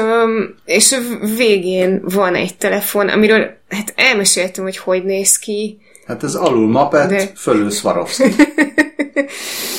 és 0.65 0.93
a 0.93 0.99
végén 1.37 2.01
van 2.05 2.35
egy 2.35 2.57
telefon, 2.57 3.09
amiről 3.09 3.51
hát 3.69 3.93
elmeséltem, 3.97 4.65
hogy 4.65 4.77
hogy 4.77 5.05
néz 5.05 5.39
ki. 5.39 5.79
Hát 6.07 6.23
ez 6.23 6.35
alul 6.35 6.69
mapet, 6.69 7.09
de... 7.09 7.31
fölül 7.37 7.71
Swarovski. 7.71 8.25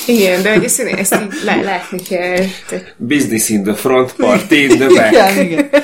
igen, 0.07 0.41
de 0.41 0.53
hogy 0.53 0.63
ezt, 0.63 0.79
ezt 0.79 1.15
így 1.21 1.43
lá- 1.43 1.63
látni 1.63 2.01
kell. 2.01 2.45
Te... 2.67 2.93
Business 2.97 3.49
in 3.49 3.63
the 3.63 3.73
front, 3.73 4.13
party 4.13 4.55
in 4.69 4.77
the 4.77 4.87
back. 4.87 5.11
igen, 5.11 5.45
igen. 5.45 5.69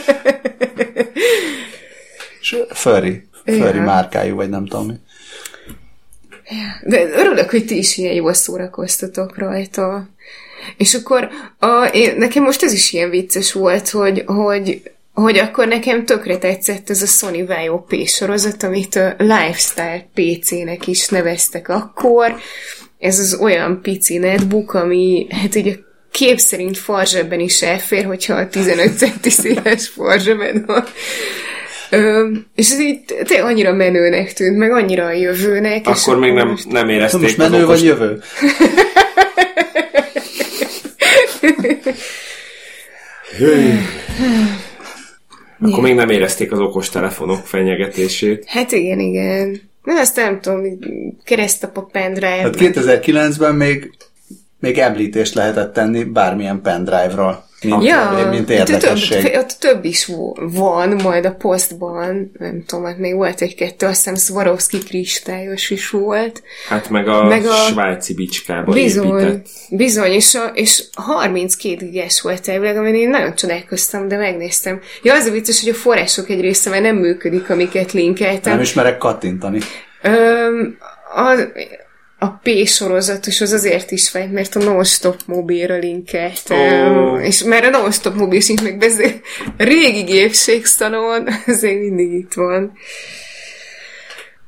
És 2.41 2.55
furry. 2.69 3.27
Furry 3.47 3.79
márkájú, 3.79 4.35
vagy 4.35 4.49
nem 4.49 4.65
tudom. 4.65 5.05
De 6.83 7.09
örülök, 7.09 7.49
hogy 7.49 7.65
ti 7.65 7.77
is 7.77 7.97
ilyen 7.97 8.13
jól 8.13 8.33
szórakoztatok 8.33 9.37
rajta. 9.37 10.09
És 10.77 10.93
akkor 10.93 11.29
a, 11.59 11.83
én, 11.85 12.15
nekem 12.17 12.43
most 12.43 12.63
ez 12.63 12.73
is 12.73 12.93
ilyen 12.93 13.09
vicces 13.09 13.53
volt, 13.53 13.89
hogy, 13.89 14.23
hogy, 14.25 14.81
hogy 15.13 15.37
akkor 15.37 15.67
nekem 15.67 16.05
tökre 16.05 16.37
tetszett 16.37 16.89
ez 16.89 17.01
a 17.01 17.05
Sony 17.05 17.45
Vaio 17.45 17.79
P 17.79 18.07
sorozat, 18.07 18.63
amit 18.63 18.95
a 18.95 19.15
Lifestyle 19.17 20.09
PC-nek 20.13 20.87
is 20.87 21.07
neveztek 21.07 21.69
akkor. 21.69 22.35
Ez 22.99 23.19
az 23.19 23.37
olyan 23.41 23.81
pici 23.81 24.17
netbook, 24.17 24.73
ami 24.73 25.27
hát 25.29 25.55
így 25.55 25.67
a 25.67 25.85
kép 26.11 26.37
szerint 26.37 26.77
farzsebben 26.77 27.39
is 27.39 27.61
elfér, 27.61 28.05
hogyha 28.05 28.33
a 28.33 28.47
15 28.47 28.97
centi 28.97 29.29
széles 29.29 29.87
farzsebben 29.87 30.63
van. 30.65 30.83
Ö, 31.89 32.29
és 32.55 32.71
ez 32.71 32.79
így 32.79 33.03
tényleg 33.23 33.45
annyira 33.47 33.73
menőnek 33.73 34.33
tűnt, 34.33 34.57
meg 34.57 34.71
annyira 34.71 35.05
a 35.05 35.11
jövőnek. 35.11 35.87
Akkor 35.87 36.15
és 36.15 36.19
még 36.19 36.33
nem, 36.33 36.47
most... 36.47 36.71
nem 36.71 36.89
érezték 36.89 37.21
most 37.21 37.37
menő 37.37 37.65
vagy 37.65 37.83
jövő? 37.83 38.21
Akkor 45.61 45.83
még 45.83 45.95
nem 45.95 46.09
érezték 46.09 46.51
az 46.51 46.59
okos 46.59 46.89
telefonok 46.89 47.45
fenyegetését. 47.45 48.45
Hát 48.47 48.71
igen, 48.71 48.99
igen. 48.99 49.61
Nem, 49.83 49.97
azt 49.97 50.15
nem 50.15 50.41
tudom, 50.41 50.61
keresztap 51.23 51.77
a 51.77 51.81
pendrive. 51.81 52.27
Hát 52.27 52.55
2009-ben 52.57 53.55
még, 53.55 53.91
még 54.59 54.77
említést 54.77 55.33
lehetett 55.33 55.73
tenni 55.73 56.03
bármilyen 56.03 56.61
pendrive-ról 56.61 57.46
mint, 57.61 57.83
ja, 57.83 58.27
mint 58.29 58.49
érdekesség. 58.49 59.23
Több, 59.23 59.35
ott 59.35 59.57
több 59.59 59.85
is 59.85 60.09
van, 60.37 60.89
majd 60.89 61.25
a 61.25 61.31
posztban, 61.31 62.31
nem 62.39 62.63
tudom, 62.65 62.85
hát 62.85 62.97
még 62.97 63.15
volt 63.15 63.41
egy-kettő, 63.41 63.85
azt 63.85 63.95
hiszem 63.95 64.15
Swarovski 64.15 64.77
kristályos 64.77 65.69
is 65.69 65.89
volt. 65.89 66.43
Hát 66.67 66.89
meg 66.89 67.07
a, 67.07 67.23
meg 67.23 67.45
a 67.45 67.53
svájci 67.53 68.13
bicskában 68.13 68.73
bizony, 68.73 69.19
épített. 69.19 69.47
Bizony, 69.69 70.11
és, 70.11 70.35
a, 70.35 70.45
és 70.53 70.83
32 70.93 71.75
gigas 71.75 72.21
volt 72.21 72.47
elvileg, 72.47 72.77
amin 72.77 72.95
én 72.95 73.09
nagyon 73.09 73.35
csodálkoztam, 73.35 74.07
de 74.07 74.17
megnéztem. 74.17 74.79
Ja, 75.01 75.13
az 75.13 75.25
a 75.25 75.31
vicces, 75.31 75.61
hogy 75.61 75.69
a 75.69 75.75
források 75.75 76.29
egy 76.29 76.41
része 76.41 76.69
már 76.69 76.81
nem 76.81 76.95
működik, 76.95 77.49
amiket 77.49 77.91
linkeltem. 77.91 78.51
Nem 78.51 78.61
ismerek 78.61 78.97
kattintani. 78.97 79.59
Öm, 80.01 80.77
az, 81.13 81.47
a 82.19 82.27
P 82.27 82.65
sorozatos 82.65 83.41
az 83.41 83.51
azért 83.51 83.91
is 83.91 84.09
fájt, 84.09 84.31
mert 84.31 84.55
a 84.55 84.63
non-stop 84.63 85.17
mobilra 85.25 85.77
linkeltem, 85.77 86.97
oh. 86.97 87.25
és 87.25 87.43
már 87.43 87.63
a 87.63 87.69
non-stop 87.69 88.15
mobil 88.15 88.39
sincs 88.39 88.61
meg, 88.61 88.83
ez 88.83 88.99
a 88.99 89.09
régi 89.57 90.01
gépségszalon 90.01 91.27
azért 91.45 91.79
mindig 91.79 92.11
itt 92.11 92.33
van. 92.33 92.71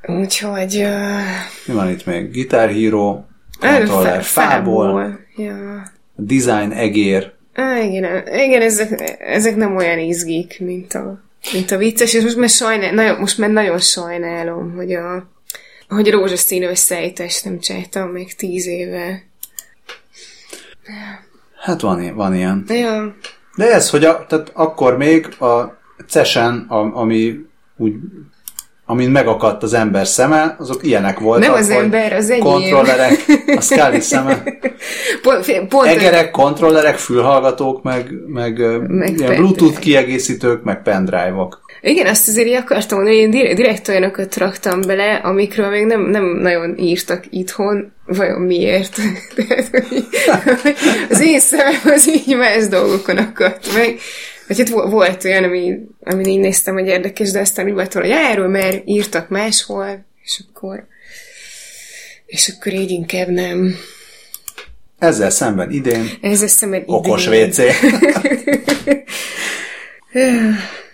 Úgyhogy... 0.07 0.75
Uh... 0.75 1.19
Mi 1.65 1.73
van 1.73 1.89
itt 1.89 2.05
még? 2.05 2.31
Guitar 2.31 2.69
Hero, 2.69 3.19
kontroller 3.59 4.23
fából, 4.23 4.85
fából. 4.85 5.19
Ja. 5.35 5.91
design 6.15 6.71
egér. 6.71 7.31
Ah, 7.55 7.85
igen, 7.85 8.27
igen 8.27 8.61
ezek, 8.61 9.17
ezek 9.19 9.55
nem 9.55 9.75
olyan 9.75 9.99
izgik, 9.99 10.59
mint 10.59 10.93
a, 10.93 11.21
mint 11.53 11.71
a 11.71 11.77
vicces, 11.77 12.13
és 12.13 12.23
most 12.23 12.37
már, 12.37 12.49
sajnál, 12.49 12.93
nagyon, 12.93 13.19
most 13.19 13.37
már 13.37 13.49
nagyon 13.49 13.79
sajnálom, 13.79 14.73
hogy 14.75 14.93
a 14.93 15.29
hogy 15.89 16.11
rózsaszín 16.11 16.63
összeállítást 16.63 17.45
nem 17.45 17.59
csináltam 17.59 18.09
még 18.09 18.35
tíz 18.35 18.67
éve. 18.67 19.23
Hát 21.59 21.81
van, 21.81 22.15
van 22.15 22.35
ilyen. 22.35 22.65
Ja. 22.67 23.15
De 23.55 23.73
ez, 23.73 23.89
hogy 23.89 24.03
a, 24.03 24.25
tehát 24.25 24.51
akkor 24.53 24.97
még 24.97 25.41
a 25.41 25.77
CESEN, 26.07 26.65
ami 26.93 27.45
úgy 27.77 27.93
amin 28.85 29.09
megakadt 29.09 29.63
az 29.63 29.73
ember 29.73 30.07
szeme, 30.07 30.55
azok 30.59 30.83
ilyenek 30.83 31.19
voltak. 31.19 31.47
Nem 31.47 31.57
az 31.57 31.69
ember, 31.69 32.13
az 32.13 32.29
enyém. 32.29 32.43
Kontrollerek, 32.43 33.25
a 33.55 33.61
Scully 33.61 33.99
szeme. 33.99 34.43
Pont, 35.21 35.67
pont 35.67 35.87
Egerek, 35.87 36.31
kontrollerek, 36.31 36.97
fülhallgatók, 36.97 37.83
meg, 37.83 38.11
meg, 38.27 38.59
meg 38.87 39.17
ilyen 39.17 39.35
Bluetooth 39.35 39.79
kiegészítők, 39.79 40.63
meg 40.63 40.81
pendrive-ok. 40.81 41.61
Igen, 41.81 42.07
azt 42.07 42.27
azért 42.27 42.47
így 42.47 42.53
akartam 42.53 42.97
mondani, 42.97 43.25
hogy 43.25 43.35
én 43.35 43.55
direkt 43.55 43.87
olyanokat 43.87 44.37
raktam 44.37 44.81
bele, 44.81 45.15
amikről 45.15 45.69
még 45.69 45.85
nem, 45.85 46.01
nem 46.01 46.25
nagyon 46.25 46.77
írtak 46.77 47.23
itthon, 47.29 47.93
vajon 48.05 48.41
miért. 48.41 48.97
az 51.09 51.21
én 51.21 51.39
szemem 51.39 51.79
az 51.83 52.09
így 52.09 52.37
más 52.37 52.67
dolgokon 52.67 53.17
akadt 53.17 53.73
meg. 53.73 53.99
Vagy 54.47 54.57
hát 54.57 54.69
volt 54.69 55.23
olyan, 55.23 55.43
ami, 55.43 55.77
amin 56.03 56.25
így 56.25 56.39
néztem, 56.39 56.73
hogy 56.73 56.87
érdekes, 56.87 57.31
de 57.31 57.39
aztán 57.39 57.65
úgy 57.65 57.73
volt, 57.73 57.93
hogy 57.93 58.09
erről 58.09 58.47
már 58.47 58.81
írtak 58.85 59.29
máshol, 59.29 60.05
és 60.23 60.41
akkor 60.49 60.87
és 62.25 62.53
akkor 62.55 62.73
így 62.73 62.91
inkább 62.91 63.27
nem. 63.27 63.75
Ezzel 64.99 65.29
szemben 65.29 65.71
idén 65.71 66.09
Ezzel 66.21 66.47
szemben 66.47 66.79
idén. 66.79 66.95
okos 66.95 67.27
WC. 67.33 67.57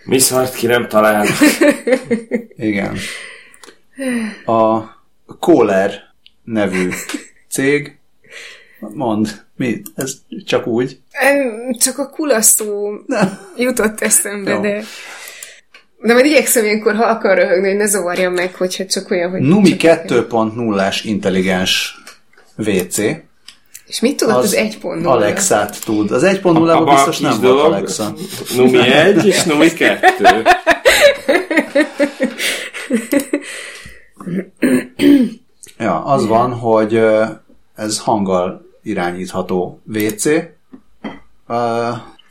Mi 0.06 0.20
szart 0.20 0.56
ki 0.56 0.68
nem 0.68 0.88
talál? 0.88 1.26
Igen. 2.56 2.98
A 4.46 4.84
Kohler 5.40 6.02
nevű 6.44 6.90
cég, 7.50 7.98
mond, 8.80 9.46
mi? 9.56 9.82
Ez 9.96 10.14
csak 10.46 10.68
úgy? 10.68 11.00
Csak 11.80 11.98
a 11.98 12.10
kulasztó 12.10 13.00
jutott 13.58 14.02
eszembe, 14.02 14.60
de... 14.60 14.84
De 16.02 16.14
majd 16.14 16.26
igyekszem 16.26 16.64
ilyenkor, 16.64 16.96
ha 16.96 17.06
akar 17.06 17.38
röhögni, 17.38 17.68
hogy 17.68 17.78
ne 17.78 17.86
zavarjam 17.86 18.34
meg, 18.34 18.56
hogyha 18.56 18.86
csak 18.86 19.12
olyan, 19.12 19.30
hogy... 19.30 19.42
Numi 19.42 19.76
2.0-ás 19.78 21.02
intelligens 21.04 22.02
WC. 22.58 22.98
És 23.96 24.02
mit 24.02 24.18
tudott 24.18 24.36
az, 24.36 24.44
az 24.44 24.56
1.0? 24.56 25.06
Alexát 25.06 25.86
tud. 25.86 26.12
Az 26.12 26.24
1.0-ban 26.24 26.88
biztos 26.90 27.20
nem 27.20 27.42
dolog, 27.42 27.58
volt 27.58 27.74
Alexa. 27.74 28.14
Numi 28.56 28.92
1 28.92 29.26
és 29.26 29.44
Numi 29.44 29.68
2. 29.74 30.04
ja, 35.78 36.04
az 36.04 36.28
van, 36.28 36.54
hogy 36.54 37.02
ez 37.76 38.00
hanggal 38.00 38.66
irányítható 38.84 39.82
WC. 39.86 40.26
Uh, 40.26 40.36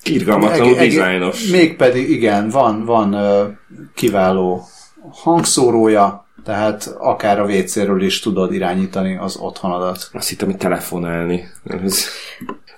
Irgalmatlanul 0.03 0.75
dizájnos. 0.75 1.47
Mégpedig 1.47 2.11
igen, 2.11 2.49
van, 2.49 2.85
van 2.85 3.15
uh, 3.15 3.47
kiváló 3.95 4.65
hangszórója, 5.13 6.24
Tehát 6.45 6.95
akár 6.99 7.41
a 7.41 7.45
WC-ről 7.45 8.03
is 8.03 8.21
tudod 8.21 8.53
irányítani 8.53 9.17
az 9.17 9.37
otthonodat. 9.37 10.09
Azt 10.13 10.29
hittem, 10.29 10.49
hogy 10.49 10.57
telefonálni. 10.57 11.49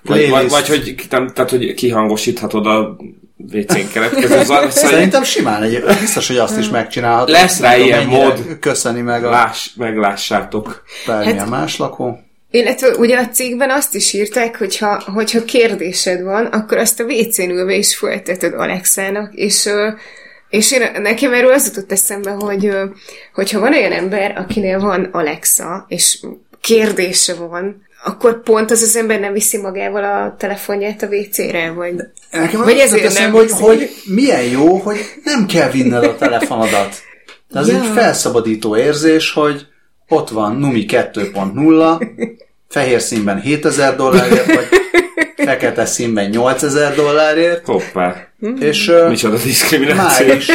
Vagy, 0.03 0.29
vagy, 0.29 0.49
vagy, 0.49 0.67
hogy, 0.67 0.95
nem, 1.09 1.27
tehát, 1.27 1.49
hogy 1.49 1.73
kihangosíthatod 1.73 2.65
a 2.65 2.95
WC-n 3.37 3.91
keletkező 3.93 4.43
zajt. 4.43 4.71
Szerintem 4.71 5.23
simán 5.23 5.63
egy, 5.63 5.83
biztos, 5.99 6.27
hogy 6.27 6.37
azt 6.37 6.57
is 6.57 6.69
megcsinálhatod. 6.69 7.29
Lesz 7.29 7.59
rá 7.59 7.77
ilyen 7.77 8.05
mód. 8.05 8.57
Köszöni 8.59 9.01
meg 9.01 9.25
a... 9.25 9.29
Láss, 9.29 9.69
meglássátok. 9.75 10.83
Bármilyen 11.07 11.37
hát, 11.37 11.49
más 11.49 11.77
lakó. 11.77 12.19
Illetve 12.51 12.87
ugye 12.87 13.17
a 13.17 13.27
cégben 13.27 13.69
azt 13.69 13.95
is 13.95 14.13
írták, 14.13 14.57
hogyha, 14.57 15.03
hogyha 15.13 15.45
kérdésed 15.45 16.23
van, 16.23 16.45
akkor 16.45 16.77
azt 16.77 16.99
a 16.99 17.03
WC-n 17.03 17.49
ülve 17.49 17.75
is 17.75 17.95
folytatod 17.95 18.53
Alexának, 18.53 19.33
és 19.33 19.69
és 20.49 20.71
én, 20.71 21.01
nekem 21.01 21.33
erről 21.33 21.53
az 21.53 21.65
jutott 21.65 21.91
eszembe, 21.91 22.31
hogy 22.31 22.71
hogyha 23.33 23.59
van 23.59 23.73
olyan 23.73 23.91
ember, 23.91 24.33
akinél 24.37 24.79
van 24.79 25.03
Alexa, 25.03 25.85
és 25.87 26.19
kérdése 26.61 27.33
van, 27.33 27.85
akkor 28.03 28.41
pont 28.41 28.71
az 28.71 28.81
az 28.81 28.95
ember 28.95 29.19
nem 29.19 29.33
viszi 29.33 29.57
magával 29.57 30.03
a 30.03 30.35
telefonját 30.37 31.01
a 31.01 31.07
WC-re, 31.07 31.71
vagy, 31.71 31.95
Nekem 32.31 32.61
vagy 32.61 32.77
ezért 32.77 33.13
nem 33.13 33.31
hogy, 33.31 33.51
hogy 33.51 33.89
milyen 34.05 34.43
jó, 34.43 34.77
hogy 34.77 34.97
nem 35.23 35.45
kell 35.45 35.69
vinned 35.69 36.03
a 36.03 36.15
telefonodat. 36.15 36.95
De 37.51 37.59
az 37.59 37.67
ja. 37.67 37.75
egy 37.75 37.85
felszabadító 37.93 38.77
érzés, 38.77 39.31
hogy 39.31 39.67
ott 40.07 40.29
van 40.29 40.55
Numi 40.55 40.85
2.0, 40.87 42.37
fehér 42.67 43.01
színben 43.01 43.41
7000 43.41 43.95
dollárért, 43.95 44.45
vagy 44.45 44.67
fekete 45.35 45.85
színben 45.85 46.29
8000 46.29 46.95
dollárért. 46.95 47.65
Hoppá. 47.65 48.26
És 48.59 48.91
Micsoda 49.09 49.37
diszkrimináció. 49.37 50.27
Már 50.27 50.35
is, 50.35 50.51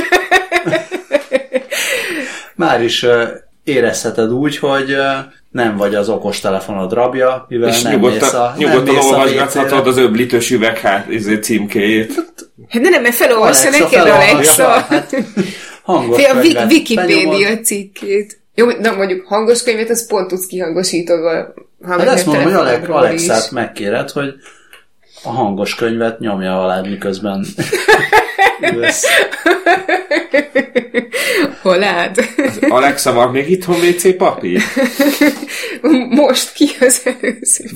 már 2.55 2.83
is 2.83 3.07
érezheted 3.65 4.33
úgy, 4.33 4.59
hogy 4.59 4.97
nem 5.51 5.77
vagy 5.77 5.95
az 5.95 6.09
okos 6.09 6.41
telefonod 6.41 6.93
rabja, 6.93 7.47
mivel 7.49 7.69
és 7.69 7.83
nem 7.83 7.93
nyugodtan, 7.93 8.19
mész 8.19 8.33
a, 8.33 8.55
nyugodtan 8.57 8.97
olvasgathatod 8.97 9.87
az 9.87 9.97
öblítős 9.97 10.51
üveg 10.51 10.79
hát, 10.79 11.11
izé, 11.11 11.37
címkéjét. 11.37 12.15
Hát 12.69 12.83
de 12.83 12.89
nem, 12.89 13.03
mert 13.03 13.15
felolvassa 13.15 13.71
neked 13.71 14.07
Alexa. 14.07 14.69
Hát, 14.69 15.17
hangos 15.83 16.25
a 16.25 16.65
Wikipédia 16.69 17.59
cikkét. 17.59 18.41
Jó, 18.55 18.73
de 18.73 18.91
mondjuk 18.91 19.27
hangos 19.27 19.63
könyvet, 19.63 19.91
az 19.91 20.07
pont 20.07 20.29
tudsz 20.29 20.47
kihangosítva. 20.47 21.55
Hát 21.87 22.01
ezt 22.01 22.27
mondom, 22.27 22.45
hogy 22.45 22.53
Alex, 22.53 22.89
Alexát 22.89 23.51
megkéred, 23.51 24.11
hogy 24.11 24.35
a 25.23 25.31
hangos 25.31 25.75
könyvet 25.75 26.19
nyomja 26.19 26.63
alá, 26.63 26.81
miközben 26.81 27.47
Hol 31.63 31.83
állt? 31.83 32.21
Alexa, 32.69 33.13
van 33.13 33.31
még 33.31 33.51
itthon 33.51 33.77
WC 33.77 34.17
papír? 34.17 34.63
Most 36.09 36.53
ki 36.53 36.69
az 36.81 37.03
előző. 37.05 37.71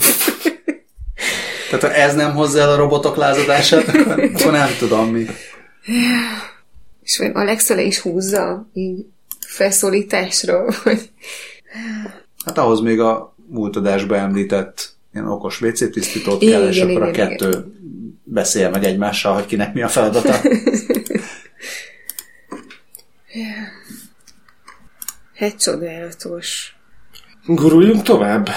Tehát 1.70 1.84
ha 1.84 1.92
ez 1.92 2.14
nem 2.14 2.34
hozza 2.34 2.60
el 2.60 2.70
a 2.70 2.76
robotok 2.76 3.16
lázadását, 3.16 3.88
akkor, 3.88 4.20
akkor 4.34 4.52
nem 4.52 4.68
tudom 4.78 5.08
mi. 5.08 5.26
És 7.02 7.18
vagy 7.18 7.30
Alexa 7.34 7.74
le 7.74 7.82
is 7.82 7.98
húzza 7.98 8.68
így 8.72 9.06
felszólításra, 9.46 10.64
hogy... 10.82 11.10
Hát 12.44 12.58
ahhoz 12.58 12.80
még 12.80 13.00
a 13.00 13.34
múlt 13.48 13.76
adásban 13.76 14.18
említett 14.18 14.95
ilyen 15.16 15.28
okos 15.28 15.60
WC 15.60 15.90
tisztítót 15.90 16.38
kell, 16.38 16.68
és 16.68 16.80
akkor 16.80 16.90
igen, 16.90 17.08
a 17.08 17.10
kettő 17.10 17.48
igen. 17.48 18.20
beszél 18.24 18.70
meg 18.70 18.84
egymással, 18.84 19.34
hogy 19.34 19.46
kinek 19.46 19.74
mi 19.74 19.82
a 19.82 19.88
feladata. 19.88 20.34
Hát 25.34 25.58
csodálatos. 25.58 26.76
Guruljunk 27.46 28.02
tovább? 28.02 28.48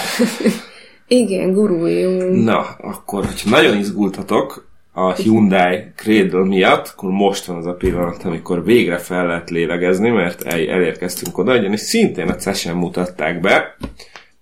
Igen, 1.08 1.54
guruljunk. 1.54 2.44
Na, 2.44 2.60
akkor, 2.60 3.26
hogyha 3.26 3.50
nagyon 3.50 3.78
izgultatok 3.78 4.70
a 4.92 5.14
Hyundai 5.14 5.92
Cradle 5.96 6.46
miatt, 6.46 6.88
akkor 6.88 7.10
most 7.10 7.46
van 7.46 7.58
az 7.58 7.66
a 7.66 7.74
pillanat, 7.74 8.24
amikor 8.24 8.64
végre 8.64 8.98
fel 8.98 9.26
lehet 9.26 9.50
lélegezni, 9.50 10.10
mert 10.10 10.44
elérkeztünk 10.44 11.38
oda, 11.38 11.58
ugyanis 11.58 11.80
szintén 11.80 12.28
a 12.28 12.36
CES-en 12.36 12.76
mutatták 12.76 13.40
be 13.40 13.76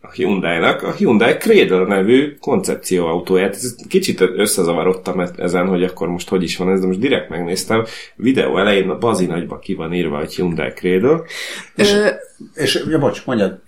a 0.07 0.13
Hyundai-nak 0.13 0.83
a 0.83 0.91
Hyundai 0.91 1.37
Cradle 1.37 1.85
nevű 1.85 2.35
koncepcióautóját. 2.41 3.55
Ez 3.55 3.75
kicsit 3.89 4.21
összezavarodtam 4.21 5.19
e- 5.19 5.29
ezen, 5.37 5.67
hogy 5.67 5.83
akkor 5.83 6.07
most 6.07 6.29
hogy 6.29 6.43
is 6.43 6.57
van 6.57 6.69
ez, 6.69 6.79
de 6.79 6.87
most 6.87 6.99
direkt 6.99 7.29
megnéztem. 7.29 7.85
Videó 8.15 8.57
elején 8.57 8.89
a 8.89 8.97
bazi 8.97 9.25
nagyba 9.25 9.59
ki 9.59 9.73
van 9.73 9.93
írva, 9.93 10.17
hogy 10.17 10.35
Hyundai 10.35 10.69
Cradle. 10.69 11.21
És, 11.75 11.93
Ö, 11.93 12.07
és 12.55 12.83
ja, 12.89 12.99
bocs, 12.99 13.25
mondjad. 13.25 13.59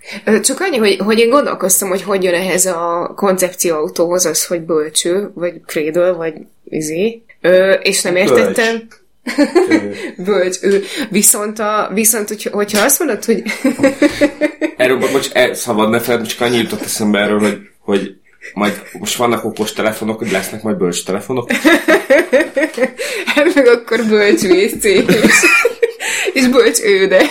Csak 0.42 0.60
annyi, 0.60 0.76
hogy, 0.76 0.96
hogy 0.96 1.18
én 1.18 1.30
gondolkoztam, 1.30 1.88
hogy 1.88 2.02
hogy 2.02 2.22
jön 2.22 2.34
ehhez 2.34 2.66
a 2.66 3.12
koncepcióautóhoz 3.16 4.26
az, 4.26 4.46
hogy 4.46 4.60
bölcső, 4.60 5.30
vagy 5.34 5.60
Cradle, 5.66 6.12
vagy 6.12 6.34
izé. 6.64 7.22
Ö, 7.40 7.72
és 7.72 8.02
nem 8.02 8.16
értettem. 8.16 8.76
Bölcs. 8.76 8.99
Bölcs, 10.26 10.56
ő. 10.62 10.84
Viszont, 11.10 11.58
a, 11.58 11.90
viszont 11.94 12.28
hogy, 12.28 12.42
hogyha 12.52 12.84
azt 12.84 12.98
mondod, 12.98 13.24
hogy... 13.24 13.42
erről, 14.76 14.98
bocs, 14.98 15.28
el, 15.32 15.54
szabad 15.54 15.90
ne 15.90 16.00
fel, 16.00 16.26
csak 16.26 16.40
annyi 16.40 16.56
jutott 16.56 16.82
eszembe 16.82 17.18
erről, 17.18 17.38
hogy, 17.38 17.58
hogy 17.78 18.14
majd 18.54 18.82
most 18.98 19.16
vannak 19.16 19.44
okos 19.44 19.72
telefonok, 19.72 20.18
hogy 20.18 20.30
lesznek 20.30 20.62
majd 20.62 20.76
bölcs 20.76 21.04
telefonok. 21.04 21.50
hát 23.34 23.54
meg 23.54 23.66
akkor 23.66 24.04
bölcs 24.04 24.42
WC 24.42 24.84
és, 24.84 25.02
és 26.32 26.48
bölcs 26.48 26.80
ő, 26.82 27.06
de... 27.06 27.22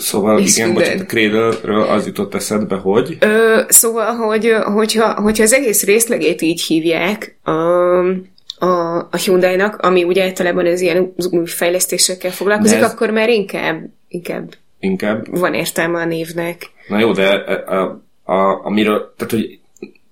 Szóval 0.00 0.38
és 0.40 0.56
igen, 0.56 0.74
bocsánat, 0.74 1.00
a 1.00 1.04
cradle 1.04 1.90
az 1.90 2.06
jutott 2.06 2.34
eszedbe, 2.34 2.76
hogy... 2.76 3.16
Ö, 3.20 3.60
szóval, 3.68 4.14
hogy, 4.14 4.54
hogyha, 4.64 5.20
hogyha 5.20 5.42
az 5.42 5.52
egész 5.52 5.82
részlegét 5.82 6.42
így 6.42 6.62
hívják, 6.62 7.38
um, 7.46 8.32
a, 8.58 8.96
a 8.96 9.16
Hyundai-nak, 9.24 9.76
ami 9.76 10.04
ugye 10.04 10.24
általában 10.24 10.66
az 10.66 10.80
ilyen 10.80 11.14
új 11.30 11.46
fejlesztésekkel 11.46 12.30
foglalkozik, 12.30 12.78
ez... 12.78 12.92
akkor 12.92 13.10
már 13.10 13.28
inkább, 13.28 13.82
inkább, 14.08 14.54
inkább 14.78 15.38
van 15.38 15.54
értelme 15.54 16.00
a 16.00 16.04
névnek. 16.04 16.70
Na 16.88 16.98
jó, 16.98 17.12
de 17.12 17.28
a, 17.28 17.74
a, 17.74 18.02
a, 18.32 18.64
amiről, 18.64 19.14
tehát 19.16 19.32
hogy 19.32 19.58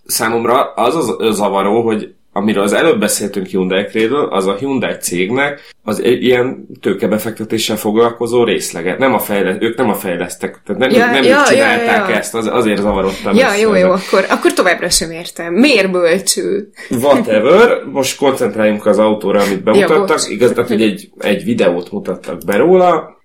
számomra 0.07 0.73
az 0.73 0.97
az 0.97 1.37
zavaró, 1.37 1.83
hogy 1.83 2.15
amiről 2.33 2.63
az 2.63 2.73
előbb 2.73 3.01
beszéltünk 3.01 3.47
Hyundai 3.47 3.85
Cradle, 3.85 4.27
az 4.31 4.47
a 4.47 4.55
Hyundai 4.55 4.95
cégnek 5.01 5.61
az 5.83 6.03
egy 6.03 6.23
ilyen 6.23 6.67
tőkebefektetéssel 6.81 7.77
foglalkozó 7.77 8.45
részlege. 8.45 8.97
Nem 8.99 9.15
a 9.15 9.19
fejle- 9.19 9.63
ők 9.63 9.77
nem 9.77 9.89
a 9.89 9.95
fejlesztek, 9.95 10.61
tehát 10.67 10.81
nem, 10.81 10.91
ja, 10.91 11.07
nem 11.07 11.23
ja, 11.23 11.43
csinálták 11.47 12.09
ja, 12.09 12.09
ja. 12.09 12.17
ezt, 12.17 12.35
az, 12.35 12.47
azért 12.47 12.81
zavarodtam. 12.81 13.37
Ja, 13.37 13.55
jó, 13.55 13.75
jó, 13.75 13.91
akkor, 13.91 14.27
akkor 14.29 14.53
továbbra 14.53 14.91
sem 14.91 15.11
értem. 15.11 15.55
Miért 15.55 15.91
bölcső? 15.91 16.71
Whatever, 16.91 17.85
most 17.93 18.17
koncentráljunk 18.17 18.87
az 18.87 18.99
autóra, 18.99 19.41
amit 19.41 19.63
bemutattak. 19.63 20.21
Ja, 20.27 20.33
Igaz, 20.33 20.53
tehát, 20.53 20.69
hogy 20.69 20.83
egy, 20.83 21.11
egy 21.19 21.45
videót 21.45 21.91
mutattak 21.91 22.45
be 22.47 22.57
róla, 22.57 23.21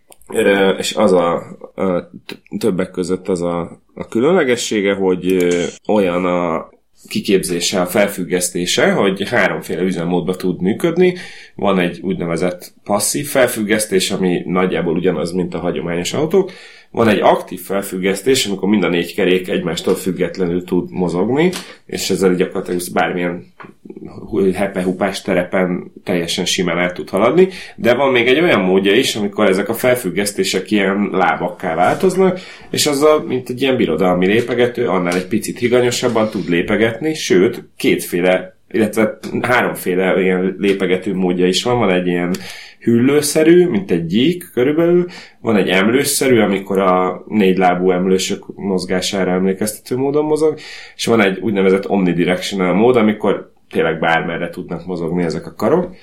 és 0.77 0.95
az 0.95 1.11
a, 1.11 1.33
a 1.75 2.09
többek 2.59 2.91
között 2.91 3.27
az 3.27 3.41
a, 3.41 3.81
a 3.95 4.07
különlegessége, 4.07 4.93
hogy 4.93 5.47
olyan 5.87 6.25
a 6.25 6.69
kiképzése, 7.07 7.81
a 7.81 7.85
felfüggesztése, 7.85 8.91
hogy 8.91 9.29
háromféle 9.29 9.81
üzemmódban 9.81 10.37
tud 10.37 10.61
működni. 10.61 11.15
Van 11.55 11.79
egy 11.79 11.99
úgynevezett 12.01 12.73
passzív 12.83 13.27
felfüggesztés, 13.27 14.11
ami 14.11 14.41
nagyjából 14.45 14.95
ugyanaz, 14.95 15.31
mint 15.31 15.53
a 15.53 15.59
hagyományos 15.59 16.13
autók. 16.13 16.51
Van 16.97 17.07
egy 17.07 17.19
aktív 17.19 17.61
felfüggesztés, 17.61 18.45
amikor 18.45 18.69
mind 18.69 18.83
a 18.83 18.89
négy 18.89 19.15
kerék 19.15 19.49
egymástól 19.49 19.95
függetlenül 19.95 20.63
tud 20.63 20.91
mozogni, 20.91 21.51
és 21.85 22.09
ezzel 22.09 22.35
gyakorlatilag 22.35 22.81
bármilyen 22.93 23.53
hepehupás 24.53 25.21
terepen 25.21 25.91
teljesen 26.03 26.45
simán 26.45 26.77
el 26.77 26.91
tud 26.91 27.09
haladni, 27.09 27.47
de 27.75 27.93
van 27.93 28.11
még 28.11 28.27
egy 28.27 28.39
olyan 28.39 28.61
módja 28.61 28.93
is, 28.93 29.15
amikor 29.15 29.45
ezek 29.45 29.69
a 29.69 29.73
felfüggesztések 29.73 30.71
ilyen 30.71 31.09
lábakká 31.11 31.75
változnak, 31.75 32.39
és 32.69 32.85
azzal, 32.85 33.23
mint 33.23 33.49
egy 33.49 33.61
ilyen 33.61 33.77
birodalmi 33.77 34.25
lépegető, 34.25 34.87
annál 34.87 35.15
egy 35.15 35.27
picit 35.27 35.59
higanyosabban 35.59 36.29
tud 36.29 36.49
lépegetni, 36.49 37.13
sőt, 37.13 37.63
kétféle 37.75 38.56
illetve 38.71 39.17
háromféle 39.41 40.21
ilyen 40.21 40.55
lépegető 40.57 41.15
módja 41.15 41.47
is 41.47 41.63
van, 41.63 41.79
van 41.79 41.89
egy 41.89 42.07
ilyen 42.07 42.35
hüllőszerű, 42.79 43.67
mint 43.67 43.91
egy 43.91 44.05
gyík 44.05 44.49
körülbelül, 44.53 45.05
van 45.41 45.55
egy 45.55 45.69
emlősszerű, 45.69 46.39
amikor 46.39 46.79
a 46.79 47.23
négy 47.27 47.57
lábú 47.57 47.91
emlősök 47.91 48.45
mozgására 48.55 49.31
emlékeztető 49.31 49.97
módon 49.97 50.25
mozog, 50.25 50.57
és 50.95 51.05
van 51.05 51.21
egy 51.21 51.39
úgynevezett 51.39 51.89
omnidirectional 51.89 52.73
mód, 52.73 52.95
amikor 52.95 53.51
tényleg 53.71 53.99
bármerre 53.99 54.49
tudnak 54.49 54.85
mozogni 54.85 55.23
ezek 55.23 55.45
a 55.45 55.53
karok, 55.53 55.95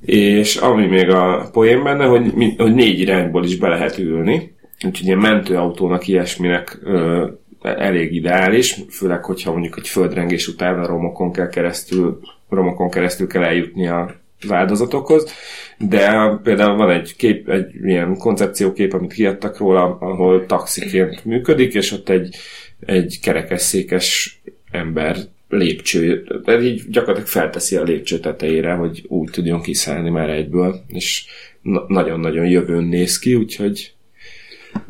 és 0.00 0.56
ami 0.56 0.86
még 0.86 1.08
a 1.08 1.48
poén 1.52 1.82
benne, 1.82 2.04
hogy, 2.04 2.32
hogy 2.56 2.74
négy 2.74 3.00
irányból 3.00 3.44
is 3.44 3.56
be 3.56 3.68
lehet 3.68 3.98
ülni, 3.98 4.54
úgyhogy 4.86 5.06
ilyen 5.06 5.18
mentőautónak 5.18 6.08
ilyesminek 6.08 6.78
ö, 6.82 7.26
elég 7.62 8.14
ideális, 8.14 8.76
főleg, 8.90 9.24
hogyha 9.24 9.52
mondjuk 9.52 9.76
egy 9.78 9.88
földrengés 9.88 10.48
után 10.48 10.78
a 10.78 10.86
romokon 10.86 11.32
kell 11.32 11.48
keresztül, 11.48 12.20
romokon 12.48 12.90
keresztül 12.90 13.26
kell 13.26 13.42
eljutni 13.42 13.88
a 13.88 14.14
az 14.48 15.34
de 15.78 16.36
például 16.42 16.76
van 16.76 16.90
egy 16.90 17.16
kép, 17.16 17.48
egy 17.48 17.74
ilyen 17.82 18.16
koncepciókép, 18.16 18.92
amit 18.92 19.12
kiadtak 19.12 19.58
róla, 19.58 19.96
ahol 20.00 20.46
taxiként 20.46 21.24
működik, 21.24 21.74
és 21.74 21.92
ott 21.92 22.08
egy, 22.08 22.36
egy 22.80 23.18
kerekesszékes 23.22 24.40
ember 24.70 25.16
lépcső, 25.48 26.26
de 26.44 26.60
így 26.60 26.82
gyakorlatilag 26.88 27.28
felteszi 27.28 27.76
a 27.76 27.82
lépcső 27.82 28.18
tetejére, 28.18 28.72
hogy 28.72 29.04
úgy 29.08 29.30
tudjon 29.30 29.60
kiszállni 29.60 30.10
már 30.10 30.30
egyből, 30.30 30.84
és 30.88 31.24
na- 31.62 31.84
nagyon-nagyon 31.88 32.46
jövőn 32.46 32.84
néz 32.84 33.18
ki, 33.18 33.34
úgyhogy 33.34 33.92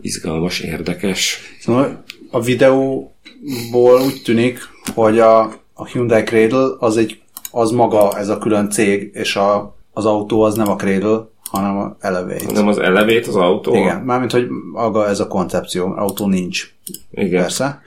izgalmas, 0.00 0.60
érdekes. 0.60 1.38
Szóval 1.58 2.04
a 2.30 2.40
videóból 2.40 4.00
úgy 4.04 4.22
tűnik, 4.24 4.58
hogy 4.94 5.18
a, 5.18 5.40
a 5.74 5.86
Hyundai 5.92 6.22
Cradle 6.22 6.68
az, 6.78 6.96
egy, 6.96 7.20
az 7.50 7.70
maga 7.70 8.18
ez 8.18 8.28
a 8.28 8.38
külön 8.38 8.70
cég, 8.70 9.10
és 9.14 9.36
a, 9.36 9.76
az 9.92 10.06
autó 10.06 10.42
az 10.42 10.54
nem 10.54 10.68
a 10.68 10.76
Cradle, 10.76 11.28
hanem 11.50 11.76
a 11.78 11.96
Elevate. 12.00 12.52
Nem 12.52 12.68
az 12.68 12.78
elevét 12.78 13.26
az 13.26 13.36
autó? 13.36 13.74
Igen, 13.74 14.00
mármint, 14.00 14.32
hogy 14.32 14.46
maga 14.72 15.06
ez 15.08 15.20
a 15.20 15.26
koncepció, 15.26 15.92
autó 15.96 16.26
nincs. 16.26 16.70
Igen. 17.10 17.40
Persze. 17.40 17.80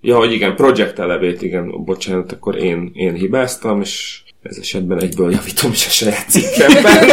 Ja, 0.00 0.16
hogy 0.16 0.32
igen, 0.32 0.54
Project 0.56 0.98
elevét, 0.98 1.42
igen, 1.42 1.84
bocsánat, 1.84 2.32
akkor 2.32 2.56
én, 2.56 2.90
én 2.94 3.14
hibáztam, 3.14 3.80
és 3.80 4.22
ez 4.42 4.56
esetben 4.56 5.00
egyből 5.00 5.30
javítom 5.30 5.70
is 5.70 5.86
a 5.86 5.90
saját 5.90 6.28
cikkemben. 6.28 7.06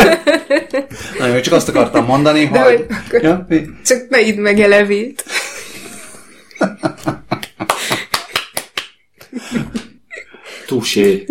Na, 1.20 1.36
én 1.36 1.42
csak 1.42 1.54
azt 1.54 1.70
akartam 1.70 2.06
mondani, 2.06 2.48
De 2.48 2.64
hogy... 2.64 2.76
hogy 2.76 2.86
akkor- 3.06 3.22
Ja, 3.22 3.46
mi? 3.50 3.62
Csak 3.86 4.10
ne 4.10 4.22
idd 4.22 4.38
meg 4.40 4.60
elevét. 4.60 5.24
Tusé. 10.68 11.26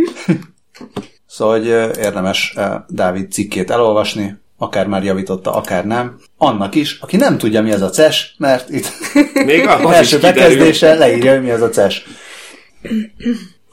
Szóval, 1.27 1.59
hogy 1.59 1.67
érdemes 1.99 2.55
Dávid 2.89 3.33
cikkét 3.33 3.71
elolvasni, 3.71 4.39
akár 4.59 4.87
már 4.87 5.05
javította, 5.05 5.55
akár 5.55 5.87
nem. 5.87 6.19
Annak 6.37 6.75
is, 6.75 6.99
aki 7.01 7.17
nem 7.17 7.39
tudja, 7.39 7.63
mi 7.63 7.71
ez 7.71 7.83
a 7.83 7.91
CES, 7.91 8.35
mert 8.39 8.71
itt 8.71 8.87
Még 9.45 9.67
az 9.67 9.85
az 9.85 9.91
is 9.91 9.97
első 9.97 10.19
bekezdése 10.19 10.95
leírja, 10.95 11.33
hogy 11.33 11.43
mi 11.43 11.51
ez 11.51 11.63
a 11.63 11.69
CES. 11.69 12.07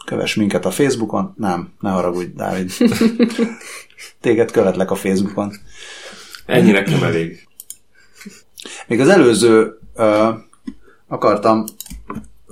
Kövess 0.06 0.36
minket 0.36 0.66
a 0.66 0.72
Facebookon. 0.72 1.34
Nem, 1.38 1.74
ne 1.80 1.90
haragudj, 1.90 2.32
Dávid. 2.36 2.72
Téged 4.22 4.52
követlek 4.52 4.92
a 4.92 4.96
Facebookon. 4.96 5.54
Ennyi 6.46 6.72
nekem 6.72 7.04
elég. 7.04 7.48
Még 8.88 9.00
az 9.00 9.10
előző 9.10 9.80
ö, 9.96 10.30
akartam, 11.08 11.64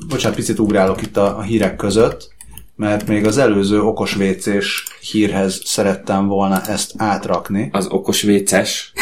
bocsánat, 0.10 0.38
picit 0.38 0.60
ugrálok 0.60 1.02
itt 1.02 1.18
a, 1.18 1.38
a 1.38 1.42
hírek 1.42 1.76
között, 1.76 2.34
mert 2.76 3.08
még 3.08 3.26
az 3.26 3.38
előző 3.38 3.82
okos 3.82 4.16
WC-s 4.16 4.84
hírhez 5.12 5.62
szerettem 5.64 6.28
volna 6.28 6.62
ezt 6.62 6.94
átrakni. 6.98 7.70
Az 7.72 7.88
okos 7.88 8.22
véces. 8.22 8.94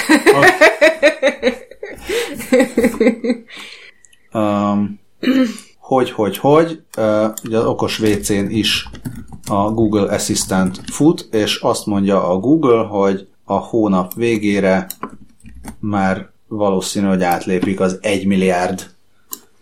Um, 4.34 5.00
hogy, 5.78 6.12
hogy, 6.12 6.38
hogy, 6.38 6.82
uh, 6.98 7.34
ugye 7.44 7.58
az 7.58 7.66
okos 7.66 8.00
WC-n 8.00 8.50
is 8.50 8.90
a 9.48 9.72
Google 9.72 10.14
Assistant 10.14 10.82
fut, 10.92 11.28
és 11.32 11.56
azt 11.56 11.86
mondja 11.86 12.30
a 12.30 12.38
Google, 12.38 12.84
hogy 12.84 13.28
a 13.44 13.54
hónap 13.54 14.14
végére 14.14 14.88
már 15.80 16.30
valószínű, 16.48 17.08
hogy 17.08 17.24
átlépik 17.24 17.80
az 17.80 17.98
1 18.02 18.26
milliárd 18.26 18.93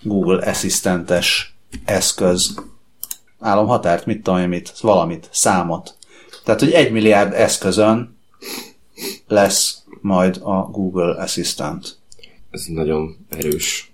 Google 0.01 0.45
Assistentes 0.45 1.55
eszköz 1.85 2.55
álomhatárt, 3.39 4.05
mit 4.05 4.23
tudom 4.23 4.39
én 4.39 4.47
mit, 4.47 4.79
valamit, 4.79 5.29
számot. 5.31 5.95
Tehát, 6.43 6.59
hogy 6.59 6.71
1 6.71 6.91
milliárd 6.91 7.33
eszközön 7.33 8.17
lesz 9.27 9.83
majd 10.01 10.39
a 10.43 10.61
Google 10.61 11.21
Assistant. 11.21 11.97
Ez 12.51 12.63
nagyon 12.65 13.17
erős. 13.29 13.91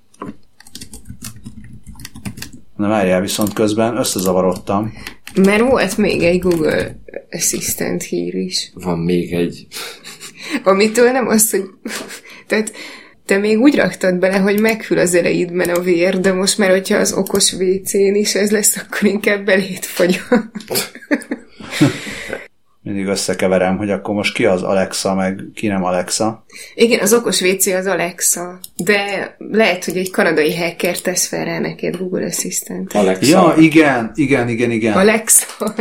Na 2.76 2.88
várjál, 2.88 3.22
viszont 3.22 3.54
közben 3.54 3.98
összezavarodtam. 3.98 4.94
Mert 5.36 5.62
volt 5.62 5.98
még 5.98 6.24
egy 6.24 6.40
Google 6.40 7.00
Assistant 7.32 8.04
hír 8.04 8.36
is. 8.36 8.72
Van 8.74 9.00
még 9.00 9.34
egy... 9.34 9.68
Amitől 10.64 11.12
nem 11.12 11.28
az, 11.28 11.52
hogy... 11.52 11.64
Tehát 12.48 12.72
te 13.28 13.38
még 13.38 13.60
úgy 13.60 13.76
raktad 13.76 14.16
bele, 14.16 14.38
hogy 14.38 14.60
meghűl 14.60 14.98
az 14.98 15.16
ereidben 15.16 15.70
a 15.70 15.80
vér, 15.80 16.20
de 16.20 16.34
most 16.34 16.58
már, 16.58 16.70
hogyha 16.70 16.98
az 16.98 17.14
okos 17.14 17.54
WC-n 17.54 18.16
is 18.16 18.36
ez 18.36 18.52
lesz, 18.52 18.78
akkor 18.78 19.10
inkább 19.10 19.46
belét 19.46 19.86
fagyom. 19.86 20.22
Mindig 22.82 23.06
összekeverem, 23.06 23.78
hogy 23.78 23.92
akkor 23.92 24.16
most 24.16 24.34
ki 24.34 24.46
az 24.46 24.62
Alexa, 24.64 25.16
meg 25.16 25.44
ki 25.56 25.68
nem 25.68 25.84
Alexa. 25.84 26.46
Igen, 26.76 27.00
az 27.00 27.14
okos 27.14 27.42
WC 27.42 27.66
az 27.66 27.86
Alexa, 27.86 28.60
de 28.76 29.36
lehet, 29.38 29.86
hogy 29.86 29.98
egy 29.98 30.12
kanadai 30.12 30.56
hacker 30.56 31.00
tesz 31.00 31.28
fel 31.28 31.46
rá 31.46 31.60
neked 31.60 31.98
Google 31.98 32.26
Assistant. 32.26 32.94
Alexa. 32.94 33.30
Ja, 33.30 33.54
igen, 33.58 34.12
igen, 34.16 34.50
igen, 34.50 34.72
igen. 34.72 34.94
Alexa. 34.94 35.74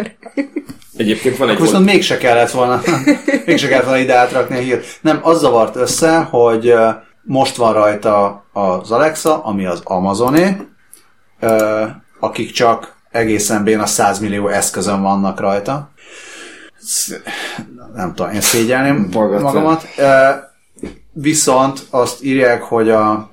Egyébként 0.96 1.36
van 1.36 1.48
egy... 1.48 1.54
Akkor 1.54 1.66
viszont 1.66 1.84
mégse 1.84 2.18
kellett 2.18 2.50
volna, 2.50 2.82
mégse 3.46 3.68
kellett 3.68 3.84
volna 3.84 4.00
ide 4.00 4.14
átrakni 4.14 4.56
a 4.56 4.60
hírt. 4.60 4.86
Nem, 5.00 5.18
az 5.22 5.40
zavart 5.40 5.76
össze, 5.76 6.16
hogy 6.18 6.74
most 7.26 7.56
van 7.56 7.72
rajta 7.72 8.44
az 8.52 8.90
Alexa, 8.90 9.42
ami 9.44 9.66
az 9.66 9.80
Amazoné, 9.84 10.56
akik 12.20 12.50
csak 12.50 12.96
egészen 13.10 13.64
béna 13.64 13.86
100 13.86 14.18
millió 14.18 14.48
eszközön 14.48 15.02
vannak 15.02 15.40
rajta. 15.40 15.90
Nem 17.94 18.14
tudom, 18.14 18.32
én 18.32 18.40
szégyelném 18.40 19.10
Bagatell. 19.10 19.42
magamat. 19.42 19.86
Viszont 21.12 21.86
azt 21.90 22.24
írják, 22.24 22.62
hogy 22.62 22.90
a, 22.90 23.30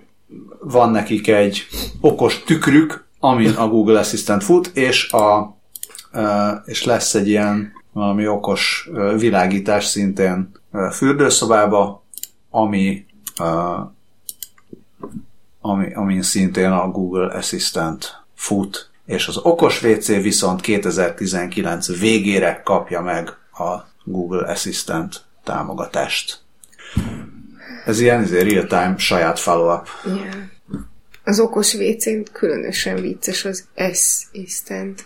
van 0.59 0.91
nekik 0.91 1.27
egy 1.27 1.67
okos 2.01 2.43
tükrük, 2.43 3.05
amin 3.19 3.49
a 3.49 3.67
Google 3.67 3.99
Assistant 3.99 4.43
fut, 4.43 4.67
és 4.73 5.11
a 5.11 5.55
és 6.65 6.83
lesz 6.83 7.13
egy 7.13 7.27
ilyen 7.27 7.71
valami 7.93 8.27
okos 8.27 8.89
világítás 9.17 9.85
szintén 9.85 10.51
fürdőszobába, 10.91 12.03
ami, 12.49 13.05
ami, 15.61 15.93
amin 15.93 16.21
szintén 16.21 16.71
a 16.71 16.87
Google 16.87 17.33
Assistant 17.33 18.23
fut, 18.35 18.89
és 19.05 19.27
az 19.27 19.37
okos 19.37 19.83
WC 19.83 20.07
viszont 20.07 20.61
2019 20.61 21.99
végére 21.99 22.61
kapja 22.63 23.01
meg 23.01 23.29
a 23.51 23.77
Google 24.03 24.51
Assistant 24.51 25.25
támogatást. 25.43 26.41
Ez 27.85 27.99
ilyen 27.99 28.21
izé, 28.23 28.41
real-time 28.41 28.95
saját 28.97 29.39
follow-up. 29.39 29.87
Yeah. 30.05 30.33
Az 31.23 31.39
okos 31.39 31.73
wc 31.73 32.31
különösen 32.31 33.01
vicces 33.01 33.45
az 33.45 33.67
S-Assistant. 33.75 35.05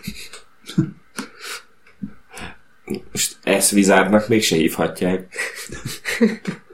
Most 3.12 3.36
ezt 3.42 3.70
vizárnak 3.70 4.28
mégse 4.28 4.56
hívhatják. 4.56 5.36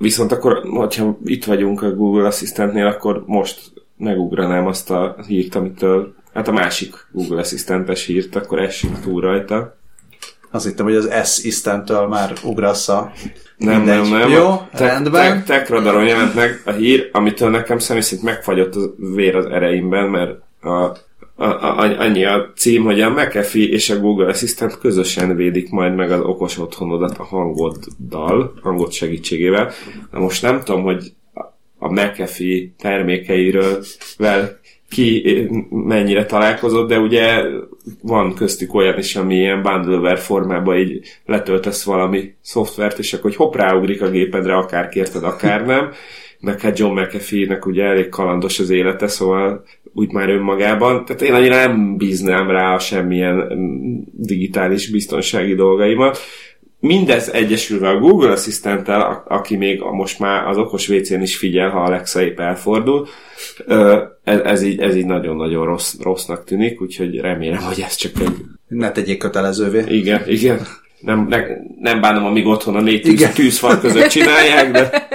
Viszont 0.00 0.32
akkor, 0.32 0.62
hogyha 0.70 1.18
itt 1.24 1.44
vagyunk 1.44 1.82
a 1.82 1.94
Google 1.94 2.26
Assistantnél, 2.26 2.86
akkor 2.86 3.22
most 3.26 3.72
megugranám 3.96 4.66
azt 4.66 4.90
a 4.90 5.16
hírt, 5.26 5.54
amitől, 5.54 6.14
hát 6.34 6.48
a 6.48 6.52
másik 6.52 6.94
Google 7.12 7.40
Assistentes 7.40 8.06
hírt, 8.06 8.36
akkor 8.36 8.58
essünk 8.58 9.00
túl 9.00 9.20
rajta. 9.20 9.76
Azt 10.50 10.64
hittem, 10.66 10.84
hogy 10.86 10.94
az 10.94 11.10
S-Istentől 11.24 12.06
már 12.06 12.32
ugrasz 12.44 12.88
a... 12.88 13.12
Nem, 13.56 13.76
Mindegy. 13.76 14.10
nem, 14.10 14.18
nem. 14.18 14.30
Jó, 14.30 14.56
Te- 14.72 14.86
rendben. 14.86 15.44
Te- 15.44 15.58
Tech 15.58 15.70
radaron 15.70 16.04
jelent 16.04 16.34
meg 16.34 16.62
a 16.64 16.70
hír, 16.70 17.08
amitől 17.12 17.50
nekem 17.50 17.78
személy 17.78 18.02
szerint 18.02 18.26
megfagyott 18.26 18.74
a 18.74 18.94
vér 19.14 19.36
az 19.36 19.46
ereimben, 19.46 20.08
mert 20.08 20.30
a, 20.62 20.96
annyi 21.98 22.24
a 22.24 22.52
cím, 22.56 22.82
hogy 22.82 23.00
a 23.00 23.10
McAfee 23.10 23.68
és 23.68 23.90
a 23.90 24.00
Google 24.00 24.28
Assistant 24.28 24.78
közösen 24.78 25.36
védik 25.36 25.70
majd 25.70 25.94
meg 25.94 26.10
az 26.10 26.20
okos 26.20 26.58
otthonodat 26.58 27.18
a 27.18 27.24
hangoddal, 27.24 28.52
hangod 28.62 28.92
segítségével. 28.92 29.70
Na 30.10 30.18
most 30.18 30.42
nem 30.42 30.60
tudom, 30.64 30.82
hogy 30.82 31.12
a 31.78 31.92
McAfee 31.92 32.68
termékeiről 32.78 33.84
vel 34.18 34.58
ki 34.90 35.48
mennyire 35.70 36.26
találkozott, 36.26 36.88
de 36.88 36.98
ugye 36.98 37.42
van 38.02 38.34
köztük 38.34 38.74
olyan 38.74 38.98
is, 38.98 39.16
ami 39.16 39.34
ilyen 39.34 39.62
bundleware 39.62 40.16
formában 40.16 40.76
így 40.76 41.00
letöltesz 41.26 41.84
valami 41.84 42.34
szoftvert, 42.40 42.98
és 42.98 43.12
akkor 43.12 43.24
hogy 43.24 43.36
hopp 43.36 43.54
ráugrik 43.54 44.02
a 44.02 44.10
gépedre, 44.10 44.56
akár 44.56 44.88
kérted, 44.88 45.24
akár 45.24 45.66
nem. 45.66 45.92
Meg 46.40 46.60
hát 46.60 46.78
John 46.78 47.00
McAfee-nek 47.00 47.66
ugye 47.66 47.84
elég 47.84 48.08
kalandos 48.08 48.58
az 48.58 48.70
élete, 48.70 49.08
szóval 49.08 49.64
úgy 49.92 50.12
már 50.12 50.28
önmagában. 50.28 51.04
Tehát 51.04 51.22
én 51.22 51.32
annyira 51.32 51.54
nem 51.54 51.96
bíznám 51.96 52.50
rá 52.50 52.74
a 52.74 52.78
semmilyen 52.78 53.34
mm, 53.54 53.98
digitális 54.12 54.90
biztonsági 54.90 55.54
dolgaimat. 55.54 56.18
Mindez 56.80 57.28
egyesülve 57.28 57.88
a 57.88 57.98
Google 57.98 58.32
Assistant-tel, 58.32 59.00
a- 59.00 59.24
aki 59.34 59.56
még 59.56 59.80
most 59.80 60.18
már 60.18 60.46
az 60.46 60.56
okos 60.56 60.88
WC-n 60.88 61.20
is 61.20 61.36
figyel, 61.36 61.70
ha 61.70 61.82
Alexa 61.82 62.22
épp 62.22 62.40
elfordul, 62.40 63.08
ez, 64.24 64.38
ez, 64.40 64.62
így, 64.62 64.80
ez 64.80 64.96
így 64.96 65.06
nagyon-nagyon 65.06 65.64
rossz, 65.64 65.94
rossznak 66.02 66.44
tűnik, 66.44 66.80
úgyhogy 66.80 67.20
remélem, 67.20 67.62
hogy 67.62 67.80
ez 67.80 67.94
csak 67.94 68.12
egy... 68.20 68.36
Ne 68.68 68.92
tegyék 68.92 69.18
kötelezővé. 69.18 69.96
Igen, 69.96 70.22
igen. 70.26 70.60
Nem, 71.00 71.26
ne, 71.28 71.40
nem 71.80 72.00
bánom, 72.00 72.24
amíg 72.24 72.46
otthon 72.46 72.76
a 72.76 72.80
négy 72.80 73.02
tűz, 73.02 73.32
tűzfal 73.32 73.80
között 73.80 74.06
csinálják, 74.06 74.70
de... 74.70 74.90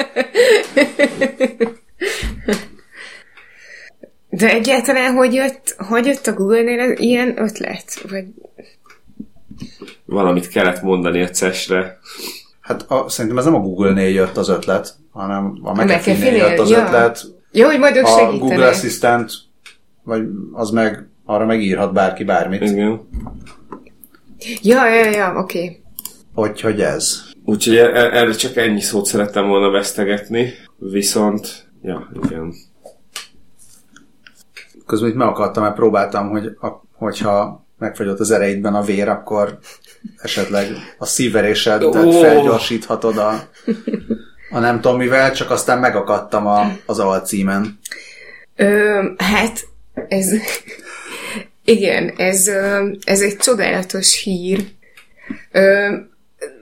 De 4.37 4.49
egyáltalán 4.49 5.13
hogy 5.13 5.33
jött, 5.33 5.75
hogy 5.77 6.05
jött 6.05 6.27
a 6.27 6.33
Google-nél 6.33 6.91
ilyen 6.91 7.41
ötlet? 7.41 8.05
Vagy... 8.09 8.25
Valamit 10.05 10.47
kellett 10.47 10.81
mondani 10.81 11.21
a 11.21 11.29
CES-re. 11.29 11.97
Hát 12.59 12.85
a, 12.87 13.09
szerintem 13.09 13.37
ez 13.37 13.45
nem 13.45 13.55
a 13.55 13.59
Google-nél 13.59 14.09
jött 14.09 14.37
az 14.37 14.49
ötlet, 14.49 14.95
hanem 15.11 15.59
a 15.61 15.71
McAfee-nél 15.71 16.35
jött 16.35 16.59
az 16.59 16.69
ja. 16.69 16.77
ötlet. 16.77 17.21
Jó, 17.51 17.65
hogy 17.67 17.79
majd 17.79 17.95
ők 17.95 18.05
A 18.05 18.07
segítenek. 18.07 18.39
Google 18.39 18.67
Assistant, 18.67 19.31
vagy 20.03 20.23
az 20.51 20.69
meg, 20.69 21.07
arra 21.25 21.45
megírhat 21.45 21.93
bárki 21.93 22.23
bármit. 22.23 22.61
Igen. 22.61 23.07
Ja, 24.61 24.87
ja, 24.87 25.09
ja, 25.09 25.33
oké. 25.37 25.57
Okay. 25.57 25.81
Hogy, 26.33 26.61
hogy 26.61 26.81
ez. 26.81 27.21
Úgyhogy 27.45 27.75
e- 27.75 28.17
erre 28.19 28.31
csak 28.31 28.55
ennyi 28.55 28.81
szót 28.81 29.05
szerettem 29.05 29.47
volna 29.47 29.69
vesztegetni, 29.69 30.53
viszont, 30.77 31.67
ja, 31.81 32.11
igen. 32.23 32.53
Közben 34.85 35.09
itt 35.09 35.15
meg 35.15 35.27
akartam, 35.27 35.63
mert 35.63 35.75
próbáltam, 35.75 36.29
hogy 36.29 36.45
a, 36.45 36.67
hogyha 36.93 37.65
megfagyott 37.77 38.19
az 38.19 38.31
ereidben 38.31 38.75
a 38.75 38.81
vér, 38.81 39.07
akkor 39.09 39.57
esetleg 40.17 40.67
a 40.97 41.05
szívverésedet 41.05 41.95
Ó. 41.95 42.11
felgyorsíthatod 42.11 43.17
a, 43.17 43.49
a 44.49 44.59
nem 44.59 44.81
tudom 44.81 44.97
mivel, 44.97 45.31
csak 45.31 45.51
aztán 45.51 45.79
megakadtam 45.79 46.47
a, 46.47 46.71
az 46.85 46.99
alcímen. 46.99 47.79
Ö, 48.55 49.01
hát, 49.17 49.67
ez... 50.07 50.27
Igen, 51.65 52.13
ez, 52.17 52.47
ez 53.03 53.21
egy 53.21 53.37
csodálatos 53.37 54.21
hír. 54.23 54.65
Ö, 55.51 55.95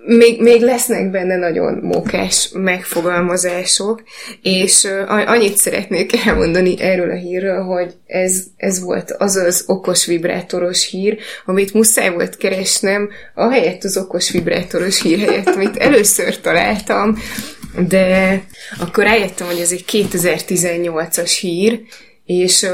még, 0.06 0.42
még 0.42 0.62
lesznek 0.62 1.12
benne 1.12 1.38
nagyon 1.38 1.74
mókás 1.74 2.50
megfogalmazások, 2.54 4.04
és 4.42 4.88
annyit 5.08 5.58
szeretnék 5.58 6.26
elmondani 6.26 6.82
erről 6.82 7.10
a 7.10 7.16
hírről, 7.16 7.64
hogy 7.64 7.94
ez, 8.06 8.44
ez 8.58 8.82
volt 8.82 9.12
az 9.18 9.36
az 9.36 9.64
okos 9.68 10.06
vibrátoros 10.06 10.90
hír, 10.90 11.18
amit 11.46 11.74
muszáj 11.74 12.14
volt 12.14 12.38
keresnem, 12.38 13.10
ahelyett 13.36 13.84
az 13.84 13.98
okos 13.98 14.32
vibrátoros 14.32 15.02
hír 15.02 15.20
helyett, 15.20 15.48
amit 15.48 15.78
először 15.78 16.40
találtam, 16.40 17.18
de 17.88 18.42
akkor 18.80 19.04
rájöttem, 19.04 19.48
hogy 19.48 19.60
ez 19.60 19.72
egy 19.72 19.86
2018-as 19.92 21.38
hír, 21.40 21.82
és 22.26 22.68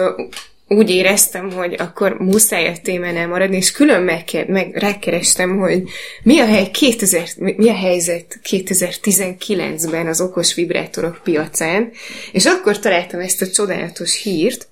úgy 0.70 0.89
éreztem, 0.89 1.51
hogy 1.51 1.76
akkor 1.78 2.17
muszáj 2.20 2.67
a 2.67 2.74
témánál 2.84 3.28
maradni, 3.28 3.55
és 3.55 3.72
külön 3.72 4.01
meg, 4.01 4.45
meg 4.47 4.76
rákerestem, 4.76 5.57
hogy 5.57 5.84
mi 6.24 6.39
a, 6.39 6.45
hely 6.45 6.70
2000, 6.72 7.28
mi 7.38 7.70
a 7.70 7.76
helyzet 7.76 8.39
2019-ben 8.49 10.07
az 10.07 10.22
okos 10.22 10.53
vibrátorok 10.53 11.20
piacán, 11.24 11.91
és 12.32 12.45
akkor 12.45 12.80
találtam 12.80 13.20
ezt 13.20 13.41
a 13.41 13.47
csodálatos 13.47 14.22
hírt. 14.22 14.67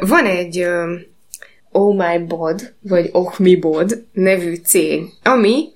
Van 0.00 0.26
egy 0.26 0.66
Oh 1.72 1.96
My 1.96 2.18
Bod, 2.18 2.72
vagy 2.80 3.08
Oh 3.12 3.38
Mi 3.38 3.56
Bod 3.56 4.04
nevű 4.12 4.54
cég, 4.54 5.02
ami 5.22 5.68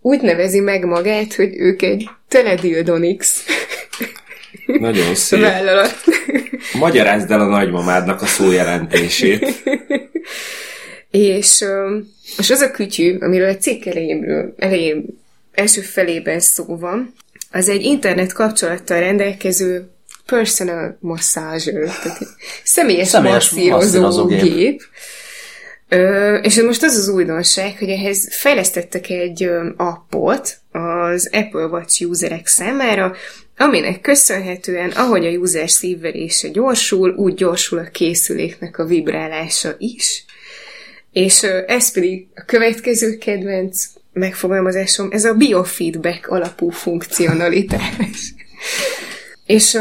úgy 0.00 0.20
nevezi 0.20 0.60
meg 0.60 0.84
magát, 0.84 1.34
hogy 1.34 1.52
ők 1.56 1.82
egy 1.82 2.08
Teledildonix 2.28 3.44
Nagyon 4.66 5.14
szép. 5.14 5.40
vállalat. 5.40 5.94
Magyarázd 6.72 7.30
el 7.30 7.40
a 7.40 7.46
nagymamádnak 7.46 8.22
a 8.22 8.26
szó 8.26 8.50
jelentését. 8.50 9.46
És, 11.10 11.64
és 12.38 12.50
az 12.50 12.60
a 12.60 12.70
kütyű, 12.70 13.18
amiről 13.18 13.48
a 13.48 13.56
cikk 13.56 13.84
elejéről, 13.84 14.54
elején 14.58 15.04
első 15.52 15.80
felében 15.80 16.40
szó 16.40 16.76
van, 16.78 17.14
az 17.50 17.68
egy 17.68 17.82
internet 17.82 18.32
kapcsolattal 18.32 19.00
rendelkező 19.00 19.90
personal 20.26 20.96
massager, 21.00 21.82
tehát 22.02 22.18
személyes, 22.64 23.08
Személyes 23.08 23.50
masszírozó 23.50 24.00
masszírozógép. 24.00 24.42
gép. 24.42 24.82
Ö, 25.88 26.34
és 26.34 26.62
most 26.62 26.82
az 26.82 26.96
az 26.96 27.08
újdonság, 27.08 27.78
hogy 27.78 27.88
ehhez 27.88 28.28
fejlesztettek 28.30 29.10
egy 29.10 29.44
ö, 29.44 29.68
appot 29.76 30.58
az 30.70 31.28
Apple 31.32 31.64
Watch 31.64 32.08
userek 32.08 32.46
számára, 32.46 33.14
aminek 33.56 34.00
köszönhetően, 34.00 34.90
ahogy 34.90 35.26
a 35.26 35.30
user 35.30 35.70
szívverése 35.70 36.48
gyorsul, 36.48 37.14
úgy 37.14 37.34
gyorsul 37.34 37.78
a 37.78 37.90
készüléknek 37.90 38.78
a 38.78 38.84
vibrálása 38.84 39.74
is. 39.78 40.24
És 41.12 41.42
ez 41.66 41.92
pedig 41.92 42.26
a 42.34 42.44
következő 42.46 43.18
kedvenc 43.18 43.84
megfogalmazásom, 44.12 45.08
ez 45.10 45.24
a 45.24 45.34
biofeedback 45.34 46.26
alapú 46.28 46.70
funkcionalitás. 46.70 48.34
és, 49.46 49.78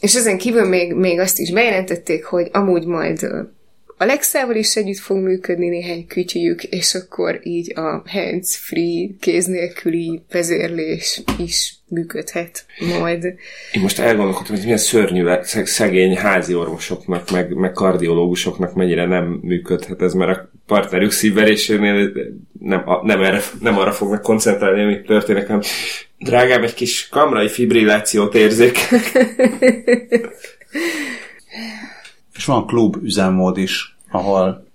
és 0.00 0.14
ezen 0.14 0.38
kívül 0.38 0.64
még, 0.64 0.92
még 0.92 1.18
azt 1.18 1.38
is 1.38 1.52
bejelentették, 1.52 2.24
hogy 2.24 2.48
amúgy 2.52 2.86
majd 2.86 3.26
Alexával 4.02 4.54
is 4.56 4.76
együtt 4.76 4.98
fog 4.98 5.16
működni 5.16 5.68
néhány 5.68 6.06
kütyüjük, 6.06 6.62
és 6.62 6.94
akkor 6.94 7.40
így 7.42 7.72
a 7.78 8.02
hands-free, 8.06 9.08
kéz 9.20 9.46
nélküli 9.46 10.22
vezérlés 10.30 11.22
is 11.38 11.74
működhet 11.88 12.64
majd. 12.98 13.24
Én 13.72 13.82
most 13.82 13.98
elgondolkodtam, 13.98 14.54
hogy 14.54 14.64
milyen 14.64 14.78
szörnyű 14.78 15.24
szegény 15.64 16.16
házi 16.16 16.54
orvosoknak, 16.54 17.30
meg, 17.30 17.54
meg 17.54 17.72
kardiológusoknak 17.72 18.74
mennyire 18.74 19.06
nem 19.06 19.38
működhet 19.42 20.02
ez, 20.02 20.12
mert 20.12 20.38
a 20.38 20.50
partnerük 20.66 21.10
szívverésénél 21.10 22.12
nem, 22.60 22.84
nem, 23.02 23.22
erre, 23.22 23.40
nem 23.60 23.78
arra 23.78 23.92
fognak 23.92 24.22
koncentrálni, 24.22 24.82
ami 24.82 25.02
történik, 25.02 25.46
hanem 25.46 25.62
drágám, 26.18 26.62
egy 26.62 26.74
kis 26.74 27.08
kamrai 27.08 27.48
fibrillációt 27.48 28.34
érzék. 28.34 28.78
És 32.40 32.46
van 32.46 32.66
klub 32.66 32.96
üzemmód 33.02 33.58
is, 33.58 33.96
ahol 34.10 34.66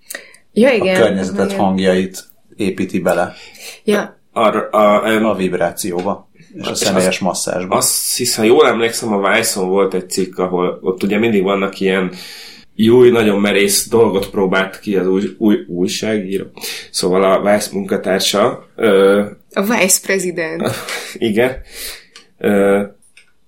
Ja, 0.52 0.68
a 0.68 0.72
igen. 0.72 1.00
környezetet 1.00 1.50
igen. 1.50 1.58
hangjait 1.64 2.24
építi 2.56 2.98
bele 2.98 3.34
Ja, 3.84 4.20
Arra, 4.32 4.68
a, 4.68 5.04
a 5.04 5.30
a, 5.30 5.34
vibrációba 5.34 6.28
és 6.54 6.66
a 6.66 6.74
személyes 6.74 7.18
masszázsba. 7.18 7.76
azt 7.76 8.16
hiszem, 8.16 8.44
jól 8.44 8.66
emlékszem, 8.66 9.12
a 9.12 9.32
Vice-on 9.32 9.68
volt 9.68 9.94
egy 9.94 10.10
cikk, 10.10 10.38
ahol 10.38 10.78
ott 10.82 11.02
ugye 11.02 11.18
mindig 11.18 11.42
vannak 11.42 11.80
ilyen 11.80 12.12
új, 12.90 13.10
nagyon 13.10 13.40
merész 13.40 13.88
dolgot 13.88 14.30
próbált 14.30 14.78
ki 14.78 14.96
az 14.96 15.06
új, 15.06 15.34
új, 15.38 15.56
újságíró. 15.68 16.44
Szóval 16.90 17.22
a 17.22 17.52
Vice 17.52 17.70
munkatársa 17.72 18.66
ö, 18.76 19.24
a 19.52 19.62
vice 19.62 20.00
president. 20.02 20.70
Igen. 21.18 21.56
Ö, 22.38 22.82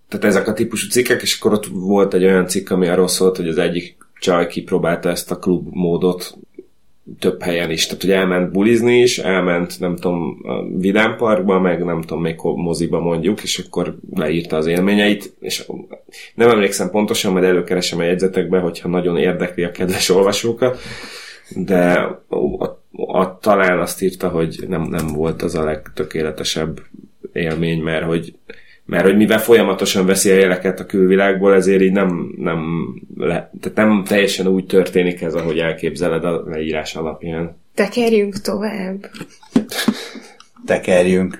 tehát 0.08 0.24
ezek 0.24 0.48
a 0.48 0.52
típusú 0.52 0.88
cikkek, 0.88 1.22
és 1.22 1.38
akkor 1.38 1.52
ott 1.52 1.66
volt 1.66 2.14
egy 2.14 2.24
olyan 2.24 2.46
cikk, 2.46 2.70
ami 2.70 2.88
arról 2.88 3.08
szólt, 3.08 3.36
hogy 3.36 3.48
az 3.48 3.58
egyik 3.58 3.97
csaj 4.20 4.46
kipróbálta 4.46 5.08
ezt 5.08 5.30
a 5.30 5.38
klub 5.38 5.68
módot 5.70 6.38
több 7.18 7.42
helyen 7.42 7.70
is. 7.70 7.86
Tehát, 7.86 8.02
hogy 8.02 8.10
elment 8.10 8.52
bulizni 8.52 8.98
is, 8.98 9.18
elment, 9.18 9.80
nem 9.80 9.96
tudom, 9.96 10.40
a 10.42 10.78
Vidám 10.78 11.16
Parkba, 11.16 11.60
meg 11.60 11.84
nem 11.84 12.00
tudom, 12.00 12.22
még 12.22 12.36
moziba 12.40 13.00
mondjuk, 13.00 13.42
és 13.42 13.58
akkor 13.58 13.96
leírta 14.14 14.56
az 14.56 14.66
élményeit, 14.66 15.34
és 15.40 15.66
nem 16.34 16.48
emlékszem 16.48 16.90
pontosan, 16.90 17.32
majd 17.32 17.44
előkeresem 17.44 17.98
a 17.98 18.02
jegyzetekbe, 18.02 18.58
hogyha 18.58 18.88
nagyon 18.88 19.16
érdekli 19.16 19.64
a 19.64 19.70
kedves 19.70 20.08
olvasókat, 20.08 20.78
de 21.54 21.92
a, 22.28 22.36
a, 22.58 22.82
a, 22.92 23.38
talán 23.38 23.78
azt 23.78 24.02
írta, 24.02 24.28
hogy 24.28 24.64
nem, 24.68 24.82
nem 24.82 25.06
volt 25.06 25.42
az 25.42 25.54
a 25.54 25.64
legtökéletesebb 25.64 26.80
élmény, 27.32 27.82
mert 27.82 28.04
hogy 28.04 28.34
mert 28.89 29.05
hogy 29.05 29.16
mivel 29.16 29.41
folyamatosan 29.41 30.07
veszi 30.07 30.30
a 30.30 30.34
jeleket 30.34 30.80
a 30.80 30.86
külvilágból, 30.86 31.55
ezért 31.55 31.82
így 31.82 31.93
nem, 31.93 32.34
nem, 32.36 32.61
le, 33.16 33.51
tehát 33.61 33.76
nem 33.76 34.05
teljesen 34.05 34.47
úgy 34.47 34.66
történik 34.66 35.22
ez, 35.22 35.34
ahogy 35.34 35.59
elképzeled 35.59 36.24
a 36.24 36.43
leírás 36.47 36.95
alapján. 36.95 37.57
Tekerjünk 37.74 38.41
tovább. 38.41 39.11
Tekerjünk. 40.66 41.39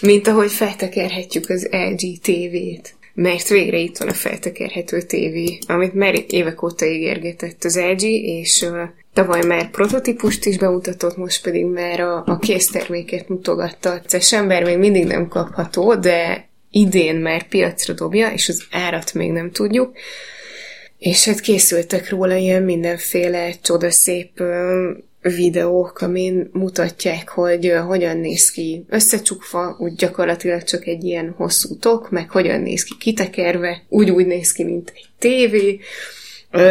Mint 0.00 0.26
ahogy 0.26 0.50
feltekerhetjük 0.50 1.48
az 1.48 1.68
LG 1.70 2.20
TV-t. 2.20 2.94
Mert 3.14 3.48
végre 3.48 3.78
itt 3.78 3.98
van 3.98 4.08
a 4.08 4.12
feltekerhető 4.12 5.02
tévé, 5.02 5.58
amit 5.66 5.94
már 5.94 6.24
évek 6.28 6.62
óta 6.62 6.86
ígérgetett 6.86 7.64
az 7.64 7.78
LG, 7.78 8.02
és 8.02 8.66
tavaly 9.14 9.44
már 9.44 9.70
prototípust 9.70 10.44
is 10.44 10.58
bemutatott, 10.58 11.16
most 11.16 11.42
pedig 11.42 11.64
már 11.64 12.00
a, 12.00 12.22
a 12.26 12.38
készterméket 12.38 13.28
mutogatta 13.28 13.90
a 13.90 14.00
CES 14.00 14.32
ember, 14.32 14.64
még 14.64 14.78
mindig 14.78 15.06
nem 15.06 15.28
kapható, 15.28 15.94
de 15.94 16.48
idén 16.70 17.16
már 17.16 17.48
piacra 17.48 17.94
dobja, 17.94 18.28
és 18.28 18.48
az 18.48 18.64
árat 18.70 19.14
még 19.14 19.30
nem 19.30 19.50
tudjuk. 19.50 19.92
És 20.98 21.24
hát 21.24 21.40
készültek 21.40 22.10
róla 22.10 22.34
ilyen 22.34 22.62
mindenféle 22.62 23.52
csodaszép 23.62 24.42
videók, 25.20 26.00
amin 26.00 26.50
mutatják, 26.52 27.28
hogy 27.28 27.72
hogyan 27.86 28.16
néz 28.16 28.50
ki 28.50 28.84
összecsukva, 28.88 29.76
úgy 29.78 29.94
gyakorlatilag 29.94 30.62
csak 30.62 30.86
egy 30.86 31.04
ilyen 31.04 31.34
hosszú 31.36 31.76
tok, 31.76 32.10
meg 32.10 32.30
hogyan 32.30 32.60
néz 32.60 32.84
ki 32.84 32.94
kitekerve, 32.98 33.82
úgy 33.88 34.10
úgy 34.10 34.26
néz 34.26 34.52
ki, 34.52 34.64
mint 34.64 34.92
egy 34.94 35.06
tévé, 35.18 35.80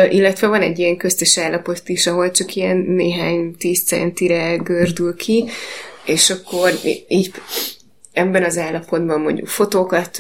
Illetve 0.10 0.48
van 0.48 0.62
egy 0.62 0.80
ilyen 0.80 0.98
köztes 0.98 1.38
állapot 1.38 1.90
is, 1.90 2.08
ahol 2.08 2.32
csak 2.32 2.56
ilyen 2.56 2.78
néhány 2.78 3.56
tíz 3.58 3.84
centire 3.84 4.56
gördül 4.56 5.16
ki, 5.16 5.46
és 6.06 6.30
akkor 6.30 6.72
így 7.08 7.32
ebben 8.12 8.44
az 8.44 8.58
állapotban 8.58 9.22
mondjuk 9.22 9.48
fotókat 9.48 10.18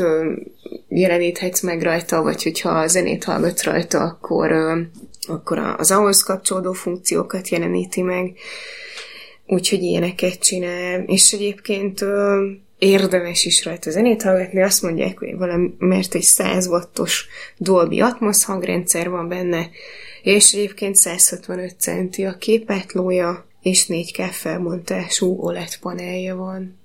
jeleníthetsz 0.88 1.62
meg 1.62 1.82
rajta, 1.82 2.22
vagy 2.22 2.44
hogyha 2.44 2.88
zenét 2.88 3.24
hallgatsz 3.24 3.64
rajta, 3.64 4.00
akkor, 4.00 4.52
akkor 5.28 5.58
az 5.58 5.92
ahhoz 5.92 6.24
kapcsolódó 6.24 6.72
funkciókat 6.72 7.50
jeleníti 7.50 8.02
meg. 8.02 8.34
Úgyhogy 9.48 9.82
ilyeneket 9.82 10.40
csinál. 10.40 11.04
És 11.06 11.32
egyébként 11.32 12.06
érdemes 12.84 13.46
is 13.46 13.66
rajta 13.66 13.92
zenét 13.92 14.22
hallgatni. 14.22 14.62
Azt 14.62 14.82
mondják, 14.82 15.18
hogy 15.18 15.38
valami, 15.38 15.74
mert 15.78 16.16
egy 16.16 16.22
100 16.22 16.68
wattos 16.68 17.28
Dolby 17.58 18.00
Atmos 18.00 18.46
hangrendszer 18.46 19.10
van 19.10 19.28
benne, 19.28 19.70
és 20.22 20.52
egyébként 20.52 20.96
165 20.96 21.76
centi 21.78 22.24
a 22.24 22.38
képátlója, 22.38 23.46
és 23.62 23.86
4K 23.88 24.30
felmontású 24.32 25.38
OLED 25.40 25.78
panelje 25.80 26.34
van. 26.34 26.80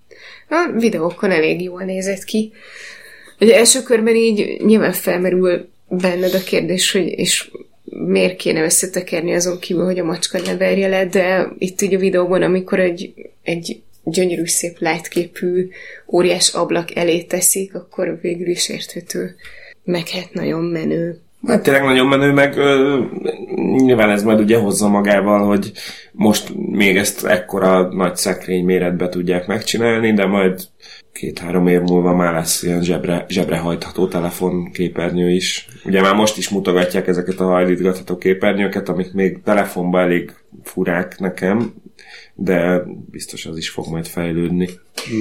A 0.49 0.70
videókon 0.78 1.30
elég 1.30 1.62
jól 1.62 1.82
nézett 1.82 2.24
ki. 2.24 2.53
Ugye 3.40 3.57
első 3.57 3.82
körben 3.82 4.14
így 4.14 4.61
nyilván 4.64 4.92
felmerül 4.92 5.68
benned 5.88 6.34
a 6.34 6.42
kérdés, 6.42 6.92
hogy 6.92 7.07
és 7.07 7.51
miért 7.84 8.36
kéne 8.36 8.64
összetekerni 8.64 9.34
azon 9.34 9.59
kívül, 9.59 9.84
hogy 9.84 9.99
a 9.99 10.05
macska 10.05 10.38
ne 10.38 10.57
verje 10.57 10.88
le, 10.88 11.07
de 11.07 11.53
itt 11.59 11.82
ugye 11.82 11.96
a 11.96 12.01
videóban, 12.01 12.42
amikor 12.42 12.80
egy, 12.80 13.12
egy 13.42 13.82
gyönyörű 14.11 14.46
szép 14.46 14.78
lájtképű 14.78 15.68
óriás 16.12 16.54
ablak 16.54 16.96
elé 16.96 17.22
teszik, 17.22 17.74
akkor 17.74 18.18
végül 18.22 18.48
is 18.48 18.68
érthető. 18.68 19.34
Meg 19.84 20.09
hát 20.09 20.32
nagyon 20.32 20.64
menő. 20.64 21.20
Hát 21.46 21.62
tényleg 21.62 21.82
nagyon 21.82 22.06
menő, 22.06 22.32
meg 22.32 22.56
ö, 22.56 23.00
nyilván 23.76 24.11
ez 24.11 24.22
majd 24.22 24.40
ugye 24.40 24.59
hozza 24.59 24.88
magával, 24.88 25.46
hogy 25.46 25.72
most 26.12 26.52
még 26.54 26.96
ezt 26.96 27.24
ekkora 27.24 27.94
nagy 27.94 28.16
szekrény 28.16 28.64
méretbe 28.64 29.09
tudják 29.09 29.46
megcsinálni, 29.46 30.12
de 30.12 30.26
majd 30.26 30.61
két-három 31.12 31.66
év 31.66 31.80
múlva 31.80 32.14
már 32.14 32.32
lesz 32.32 32.62
ilyen 32.62 32.82
zsebre, 32.82 33.24
zsebre 33.28 33.59
hajtható 33.59 34.09
telefonképernyő 34.09 35.30
is. 35.30 35.68
Ugye 35.84 36.00
már 36.00 36.14
most 36.14 36.36
is 36.36 36.48
mutogatják 36.48 37.06
ezeket 37.06 37.40
a 37.40 37.44
hajlítgatható 37.44 38.16
képernyőket, 38.16 38.88
amik 38.88 39.12
még 39.12 39.38
telefonban 39.44 40.00
elég 40.00 40.32
furák 40.62 41.18
nekem, 41.18 41.74
de 42.41 42.84
biztos 43.11 43.47
az 43.47 43.57
is 43.57 43.70
fog 43.70 43.86
majd 43.89 44.07
fejlődni. 44.07 44.68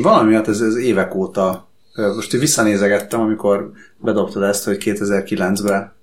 Valami 0.02 0.30
miatt 0.30 0.48
ez, 0.48 0.62
ez 0.62 0.76
évek 0.76 1.16
óta, 1.16 1.68
most 2.16 2.32
visszanézegettem, 2.32 3.20
amikor 3.20 3.72
bedobtad 3.98 4.44
ezt, 4.44 4.66
hogy 4.66 4.78
2009-ben 4.80 5.94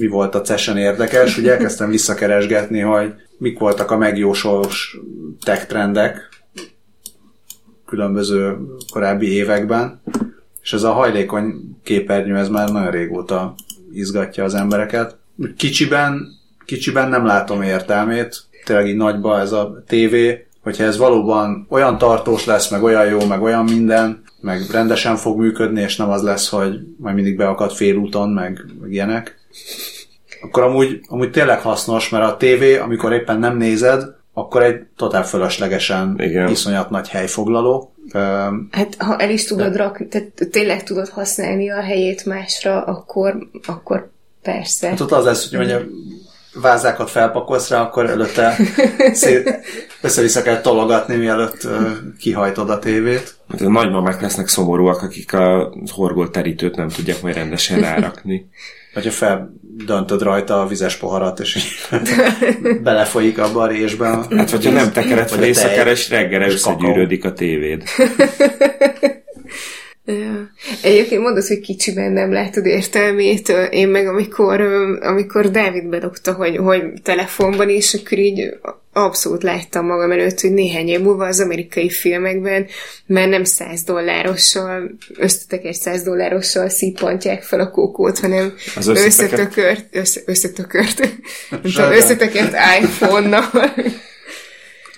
mi 0.00 0.06
volt 0.06 0.34
a 0.34 0.40
CESen 0.40 0.76
érdekes, 0.76 1.38
ugye 1.38 1.52
elkezdtem 1.52 1.90
visszakeresgetni, 1.90 2.80
hogy 2.80 3.14
mik 3.38 3.58
voltak 3.58 3.90
a 3.90 3.96
megjósolós 3.96 4.98
tech 5.44 5.66
trendek 5.66 6.28
különböző 7.86 8.56
korábbi 8.90 9.32
években, 9.32 10.02
és 10.62 10.72
ez 10.72 10.82
a 10.82 10.92
hajlékony 10.92 11.76
képernyő, 11.82 12.36
ez 12.36 12.48
már 12.48 12.68
nagyon 12.68 12.90
régóta 12.90 13.54
izgatja 13.92 14.44
az 14.44 14.54
embereket. 14.54 15.16
Kicsiben, 15.56 16.28
kicsiben 16.64 17.08
nem 17.08 17.26
látom 17.26 17.62
értelmét, 17.62 18.42
tényleg 18.64 18.86
így 18.86 18.96
nagyba 18.96 19.40
ez 19.40 19.52
a 19.52 19.82
tévé, 19.86 20.46
hogyha 20.62 20.84
ez 20.84 20.96
valóban 20.96 21.66
olyan 21.70 21.98
tartós 21.98 22.44
lesz, 22.44 22.70
meg 22.70 22.82
olyan 22.82 23.06
jó, 23.06 23.26
meg 23.26 23.42
olyan 23.42 23.64
minden, 23.64 24.22
meg 24.40 24.60
rendesen 24.70 25.16
fog 25.16 25.38
működni, 25.38 25.80
és 25.80 25.96
nem 25.96 26.10
az 26.10 26.22
lesz, 26.22 26.48
hogy 26.48 26.78
majd 26.96 27.14
mindig 27.14 27.36
beakad 27.36 27.72
félúton, 27.72 28.30
meg, 28.30 28.64
meg 28.80 28.92
ilyenek, 28.92 29.40
akkor 30.42 30.62
amúgy, 30.62 31.00
amúgy 31.08 31.30
tényleg 31.30 31.60
hasznos, 31.60 32.08
mert 32.08 32.24
a 32.24 32.36
tévé, 32.36 32.76
amikor 32.76 33.12
éppen 33.12 33.38
nem 33.38 33.56
nézed, 33.56 34.02
akkor 34.34 34.62
egy 34.62 34.80
totál 34.96 35.24
fölöslegesen 35.24 36.14
Igen. 36.18 36.48
iszonyat 36.48 36.90
nagy 36.90 37.08
helyfoglaló. 37.08 37.94
Hát 38.70 38.94
ha 38.98 39.16
el 39.16 39.30
is 39.30 39.44
tudod 39.44 39.76
rakni, 39.76 40.08
tehát 40.08 40.32
tényleg 40.50 40.82
tudod 40.82 41.08
használni 41.08 41.70
a 41.70 41.80
helyét 41.80 42.24
másra, 42.24 42.82
akkor, 42.82 43.48
akkor 43.66 44.10
persze. 44.42 44.88
Hát 44.88 45.00
ott 45.00 45.12
az 45.12 45.24
lesz, 45.24 45.48
hogy 45.50 45.58
mondja, 45.58 45.80
vázákat 46.54 47.10
felpakolsz 47.10 47.68
rá, 47.68 47.80
akkor 47.80 48.10
előtte 48.10 48.56
szét, 49.12 49.58
össze-vissza 50.00 50.42
kell 50.42 50.60
tologatni, 50.60 51.16
mielőtt 51.16 51.68
kihajtod 52.18 52.70
a 52.70 52.78
tévét. 52.78 53.34
Hát 53.48 53.60
a 53.60 53.70
nagymamák 53.70 54.20
lesznek 54.20 54.48
szomorúak, 54.48 55.02
akik 55.02 55.32
a 55.32 55.72
horgolt 55.90 56.32
terítőt 56.32 56.76
nem 56.76 56.88
tudják 56.88 57.22
majd 57.22 57.34
rendesen 57.34 57.80
rárakni. 57.80 58.48
Vagy 58.94 59.04
ha 59.04 59.10
feldöntöd 59.10 60.22
rajta 60.22 60.60
a 60.60 60.66
vizes 60.66 60.96
poharat, 60.96 61.40
és 61.40 61.58
belefolyik 62.82 63.38
abba 63.38 63.62
a 63.62 63.66
résbe. 63.66 64.06
Hát, 64.36 64.50
hogyha 64.50 64.70
nem 64.70 64.92
tekered 64.92 65.28
fel 65.28 65.44
éjszakára, 65.44 65.90
és 65.90 66.10
reggelre 66.10 66.46
összegyűrődik 66.46 67.24
a 67.24 67.32
tévéd. 67.32 67.82
Ja. 70.04 70.50
Egyébként 70.82 71.22
mondod, 71.22 71.46
hogy 71.46 71.60
kicsiben 71.60 72.12
nem 72.12 72.32
látod 72.32 72.66
értelmét. 72.66 73.48
Én 73.70 73.88
meg 73.88 74.06
amikor, 74.06 74.60
amikor 75.00 75.50
Dávid 75.50 75.88
bedobta, 75.88 76.32
hogy, 76.32 76.56
hogy 76.56 76.82
telefonban 77.02 77.68
is, 77.68 77.94
akkor 77.94 78.18
így 78.18 78.58
abszolút 78.92 79.42
láttam 79.42 79.86
magam 79.86 80.10
előtt, 80.10 80.40
hogy 80.40 80.52
néhány 80.52 80.88
év 80.88 81.00
múlva 81.00 81.26
az 81.26 81.40
amerikai 81.40 81.90
filmekben 81.90 82.66
már 83.06 83.28
nem 83.28 83.44
100 83.44 83.82
dollárossal, 83.82 84.90
egy 85.48 85.74
100 85.74 86.02
dollárossal 86.02 86.68
szípontják 86.68 87.42
fel 87.42 87.60
a 87.60 87.70
kókót, 87.70 88.18
hanem 88.18 88.52
az 88.76 88.88
összetökört, 88.88 89.86
össze, 89.90 90.20
összetökört, 90.26 91.08
összetökert 91.74 92.54
iPhone-nal. 92.80 93.50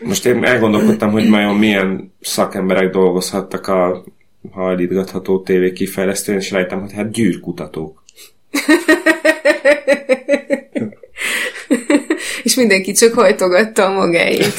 Most 0.02 0.26
én 0.26 0.44
elgondolkodtam, 0.44 1.11
hogy 1.11 1.28
majd 1.28 1.59
milyen 1.59 2.14
szakemberek 2.20 2.90
dolgozhattak 2.90 3.66
a 3.66 4.05
hajlítgatható 4.51 5.42
tévé 5.42 5.72
kifejlesztőn, 5.72 6.36
és 6.36 6.51
rájöttem, 6.51 6.80
hogy 6.80 6.92
hát 6.92 7.11
gyűrkutatók. 7.11 8.05
és 12.42 12.55
mindenki 12.55 12.92
csak 12.92 13.14
hajtogatta 13.14 13.84
a 13.84 13.92
magáét. 13.92 14.55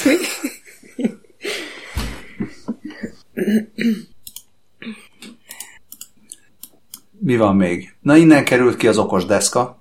Mi 7.20 7.38
van 7.38 7.56
még? 7.56 7.94
Na 8.02 8.16
innen 8.16 8.44
került 8.44 8.78
ki 8.78 8.88
az 8.88 8.98
okos 8.98 9.26
deszka. 9.26 9.78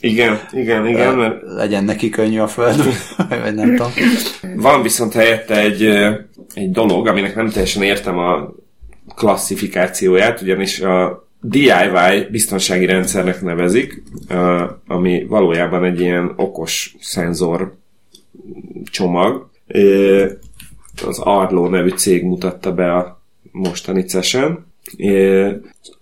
Igen, 0.00 0.40
igen, 0.52 0.86
igen. 0.86 1.14
Mert... 1.14 1.42
Legyen 1.42 1.84
neki 1.84 2.08
könnyű 2.08 2.38
a 2.38 2.48
föld, 2.48 2.82
vagy 3.42 3.54
nem 3.54 3.76
tudom. 3.76 3.92
Van 4.56 4.82
viszont 4.82 5.12
helyette 5.12 5.60
egy, 5.60 5.82
egy 6.54 6.70
dolog, 6.70 7.06
aminek 7.06 7.34
nem 7.34 7.48
teljesen 7.48 7.82
értem 7.82 8.18
a 8.18 8.54
klasszifikációját, 9.14 10.40
ugyanis 10.40 10.80
a 10.80 11.28
DIY 11.40 12.28
biztonsági 12.30 12.86
rendszernek 12.86 13.42
nevezik, 13.42 14.02
ami 14.86 15.24
valójában 15.24 15.84
egy 15.84 16.00
ilyen 16.00 16.32
okos 16.36 16.96
szenzor 17.00 17.74
csomag. 18.84 19.50
Az 21.06 21.18
Arlo 21.18 21.68
nevű 21.68 21.88
cég 21.88 22.24
mutatta 22.24 22.72
be 22.74 22.94
a 22.94 23.22
mostani 23.52 24.08
session. 24.08 24.66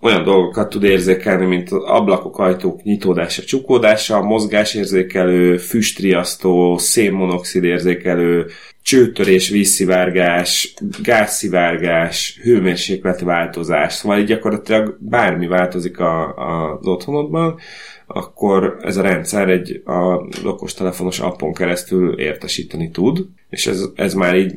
Olyan 0.01 0.23
dolgokat 0.23 0.69
tud 0.69 0.83
érzékelni, 0.83 1.45
mint 1.45 1.71
az 1.71 1.83
ablakok, 1.83 2.39
ajtók 2.39 2.83
nyitódása, 2.83 3.43
csukódása, 3.43 4.21
mozgásérzékelő, 4.21 5.57
füstriasztó, 5.57 6.77
szénmonoxid 6.77 7.63
érzékelő, 7.63 8.45
csőtörés, 8.81 9.49
vízszivárgás, 9.49 10.73
gázszivárgás, 11.03 12.39
hőmérsékleti 12.41 13.23
változás, 13.23 13.93
szóval 13.93 14.19
így 14.19 14.25
gyakorlatilag 14.25 14.97
bármi 14.99 15.47
változik 15.47 15.99
a, 15.99 16.37
a, 16.37 16.77
az 16.79 16.87
otthonodban, 16.87 17.59
akkor 18.07 18.77
ez 18.81 18.97
a 18.97 19.01
rendszer 19.01 19.49
egy 19.49 19.81
a 19.85 20.27
okostelefonos 20.43 21.19
appon 21.19 21.53
keresztül 21.53 22.19
értesíteni 22.19 22.89
tud, 22.91 23.25
és 23.49 23.67
ez, 23.67 23.85
ez 23.95 24.13
már 24.13 24.35
így, 24.35 24.53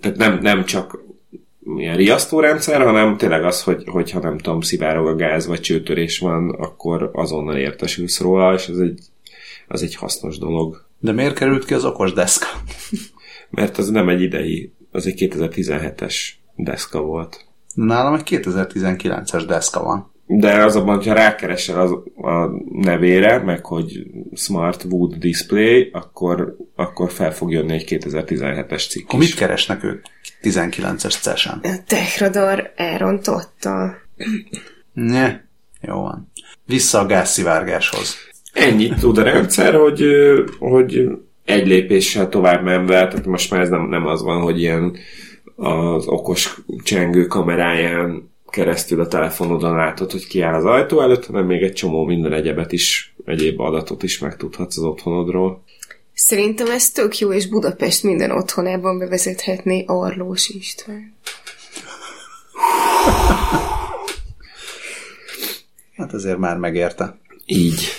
tehát 0.00 0.16
nem, 0.16 0.38
nem 0.42 0.64
csak 0.64 1.08
ilyen 1.76 1.96
riasztórendszer, 1.96 2.82
hanem 2.82 3.16
tényleg 3.16 3.44
az, 3.44 3.62
hogy, 3.62 3.84
hogyha 3.86 4.20
nem 4.20 4.38
tudom, 4.38 4.60
szivárog 4.60 5.06
a 5.06 5.14
gáz, 5.14 5.46
vagy 5.46 5.60
csőtörés 5.60 6.18
van, 6.18 6.50
akkor 6.50 7.10
azonnal 7.12 7.56
értesülsz 7.56 8.20
róla, 8.20 8.54
és 8.54 8.68
ez 8.68 8.78
egy, 8.78 9.00
az 9.68 9.82
egy 9.82 9.94
hasznos 9.94 10.38
dolog. 10.38 10.84
De 10.98 11.12
miért 11.12 11.34
került 11.34 11.64
ki 11.64 11.74
az 11.74 11.84
okos 11.84 12.12
deszka? 12.12 12.46
mert 13.50 13.78
az 13.78 13.88
nem 13.88 14.08
egy 14.08 14.22
idei, 14.22 14.72
az 14.90 15.06
egy 15.06 15.30
2017-es 15.30 16.14
deszka 16.56 17.00
volt. 17.00 17.44
Nálam 17.74 18.14
egy 18.14 18.22
2019-es 18.26 19.44
deszka 19.46 19.82
van. 19.82 20.09
De 20.32 20.64
az 20.64 20.76
abban, 20.76 20.96
hogyha 20.96 21.14
rákeresel 21.14 21.80
az, 21.80 21.90
a 22.24 22.50
nevére, 22.72 23.38
meg 23.38 23.64
hogy 23.64 24.06
Smart 24.34 24.84
Wood 24.84 25.14
Display, 25.14 25.90
akkor, 25.92 26.56
akkor 26.74 27.10
fel 27.10 27.34
fog 27.34 27.52
jönni 27.52 27.72
egy 27.72 27.84
2017-es 27.88 28.88
cikk 28.88 29.08
Akkor 29.08 29.18
mit 29.18 29.34
keresnek 29.34 29.84
ők 29.84 30.04
19-es 30.42 31.20
cesen? 31.22 31.60
A 31.62 31.68
Techradar 31.86 32.72
elrontotta. 32.76 33.94
Ne, 34.92 35.40
jó 35.80 36.00
van. 36.00 36.32
Vissza 36.66 36.98
a 36.98 37.06
gázszivárgáshoz. 37.06 38.16
Ennyit 38.52 38.98
tud 38.98 39.18
a 39.18 39.22
rendszer, 39.22 39.74
hogy, 39.74 40.02
hogy 40.58 41.08
egy 41.44 41.66
lépéssel 41.66 42.28
tovább 42.28 42.62
menve, 42.62 43.08
tehát 43.08 43.26
most 43.26 43.50
már 43.50 43.60
ez 43.60 43.68
nem, 43.68 43.88
nem 43.88 44.06
az 44.06 44.22
van, 44.22 44.42
hogy 44.42 44.60
ilyen 44.60 44.96
az 45.56 46.06
okos 46.06 46.60
csengő 46.82 47.26
kameráján 47.26 48.29
keresztül 48.50 49.00
a 49.00 49.06
telefonodon 49.06 49.76
látod, 49.76 50.10
hogy 50.10 50.26
ki 50.26 50.40
áll 50.40 50.54
az 50.54 50.64
ajtó 50.64 51.00
előtt, 51.00 51.26
hanem 51.26 51.46
még 51.46 51.62
egy 51.62 51.72
csomó 51.72 52.04
minden 52.04 52.32
egyebet 52.32 52.72
is, 52.72 53.14
egyéb 53.24 53.60
adatot 53.60 54.02
is 54.02 54.18
megtudhatsz 54.18 54.76
az 54.76 54.82
otthonodról. 54.82 55.62
Szerintem 56.14 56.70
ez 56.70 56.90
tök 56.90 57.18
jó, 57.18 57.32
és 57.32 57.48
Budapest 57.48 58.02
minden 58.02 58.30
otthonában 58.30 58.98
bevezethetné 58.98 59.84
Arlós 59.86 60.48
István. 60.48 61.14
Hát 65.96 66.12
azért 66.12 66.38
már 66.38 66.56
megérte. 66.56 67.18
Így. 67.46 67.98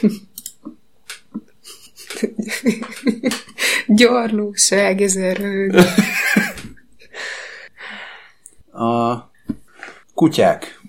Gyarlóság 3.87 5.01
ezer. 5.01 5.41
A 8.71 9.30
kutyák. 10.21 10.81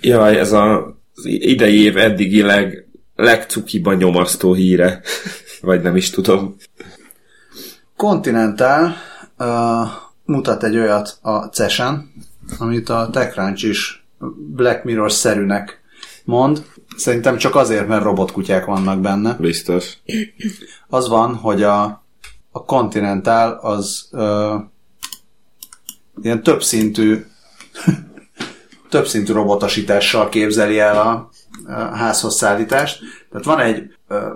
Jaj, 0.00 0.38
ez 0.38 0.52
a, 0.52 0.96
az 1.14 1.24
idei 1.24 1.82
év 1.82 1.96
eddigi 1.96 2.42
leg, 2.42 2.88
legcukiban 3.14 3.96
nyomasztó 3.96 4.52
híre. 4.52 5.00
Vagy 5.60 5.82
nem 5.82 5.96
is 5.96 6.10
tudom. 6.10 6.56
Continental 7.96 8.94
uh, 9.38 9.88
mutat 10.24 10.64
egy 10.64 10.76
olyat 10.76 11.18
a 11.22 11.44
CES-en, 11.44 12.12
amit 12.58 12.88
a 12.88 13.08
TechCrunch 13.12 13.64
is 13.64 14.06
Black 14.54 14.84
Mirror-szerűnek 14.84 15.80
mond. 16.24 16.64
Szerintem 16.96 17.36
csak 17.36 17.54
azért, 17.54 17.88
mert 17.88 18.02
robotkutyák 18.02 18.64
vannak 18.64 19.00
benne. 19.00 19.36
Biztos. 19.40 19.98
Az 20.88 21.08
van, 21.08 21.34
hogy 21.34 21.62
a, 21.62 22.04
a 22.50 22.64
Continental 22.64 23.52
az 23.52 24.08
uh, 24.10 24.60
ilyen 26.22 26.42
többszintű 26.42 27.24
többszintű 28.92 29.32
robotosítással 29.32 30.28
képzeli 30.28 30.78
el 30.78 30.96
a, 31.00 31.30
a 31.66 31.72
házhoz 31.72 32.36
szállítást. 32.36 33.00
Tehát 33.30 33.46
van 33.46 33.60
egy, 33.60 33.82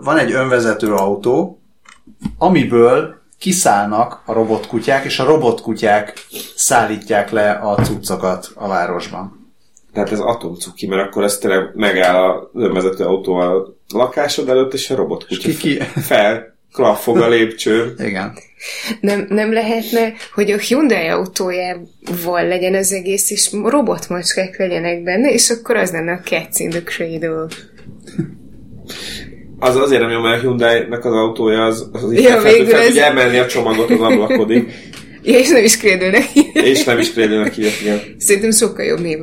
van 0.01 0.19
egy 0.19 0.33
önvezető 0.33 0.95
autó, 0.95 1.61
amiből 2.39 3.15
kiszállnak 3.39 4.23
a 4.25 4.33
robotkutyák, 4.33 5.05
és 5.05 5.19
a 5.19 5.25
robotkutyák 5.25 6.27
szállítják 6.55 7.31
le 7.31 7.51
a 7.51 7.75
cuccokat 7.75 8.51
a 8.55 8.69
városban. 8.69 9.53
Tehát 9.93 10.13
ez 10.13 10.21
atomcuki, 10.21 10.87
mert 10.87 11.09
akkor 11.09 11.23
ez 11.25 11.39
tényleg 11.39 11.71
megáll 11.75 12.15
a 12.15 12.51
önvezető 12.55 13.05
autó 13.05 13.35
a 13.35 13.75
lakásod 13.89 14.49
előtt, 14.49 14.75
és 14.75 14.91
a 14.91 14.95
robotkutya 14.97 15.49
És 15.49 15.57
ki- 15.57 15.77
ki- 15.77 15.85
fel 15.85 16.56
klaffog 16.77 17.17
a 17.17 17.29
lépcsőn. 17.29 17.95
Igen. 17.99 18.33
Nem, 19.01 19.27
nem 19.29 19.53
lehetne, 19.53 20.13
hogy 20.35 20.51
a 20.51 20.59
Hyundai 20.59 21.07
autójával 21.07 22.47
legyen 22.49 22.75
az 22.75 22.93
egész, 22.93 23.31
és 23.31 23.51
robotmacskák 23.65 24.59
legyenek 24.59 25.03
benne, 25.03 25.33
és 25.33 25.51
akkor 25.51 25.77
az 25.77 25.91
lenne 25.91 26.13
a 26.13 26.21
Cats 26.25 26.59
in 26.59 26.71
the 26.71 26.83
Cradle. 26.83 27.47
Az 29.59 29.77
azért 29.77 30.01
nem 30.01 30.11
jó, 30.11 30.21
mert 30.21 30.39
a 30.39 30.41
Hyundai-nek 30.41 31.05
az 31.05 31.13
autója 31.13 31.65
az, 31.65 31.89
az 31.93 32.13
így 32.13 32.23
Ja, 32.23 32.41
fel, 32.41 32.53
végül 32.53 32.67
fel 32.67 32.81
ez- 32.81 32.87
tudja 32.87 33.05
emelni 33.05 33.39
a 33.39 33.47
csomagot 33.47 33.91
az 33.91 34.01
ablakodig, 34.01 34.65
Ja, 35.23 35.39
és 35.39 35.49
nem 35.49 35.65
is 35.65 35.77
Cradle 35.77 36.19
és 36.53 36.85
nem 36.85 36.99
is 36.99 37.13
krédőnek 37.13 37.57
ilyet, 37.57 37.81
igen. 37.81 38.01
Szerintem 38.19 38.51
sokkal 38.51 38.85
jobb 38.85 39.01
név. 39.01 39.19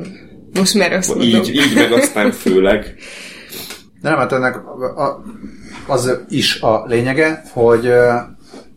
Most 0.54 0.74
már 0.74 0.92
azt 0.92 1.08
mondom. 1.08 1.28
Így, 1.28 1.54
így 1.54 1.74
meg 1.74 1.92
aztán 1.92 2.32
főleg. 2.32 2.94
De 4.00 4.08
nem, 4.08 4.18
hát 4.18 4.32
ennek 4.32 4.56
a, 4.96 5.22
az 5.86 6.18
is 6.28 6.60
a 6.60 6.84
lényege, 6.86 7.42
hogy, 7.52 7.92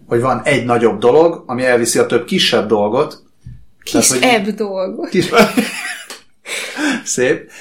hogy 0.07 0.21
van 0.21 0.41
egy 0.43 0.65
nagyobb 0.65 0.99
dolog, 0.99 1.43
ami 1.47 1.65
elviszi 1.65 1.99
a 1.99 2.05
több 2.05 2.25
kisebb 2.25 2.67
dolgot. 2.67 3.23
Kis 3.83 4.07
Tehát, 4.07 4.43
hogy- 4.45 4.53
dolgot. 4.53 5.09
Kis... 5.09 5.29
Szép. 7.03 7.51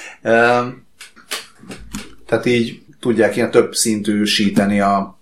Tehát 2.25 2.45
így 2.45 2.81
tudják 2.99 3.35
ilyen 3.35 3.51
több 3.51 3.73
szintűsíteni 3.75 4.79
a, 4.79 5.19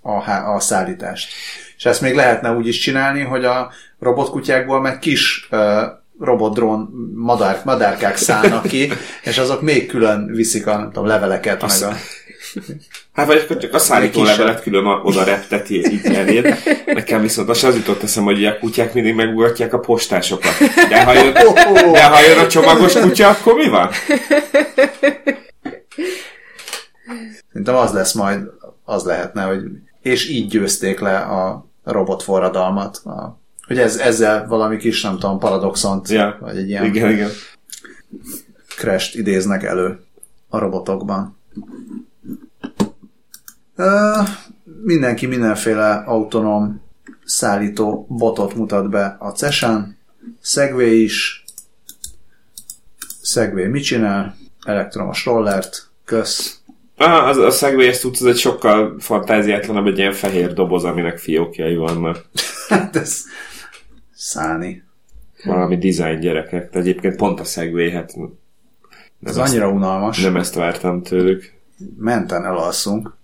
a, 0.00 0.20
há- 0.22 0.46
a 0.46 0.60
szállítást. 0.60 1.32
És 1.76 1.84
ezt 1.84 2.00
még 2.00 2.14
lehetne 2.14 2.50
úgy 2.52 2.66
is 2.66 2.78
csinálni, 2.78 3.20
hogy 3.20 3.44
a 3.44 3.70
robotkutyákból 3.98 4.80
meg 4.80 4.98
kis 4.98 5.48
uh, 5.50 5.82
robotdrón 6.20 7.10
madár, 7.14 7.60
madárkák 7.64 8.16
szállnak 8.16 8.66
ki, 8.66 8.88
és 9.22 9.38
azok 9.38 9.62
még 9.62 9.86
külön 9.86 10.26
viszik 10.26 10.66
a 10.66 10.76
nem 10.76 10.86
tudom, 10.86 11.06
leveleket, 11.06 11.62
Azt- 11.62 11.80
meg 11.80 11.90
a... 11.90 11.96
Hát 13.12 13.26
vagy 13.26 13.38
akkor 13.44 13.56
csak 13.56 13.74
a 13.74 13.78
szállító 13.78 14.22
levelet 14.22 14.62
külön 14.62 14.86
oda 14.86 15.24
repteti 15.24 15.74
így 15.92 16.04
eléd. 16.04 16.54
Nekem 16.86 17.20
viszont 17.20 17.48
az 17.48 17.64
az 17.64 17.76
jutott 17.76 18.02
eszem, 18.02 18.24
hogy 18.24 18.44
a 18.44 18.58
kutyák 18.58 18.94
mindig 18.94 19.14
megugatják 19.14 19.72
a 19.72 19.78
postásokat. 19.78 20.52
De 20.88 21.04
ha 21.04 21.12
jön, 21.12 21.32
de 21.92 22.04
ha 22.04 22.20
jön 22.20 22.38
a 22.38 22.46
csomagos 22.46 22.92
kutya, 22.92 23.28
akkor 23.28 23.54
mi 23.54 23.68
van? 23.68 23.90
Szerintem 27.52 27.74
az 27.74 27.92
lesz 27.92 28.12
majd, 28.12 28.42
az 28.84 29.04
lehetne, 29.04 29.42
hogy 29.42 29.60
és 30.02 30.28
így 30.28 30.48
győzték 30.48 31.00
le 31.00 31.18
a 31.18 31.66
robotforradalmat. 31.84 32.96
A, 32.96 33.40
hogy 33.66 33.78
ez, 33.78 33.96
ezzel 33.96 34.46
valami 34.46 34.76
kis, 34.76 35.02
nem 35.02 35.18
tudom, 35.18 35.38
paradoxont, 35.38 36.08
Ja. 36.08 36.36
vagy 36.40 36.56
egy 36.56 36.68
ilyen 36.68 36.84
Igen, 36.84 37.10
igen. 37.10 37.30
crash 38.76 39.16
idéznek 39.18 39.62
elő 39.62 40.00
a 40.48 40.58
robotokban. 40.58 41.36
Ö, 43.76 44.18
mindenki 44.82 45.26
mindenféle 45.26 45.94
autonóm 45.94 46.80
szállító 47.24 48.06
botot 48.08 48.54
mutat 48.54 48.90
be 48.90 49.16
a 49.18 49.30
CES-en. 49.30 49.96
Segway 50.42 51.02
is. 51.02 51.44
Segway 53.22 53.66
mit 53.68 53.84
csinál? 53.84 54.36
Elektromos 54.66 55.24
rollert. 55.24 55.88
Kösz. 56.04 56.60
Ah, 56.96 57.26
az, 57.26 57.36
a 57.36 57.50
Segway 57.50 57.86
ezt 57.86 58.00
tudsz, 58.00 58.20
ez 58.20 58.26
egy 58.26 58.38
sokkal 58.38 58.96
fantáziátlanabb, 58.98 59.86
egy 59.86 59.98
ilyen 59.98 60.12
fehér 60.12 60.52
doboz, 60.52 60.84
aminek 60.84 61.18
fiókjai 61.18 61.76
vannak. 61.76 62.24
Hát 62.68 62.96
ez 62.96 63.22
szállni. 64.14 64.84
Valami 65.44 65.76
design 65.78 66.20
gyerekek. 66.20 66.70
De 66.70 66.78
egyébként 66.78 67.16
pont 67.16 67.40
a 67.40 67.44
Segway, 67.44 67.90
hát 67.90 68.16
nem, 68.16 68.32
Ez 69.22 69.36
ezt, 69.36 69.48
annyira 69.50 69.68
unalmas. 69.68 70.22
nem 70.22 70.36
ezt 70.36 70.54
vártam 70.54 71.02
tőlük. 71.02 71.52
Menten 71.98 72.44
elalszunk. 72.44 73.14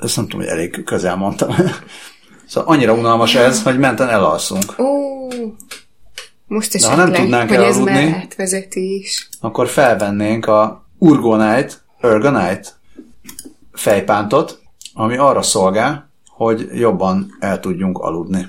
Ezt 0.00 0.16
nem 0.16 0.24
tudom, 0.28 0.40
hogy 0.40 0.50
elég 0.56 0.84
közel 0.84 1.16
mondtam. 1.16 1.54
Szóval 2.48 2.74
annyira 2.74 2.92
unalmas 2.92 3.34
ez, 3.34 3.62
hogy 3.62 3.78
menten 3.78 4.08
elalszunk. 4.08 4.78
Ó, 4.78 5.28
most 6.46 6.72
ha 6.72 6.78
esetleg, 6.78 6.96
nem 7.10 7.12
tudnánk 7.12 7.48
hogy 7.48 7.58
ez 7.58 7.76
elaludni- 7.76 7.92
már 7.92 8.20
átvezetés. 8.20 9.28
Akkor 9.40 9.68
felvennénk 9.68 10.46
a 10.46 10.86
Urgonite, 10.98 11.72
Ergonite 12.00 12.68
fejpántot, 13.72 14.60
ami 14.94 15.16
arra 15.16 15.42
szolgál, 15.42 16.10
hogy 16.28 16.68
jobban 16.72 17.36
el 17.40 17.60
tudjunk 17.60 17.98
aludni. 17.98 18.48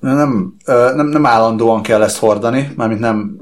Nem, 0.00 0.56
nem, 0.64 1.06
nem 1.06 1.26
állandóan 1.26 1.82
kell 1.82 2.02
ezt 2.02 2.18
hordani, 2.18 2.72
mármint 2.76 3.00
nem 3.00 3.36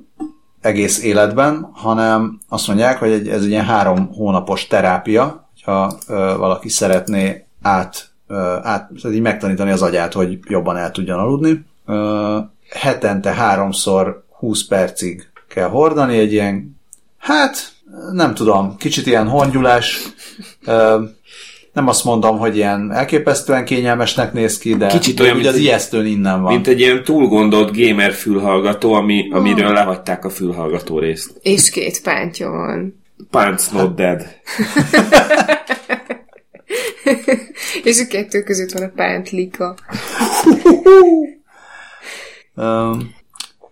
egész 0.60 1.02
életben, 1.02 1.68
hanem 1.72 2.38
azt 2.48 2.66
mondják, 2.66 2.98
hogy 2.98 3.10
egy, 3.10 3.28
ez 3.28 3.42
egy 3.42 3.48
ilyen 3.48 3.64
három 3.64 4.12
hónapos 4.12 4.66
terápia, 4.66 5.48
ha 5.64 5.98
valaki 6.36 6.68
szeretné 6.68 7.44
át, 7.62 8.10
át 8.62 8.90
tehát 9.02 9.16
így 9.16 9.20
megtanítani 9.20 9.70
az 9.70 9.82
agyát, 9.82 10.12
hogy 10.12 10.38
jobban 10.42 10.76
el 10.76 10.90
tudjon 10.90 11.18
aludni. 11.18 11.64
Hetente 12.70 13.32
háromszor 13.32 14.24
20 14.38 14.66
percig 14.66 15.30
kell 15.48 15.68
hordani, 15.68 16.18
egy 16.18 16.32
ilyen, 16.32 16.80
hát 17.18 17.72
nem 18.12 18.34
tudom, 18.34 18.76
kicsit 18.76 19.06
ilyen 19.06 19.28
hongyulás, 19.28 20.02
nem 21.72 21.88
azt 21.88 22.04
mondom, 22.04 22.38
hogy 22.38 22.56
ilyen 22.56 22.92
elképesztően 22.92 23.64
kényelmesnek 23.64 24.32
néz 24.32 24.58
ki, 24.58 24.76
de 24.76 24.86
Kicsit 24.86 25.20
olyan, 25.20 25.32
ugye 25.36 25.42
mint 25.42 25.54
az 25.54 25.60
egy- 25.60 25.66
ijesztőn 25.66 26.06
innen 26.06 26.42
van. 26.42 26.52
Mint 26.52 26.66
egy 26.66 26.80
ilyen 26.80 27.04
túlgondolt 27.04 27.76
gamer 27.76 28.12
fülhallgató, 28.12 28.92
ami, 28.92 29.28
amiről 29.32 29.72
lehagyták 29.72 30.24
a 30.24 30.30
fülhallgató 30.30 30.98
részt. 30.98 31.30
És 31.42 31.70
két 31.70 32.02
pántja 32.02 32.50
van. 32.50 33.02
Pants 33.30 33.70
not 33.70 33.94
dead. 33.94 34.22
És 37.84 38.00
a 38.00 38.06
kettő 38.06 38.42
között 38.42 38.70
van 38.72 38.82
a 38.82 38.92
pántlika. 38.96 39.76
Ö, 42.54 42.92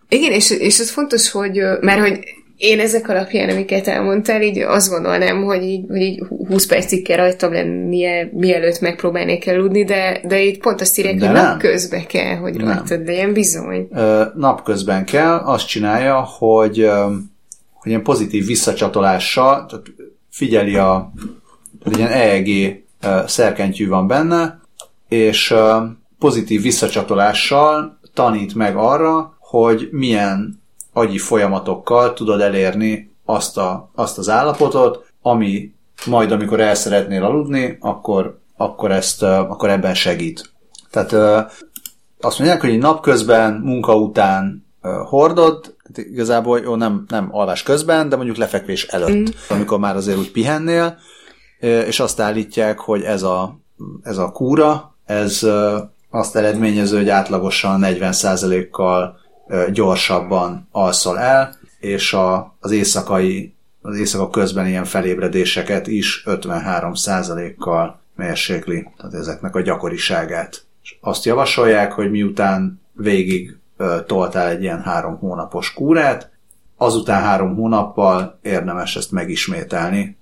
Igen, 0.09 0.33
és, 0.33 0.51
és 0.51 0.81
az 0.81 0.91
fontos, 0.91 1.31
hogy, 1.31 1.61
mert 1.81 2.01
hogy 2.01 2.19
én 2.59 2.80
ezek 2.80 3.09
alapján, 3.09 3.48
amiket 3.48 3.86
elmondtál, 3.89 4.43
így 4.43 4.59
azt 4.59 4.90
gondolnám, 4.90 5.43
hogy 5.43 5.62
így, 5.62 5.85
hogy 5.89 6.01
így 6.01 6.22
20 6.48 6.66
percig 6.66 7.05
kell 7.06 7.16
rajtam 7.16 7.52
lennie, 7.52 8.30
mielőtt 8.32 8.80
megpróbálnék 8.80 9.48
aludni, 9.48 9.85
de, 9.85 10.20
de 10.24 10.40
itt 10.40 10.60
pont 10.60 10.80
azt 10.80 10.98
írják, 10.98 11.16
De 11.16 11.26
hogy 11.26 11.35
nem. 11.35 11.44
napközben 11.44 12.06
kell, 12.06 12.36
hogy 12.36 12.55
Nem. 12.55 12.66
rajtad 12.66 13.06
legyen 13.06 13.32
bizony. 13.32 13.89
ö, 13.93 14.22
napközben 14.36 15.05
kell, 15.05 15.36
azt 15.36 15.66
csinálja, 15.66 16.20
hogy, 16.20 16.90
hogy 17.72 17.90
ilyen 17.90 18.02
pozitív 18.02 18.47
visszacsatolással, 18.47 19.66
tehát 19.66 19.86
figyeli 20.30 20.76
a, 20.76 21.12
tehát 21.82 21.98
ilyen 21.98 22.10
EEG 22.10 22.82
szerkentyű 23.26 23.89
van 23.89 24.06
benne, 24.06 24.60
és 25.09 25.55
pozitív 26.18 26.62
visszacsatolással 26.62 27.98
tanít 28.14 28.55
meg 28.55 28.76
arra, 28.76 29.36
hogy 29.39 29.89
milyen 29.93 30.62
agyi 30.99 31.19
folyamatokkal 31.19 32.12
tudod 32.12 32.41
elérni 32.41 33.16
azt, 33.25 33.59
a, 33.59 33.91
azt 33.95 34.19
az 34.19 34.29
állapotot, 34.29 35.07
ami 35.23 35.73
majd, 36.07 36.33
amikor 36.33 36.61
el 36.61 36.75
szeretnél 36.75 37.25
aludni, 37.25 37.77
akkor, 37.81 38.39
akkor, 38.57 38.93
ezt, 38.93 39.23
akkor 39.23 39.70
ebben 39.70 39.95
segít. 39.95 40.51
Tehát 40.91 41.12
azt 42.20 42.39
mondják, 42.39 42.61
hogy 42.61 42.79
napközben, 42.79 43.53
munka 43.53 43.97
után 43.97 44.66
hordod, 45.05 45.77
igazából 45.95 46.61
jó, 46.61 46.75
nem, 46.75 47.05
nem 47.09 47.29
alvás 47.31 47.62
közben, 47.62 48.09
de 48.09 48.16
mondjuk 48.16 48.37
lefekvés 48.37 48.87
előtt, 48.87 49.29
mm. 49.29 49.33
amikor 49.49 49.79
már 49.79 49.97
azért 49.97 50.19
úgy 50.19 50.31
pihennél, 50.31 50.99
és 51.61 52.01
azt 52.01 52.20
állítják, 52.20 52.79
hogy 52.79 53.03
ez 53.03 53.23
a, 53.23 53.59
ez 54.03 54.19
a 54.19 54.31
kúra, 54.31 54.97
ez 55.05 55.47
azt 56.11 56.37
eredményező, 56.37 56.97
hogy 56.97 57.09
átlagosan 57.09 57.81
40%-kal 57.85 59.19
gyorsabban 59.73 60.69
alszol 60.70 61.19
el, 61.19 61.57
és 61.79 62.12
a, 62.12 62.57
az 62.61 62.70
éjszakai, 62.70 63.55
az 63.83 63.99
éjszaka 63.99 64.31
közben 64.31 64.66
ilyen 64.66 64.85
felébredéseket 64.85 65.87
is 65.87 66.23
53%-kal 66.27 68.01
mérsékli, 68.16 68.89
tehát 68.97 69.15
ezeknek 69.15 69.55
a 69.55 69.61
gyakoriságát. 69.61 70.65
És 70.83 70.97
azt 71.01 71.25
javasolják, 71.25 71.93
hogy 71.93 72.11
miután 72.11 72.81
végig 72.93 73.57
toltál 74.07 74.49
egy 74.49 74.62
ilyen 74.62 74.83
három 74.83 75.19
hónapos 75.19 75.75
kúrát, 75.75 76.31
azután 76.77 77.23
három 77.23 77.55
hónappal 77.55 78.39
érdemes 78.43 78.97
ezt 78.97 79.12
megismételni, 79.12 80.16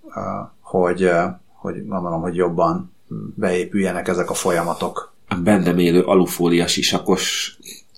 hogy, 0.61 1.11
hogy 1.53 1.87
gondolom, 1.87 2.21
hogy 2.21 2.35
jobban 2.35 2.95
beépüljenek 3.35 4.09
ezek 4.09 4.31
a 4.31 4.35
folyamatok. 4.35 5.15
A 5.29 5.35
bennem 5.35 5.79
élő 5.79 6.03
alufólia 6.03 6.67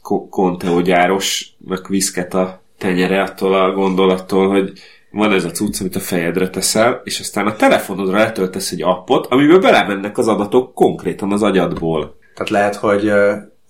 sisakos 0.09 0.29
konteógyárosnak 0.31 1.89
viszket 1.89 2.35
a 2.35 2.61
tenyere 2.79 3.23
attól 3.23 3.55
a 3.55 3.73
gondolattól, 3.73 4.49
hogy 4.49 4.73
van 5.11 5.33
ez 5.33 5.45
a 5.45 5.51
cucc, 5.51 5.81
amit 5.81 5.97
a 5.97 6.01
fejedre 6.01 6.51
teszel, 6.51 7.01
és 7.05 7.21
aztán 7.21 7.47
a 7.47 7.57
telefonodra 7.57 8.19
letöltesz 8.19 8.73
egy 8.73 8.83
appot, 8.83 9.27
amiből 9.27 9.61
belemennek 9.61 10.19
az 10.19 10.29
adatok 10.29 10.75
konkrétan 10.75 11.33
az 11.33 11.43
agyadból. 11.43 12.17
Tehát 12.35 12.51
lehet, 12.51 12.75
hogy 12.75 13.13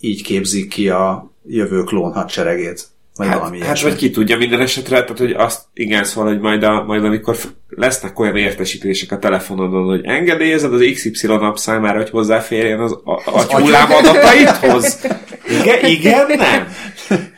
így 0.00 0.22
képzik 0.22 0.68
ki 0.68 0.88
a 0.88 1.30
jövő 1.46 1.82
klón 1.82 2.12
hadseregét. 2.12 2.86
Vagy 3.18 3.26
hát, 3.26 3.38
valami 3.38 3.60
hát 3.60 3.80
vagy 3.80 3.96
ki 3.96 4.10
tudja 4.10 4.36
minden 4.36 4.60
esetre, 4.60 5.02
tehát 5.02 5.18
hogy 5.18 5.32
azt 5.32 5.60
igen, 5.74 6.04
szóval, 6.04 6.30
hogy 6.30 6.40
majd, 6.40 6.62
a, 6.62 6.84
majd 6.86 7.04
amikor 7.04 7.36
lesznek 7.68 8.18
olyan 8.18 8.36
értesítések 8.36 9.12
a 9.12 9.18
telefonodon, 9.18 9.84
hogy 9.84 10.00
engedélyezed 10.04 10.72
az 10.72 10.90
XY 10.94 11.26
nap 11.26 11.58
számára, 11.58 11.98
hogy 11.98 12.10
hozzáférjen 12.10 12.80
az, 12.80 12.92
a, 13.04 13.20
a 13.24 13.60
hullám 13.60 13.92
adataidhoz. 13.92 15.06
Igen, 15.60 15.84
igen, 15.84 16.26
nem. 16.26 16.68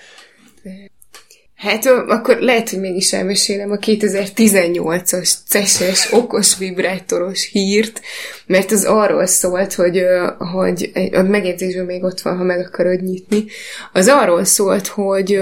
Hát 1.60 1.86
akkor 1.86 2.36
lehet, 2.38 2.70
hogy 2.70 2.80
mégis 2.80 3.12
elmesélem 3.12 3.70
a 3.70 3.76
2018-as 3.76 5.32
CES-es 5.46 6.12
okos 6.12 6.58
vibrátoros 6.58 7.48
hírt, 7.52 8.00
mert 8.46 8.70
az 8.70 8.84
arról 8.84 9.26
szólt, 9.26 9.74
hogy, 9.74 10.04
hogy 10.52 10.90
a 11.12 11.22
megjegyzésben 11.22 11.84
még 11.84 12.02
ott 12.02 12.20
van, 12.20 12.36
ha 12.36 12.44
meg 12.44 12.58
akarod 12.66 13.02
nyitni, 13.02 13.44
az 13.92 14.08
arról 14.08 14.44
szólt, 14.44 14.86
hogy, 14.86 15.38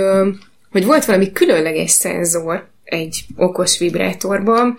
hogy 0.70 0.84
volt 0.84 1.04
valami 1.04 1.32
különleges 1.32 1.90
szenzor 1.90 2.68
egy 2.84 3.24
okos 3.36 3.78
vibrátorban, 3.78 4.76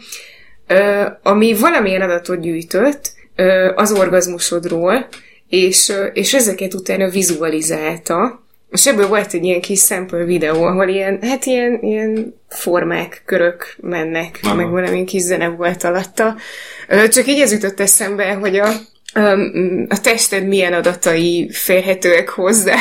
ami 1.24 1.54
valamilyen 1.54 2.02
adatot 2.02 2.42
gyűjtött 2.42 3.12
az 3.76 3.92
orgazmusodról, 3.92 5.08
és, 5.50 5.94
és 6.14 6.34
ezeket 6.34 6.74
utána 6.74 7.10
vizualizálta, 7.10 8.48
és 8.72 8.88
ebből 8.88 9.08
volt 9.08 9.34
egy 9.34 9.44
ilyen 9.44 9.62
kis 9.62 9.80
sample 9.80 10.24
videó, 10.24 10.64
ahol 10.64 10.88
ilyen, 10.88 11.20
hát 11.22 11.46
ilyen, 11.46 11.80
ilyen 11.82 12.36
formák, 12.48 13.22
körök 13.26 13.76
mennek, 13.82 14.40
Aha. 14.44 14.56
meg 14.56 14.70
valami 14.70 15.04
kis 15.04 15.22
zene 15.22 15.48
volt 15.48 15.84
alatta. 15.84 16.36
Csak 17.10 17.28
így 17.28 17.40
ez 17.40 17.52
jutott 17.52 17.80
eszembe, 17.80 18.34
hogy 18.34 18.56
a, 18.58 18.68
a 19.88 20.02
tested 20.02 20.48
milyen 20.48 20.74
adatai 20.74 21.50
férhetőek 21.52 22.30
hozzá. 22.30 22.78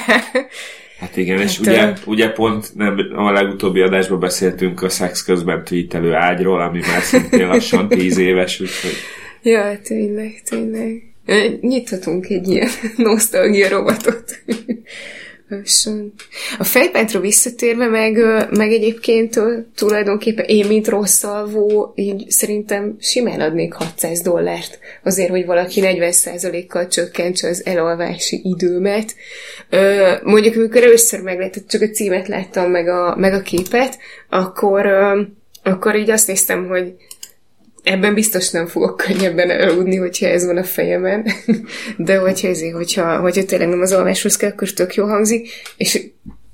Hát 0.98 1.16
igen, 1.16 1.36
hát 1.36 1.47
és 1.47 1.59
ugye, 1.59 1.93
ugye 2.05 2.31
pont 2.31 2.74
nem, 2.74 2.98
a 3.16 3.31
legutóbbi 3.31 3.81
adásban 3.81 4.20
beszéltünk 4.20 4.82
a 4.82 4.89
szex 4.89 5.23
közben 5.23 5.65
tweetelő 5.65 6.15
ágyról, 6.15 6.60
ami 6.60 6.78
már 6.78 7.02
szintén 7.02 7.47
lassan 7.47 7.89
tíz 7.98 8.19
éves, 8.19 8.60
úgyhogy... 8.60 8.97
Ja, 9.43 9.78
tényleg, 9.82 10.43
tényleg. 10.44 11.02
Nyithatunk 11.60 12.28
egy 12.28 12.48
ilyen 12.48 12.69
nosztalgia 12.97 13.69
robotot. 15.48 16.12
A 16.58 16.64
fejpátra 16.64 17.20
visszatérve, 17.20 17.86
meg, 17.86 18.16
meg 18.50 18.72
egyébként 18.72 19.40
tulajdonképpen 19.74 20.44
én, 20.44 20.66
mint 20.66 20.88
rossz 20.88 21.22
alvó, 21.22 21.92
így 21.94 22.30
szerintem 22.30 22.96
simán 23.00 23.40
adnék 23.40 23.72
600 23.72 24.20
dollárt 24.20 24.78
azért, 25.04 25.30
hogy 25.30 25.46
valaki 25.46 25.80
40%-kal 25.84 26.86
csökkentse 26.86 27.48
az 27.48 27.66
elalvási 27.66 28.40
időmet. 28.44 29.14
Mondjuk, 30.22 30.56
amikor 30.56 30.82
először 30.82 31.20
megláttam, 31.20 31.62
csak 31.68 31.82
a 31.82 31.88
címet 31.88 32.28
láttam, 32.28 32.70
meg 32.70 32.88
a, 32.88 33.16
meg 33.16 33.32
a 33.32 33.42
képet, 33.42 33.98
akkor, 34.28 34.86
akkor 35.62 35.96
így 35.96 36.10
azt 36.10 36.26
néztem, 36.26 36.66
hogy 36.68 36.94
ebben 37.89 38.15
biztos 38.15 38.51
nem 38.51 38.66
fogok 38.66 38.97
könnyebben 38.97 39.51
elaludni, 39.51 39.97
hogyha 39.97 40.27
ez 40.27 40.47
van 40.47 40.56
a 40.56 40.65
fejemen, 40.65 41.27
de 41.97 42.19
hogyha, 42.19 42.48
ezért, 42.48 42.74
hogyha, 42.74 43.19
hogyha 43.19 43.44
tényleg 43.44 43.69
nem 43.69 43.81
az 43.81 43.93
alváshoz 43.93 44.36
kell, 44.36 44.51
akkor 44.51 44.70
tök 44.70 44.94
jó 44.94 45.06
hangzik, 45.06 45.48
és 45.77 46.06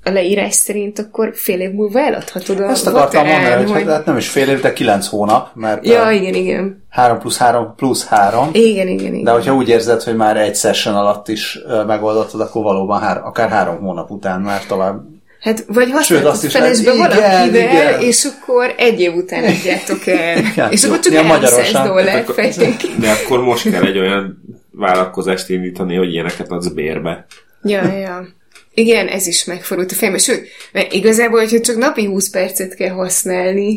a 0.03 0.09
leírás 0.09 0.53
szerint 0.53 0.99
akkor 0.99 1.31
fél 1.33 1.59
év 1.59 1.71
múlva 1.71 1.99
eladhatod 1.99 2.59
a 2.59 2.69
Ezt 2.69 2.87
akartam 2.87 3.27
mondani, 3.27 3.53
hogy, 3.55 3.71
hogy 3.71 3.85
hát 3.85 4.05
nem 4.05 4.17
is 4.17 4.29
fél 4.29 4.49
év, 4.49 4.61
de 4.61 4.73
kilenc 4.73 5.07
hónap, 5.07 5.49
mert 5.55 5.87
ja, 5.87 6.11
igen, 6.11 6.33
igen. 6.33 6.83
3 6.89 7.19
plusz 7.19 7.37
3 7.37 7.73
plusz 7.75 8.05
3. 8.05 8.49
Igen, 8.51 8.87
igen, 8.87 9.13
igen. 9.13 9.23
De 9.23 9.31
hogyha 9.31 9.55
úgy 9.55 9.69
érzed, 9.69 10.01
hogy 10.01 10.15
már 10.15 10.37
egy 10.37 10.55
session 10.55 10.95
alatt 10.95 11.27
is 11.27 11.59
megoldottad, 11.87 12.41
akkor 12.41 12.63
valóban 12.63 12.99
hár, 12.99 13.21
akár 13.23 13.49
három 13.49 13.79
hónap 13.79 14.11
után 14.11 14.41
már 14.41 14.65
tovább 14.65 15.14
Hát, 15.45 15.65
vagy 15.67 15.91
használtok 15.91 16.35
felesbe 16.35 16.93
valakivel, 16.93 17.47
igen. 17.47 18.01
és 18.01 18.23
akkor 18.23 18.73
egy 18.77 18.99
év 18.99 19.13
után 19.13 19.43
adjátok 19.53 20.07
el. 20.07 20.37
Igen, 20.37 20.71
és 20.71 20.83
akkor 20.83 20.99
csak 20.99 21.13
300 21.13 21.71
dollár 21.71 22.25
fejték. 22.33 22.75
De 22.99 23.11
akkor 23.11 23.39
most 23.39 23.69
kell 23.69 23.83
egy 23.83 23.97
olyan 23.97 24.41
vállalkozást 24.71 25.49
indítani, 25.49 25.95
hogy 25.95 26.13
ilyeneket 26.13 26.51
adsz 26.51 26.67
bérbe. 26.67 27.25
Ja, 27.63 27.97
ja. 27.97 28.27
Igen, 28.73 29.07
ez 29.07 29.27
is 29.27 29.45
megfordult 29.45 29.91
a 29.91 29.95
fejembe. 29.95 30.19
Sőt, 30.19 30.47
mert 30.71 30.93
igazából, 30.93 31.39
hogyha 31.39 31.59
csak 31.59 31.77
napi 31.77 32.05
20 32.05 32.29
percet 32.29 32.75
kell 32.75 32.93
használni, 32.93 33.75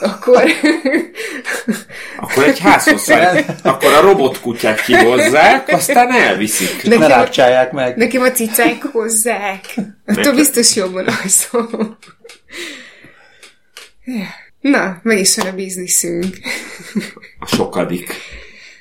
akkor... 0.00 0.44
akkor 2.16 2.44
egy 2.44 2.58
házhoz 2.58 3.08
akkor 3.62 3.92
a 3.92 4.00
robotkutyák 4.00 4.82
kihozzák, 4.84 5.68
aztán 5.68 6.12
elviszik. 6.12 6.82
Nekem, 6.82 6.98
ne 6.98 7.06
rákcsálják 7.06 7.72
meg. 7.72 7.96
Nekem 7.96 8.22
a 8.22 8.30
cicák 8.30 8.82
hozzák. 8.82 9.74
Attól 10.06 10.34
biztos 10.34 10.76
jobban 10.76 11.06
alszom. 11.06 11.96
Na, 14.60 15.00
meg 15.02 15.18
is 15.18 15.36
van 15.36 15.46
a 15.46 15.52
bizniszünk. 15.52 16.38
A 17.38 17.46
sokadik. 17.46 18.14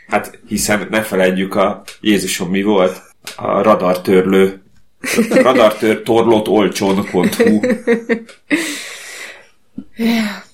Hát, 0.08 0.40
hiszen 0.48 0.88
ne 0.90 1.02
felejtjük 1.02 1.56
a 1.56 1.84
Jézusom 2.02 2.50
mi 2.50 2.62
volt? 2.62 3.02
A 3.36 3.62
radartörlő 3.62 4.62
radartorlót 5.30 6.48
olcsón.hu 6.48 7.60
yeah. 9.96 10.50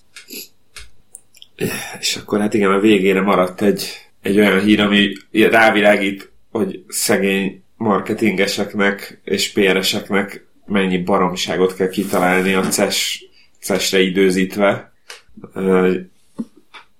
És 1.99 2.15
akkor 2.15 2.39
hát 2.39 2.53
igen, 2.53 2.71
a 2.71 2.79
végére 2.79 3.21
maradt 3.21 3.61
egy, 3.61 3.87
egy 4.21 4.37
olyan 4.37 4.59
hír, 4.59 4.81
ami 4.81 5.13
rávilágít, 5.31 6.31
hogy 6.51 6.83
szegény 6.87 7.63
marketingeseknek 7.77 9.21
és 9.23 9.51
PR-eseknek 9.51 10.45
mennyi 10.65 10.97
baromságot 10.97 11.75
kell 11.75 11.89
kitalálni 11.89 12.53
a 12.53 12.61
CES, 12.61 13.25
CES-re 13.59 13.99
időzítve. 13.99 14.91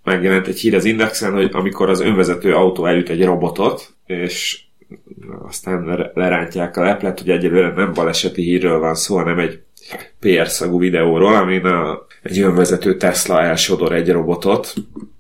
Megjelent 0.04 0.48
egy 0.48 0.60
hír 0.60 0.76
az 0.76 0.86
Indexen, 0.86 1.34
hogy 1.34 1.50
amikor 1.52 1.90
az 1.90 2.00
önvezető 2.00 2.54
autó 2.54 2.86
elüt 2.86 3.10
egy 3.10 3.24
robotot, 3.24 3.94
és 4.06 4.62
aztán 5.42 6.12
lerántják 6.14 6.78
a 6.78 6.84
leplet, 6.84 7.20
hogy 7.20 7.30
egyelőre 7.30 7.74
nem 7.74 7.94
baleseti 7.94 8.42
hírről 8.42 8.80
van 8.80 8.96
szó, 8.96 9.16
hanem 9.16 9.40
egy 9.40 9.60
PR 10.20 10.48
szagú 10.48 10.80
videóról, 10.80 11.36
amin 11.36 11.66
a 11.66 12.06
egy 12.24 12.40
önvezető 12.40 12.98
Tesla 12.98 13.42
elsodor 13.42 13.94
egy 13.94 14.12
robotot, 14.12 14.74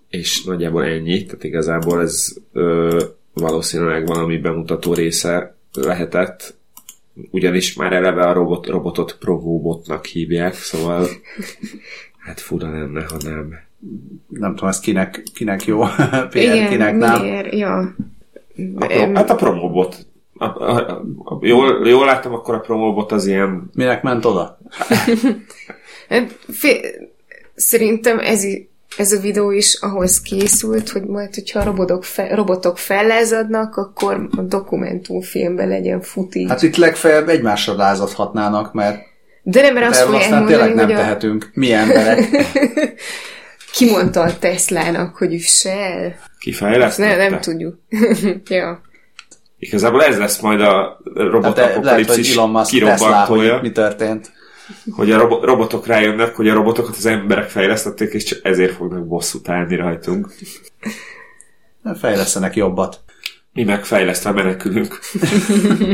és 0.09 0.43
nagyjából 0.43 0.85
ennyi, 0.85 1.25
tehát 1.25 1.43
igazából 1.43 2.01
ez 2.01 2.27
ö, 2.53 3.03
valószínűleg 3.33 4.07
valami 4.07 4.37
bemutató 4.37 4.93
része 4.93 5.55
lehetett, 5.73 6.55
ugyanis 7.29 7.73
már 7.73 7.93
eleve 7.93 8.21
a 8.21 8.33
robot, 8.33 8.67
robotot 8.67 9.17
Promobotnak 9.19 10.05
hívják, 10.05 10.53
szóval 10.53 11.07
hát 12.17 12.39
fura 12.39 12.71
lenne, 12.71 13.05
ha 13.09 13.17
nem. 13.23 13.53
Nem 14.27 14.55
tudom, 14.55 14.69
ez 14.69 14.79
kinek, 14.79 15.23
kinek 15.33 15.65
jó 15.65 15.79
PR, 16.29 16.35
Igen, 16.35 16.69
kinek 16.69 16.95
nem. 16.95 17.21
Miért? 17.21 17.53
Ja. 17.53 17.95
A 18.75 18.85
pro, 18.85 19.13
hát 19.13 19.29
a 19.29 19.35
Promobot 19.35 20.07
A, 20.37 20.45
a, 20.45 21.01
a, 21.23 21.37
jól, 21.41 21.87
jól 21.87 22.05
láttam, 22.05 22.33
akkor 22.33 22.55
a 22.55 22.59
promóbot 22.59 23.11
az 23.11 23.25
ilyen... 23.25 23.69
Minek 23.73 24.01
ment 24.01 24.25
oda? 24.25 24.57
Szerintem 27.55 28.19
ez, 28.19 28.43
ez 28.97 29.11
a 29.11 29.19
videó 29.19 29.51
is 29.51 29.77
ahhoz 29.81 30.21
készült, 30.21 30.89
hogy 30.89 31.03
majd, 31.03 31.35
hogyha 31.35 31.59
a 31.59 31.63
robotok, 31.63 32.03
fe, 32.03 32.35
robotok 32.35 32.77
fellázadnak, 32.77 33.75
akkor 33.75 34.27
a 34.37 34.41
dokumentumfilmben 34.41 35.67
legyen 35.67 36.01
footage. 36.01 36.47
Hát 36.47 36.61
itt 36.61 36.75
legfeljebb 36.75 37.27
egymásra 37.27 37.75
lázadhatnának, 37.75 38.73
mert 38.73 39.01
De 39.43 39.61
nem, 39.61 39.73
mert 39.73 39.89
azt 39.89 39.99
erről 39.99 40.11
fogják 40.11 40.31
aztán 40.31 40.45
tényleg 40.45 40.67
mondani, 40.67 40.87
nem 40.87 40.95
hogy 40.95 41.03
a, 41.03 41.05
tehetünk. 41.05 41.49
Mi 41.53 41.71
emberek. 41.71 42.25
kimondta 43.77 44.21
a 44.21 44.37
Teslának, 44.37 45.15
hogy 45.15 45.33
üsse 45.33 45.71
el. 45.71 46.15
Kifejlesztette? 46.39 47.15
Ne, 47.15 47.29
nem 47.29 47.39
tudjuk. 47.39 47.79
ja. 48.49 48.81
Igazából 49.59 50.03
ez 50.03 50.17
lesz 50.17 50.39
majd 50.39 50.61
a 50.61 50.65
Hát 50.65 50.97
hogy 51.13 51.25
robotapokalipszis 51.27 52.27
Tesla, 52.27 52.63
kirobbantója, 52.63 53.53
hogy 53.53 53.61
mi 53.61 53.71
történt. 53.71 54.31
hogy 54.95 55.11
a 55.11 55.17
robo- 55.17 55.43
robotok 55.43 55.85
rájönnek, 55.85 56.35
hogy 56.35 56.49
a 56.49 56.53
robotokat 56.53 56.95
az 56.95 57.05
emberek 57.05 57.49
fejlesztették, 57.49 58.13
és 58.13 58.23
csak 58.23 58.39
ezért 58.43 58.75
fognak 58.75 59.07
bosszút 59.07 59.49
állni 59.49 59.75
rajtunk. 59.75 60.33
Fejlesztenek 61.99 62.55
jobbat 62.55 62.99
Mi 63.53 63.63
meg 63.63 63.85
fejlesztve 63.85 64.31
menekülünk. 64.31 64.99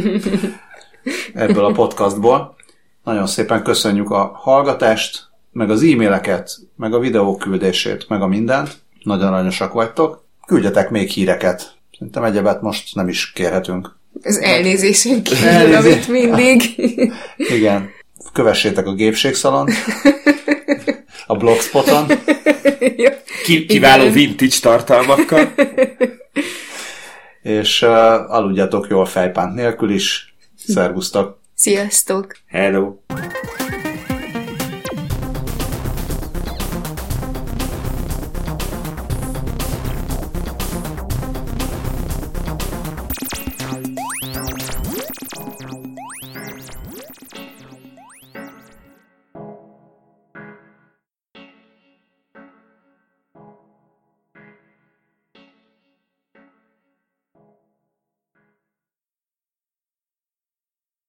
ebből 1.34 1.66
a 1.66 1.72
podcastból. 1.72 2.56
Nagyon 3.04 3.28
szépen 3.28 3.64
köszönjük 3.64 4.10
a 4.10 4.32
hallgatást, 4.36 5.28
meg 5.52 5.70
az 5.70 5.84
e-maileket, 5.84 6.52
meg 6.76 6.94
a 6.94 7.00
videók 7.00 7.40
küldését, 7.40 8.10
meg 8.10 8.22
a 8.22 8.28
mindent. 8.28 8.76
Nagyon 9.04 9.34
aranyosak 9.34 9.74
vagytok. 9.74 10.24
Küldjetek 10.46 10.90
még 10.90 11.10
híreket. 11.10 11.74
Szerintem 12.04 12.24
egyebet 12.32 12.62
most 12.62 12.96
nem 12.96 13.08
is 13.08 13.32
kérhetünk. 13.32 13.96
Az 14.24 14.38
elnézésen 14.38 15.24
kívül, 15.24 15.48
Elnézést. 15.48 16.10
amit 16.10 16.28
mindig. 16.28 16.62
Igen. 17.58 17.90
Kövessétek 18.34 18.88
a 18.88 18.94
gépségszalon. 18.94 19.70
A 21.28 21.36
blogspoton. 21.38 22.06
Ki- 23.44 23.66
kiváló 23.66 24.02
Igen. 24.02 24.14
vintage 24.14 24.56
tartalmakkal. 24.62 25.54
És 27.42 27.82
uh, 27.82 27.90
aludjatok 28.32 28.88
jól 28.90 29.06
fejpánt 29.06 29.56
nélkül 29.56 29.90
is. 29.92 30.36
Szervusztok! 30.68 31.40
Sziasztok! 31.56 32.36
Hello! 32.48 32.96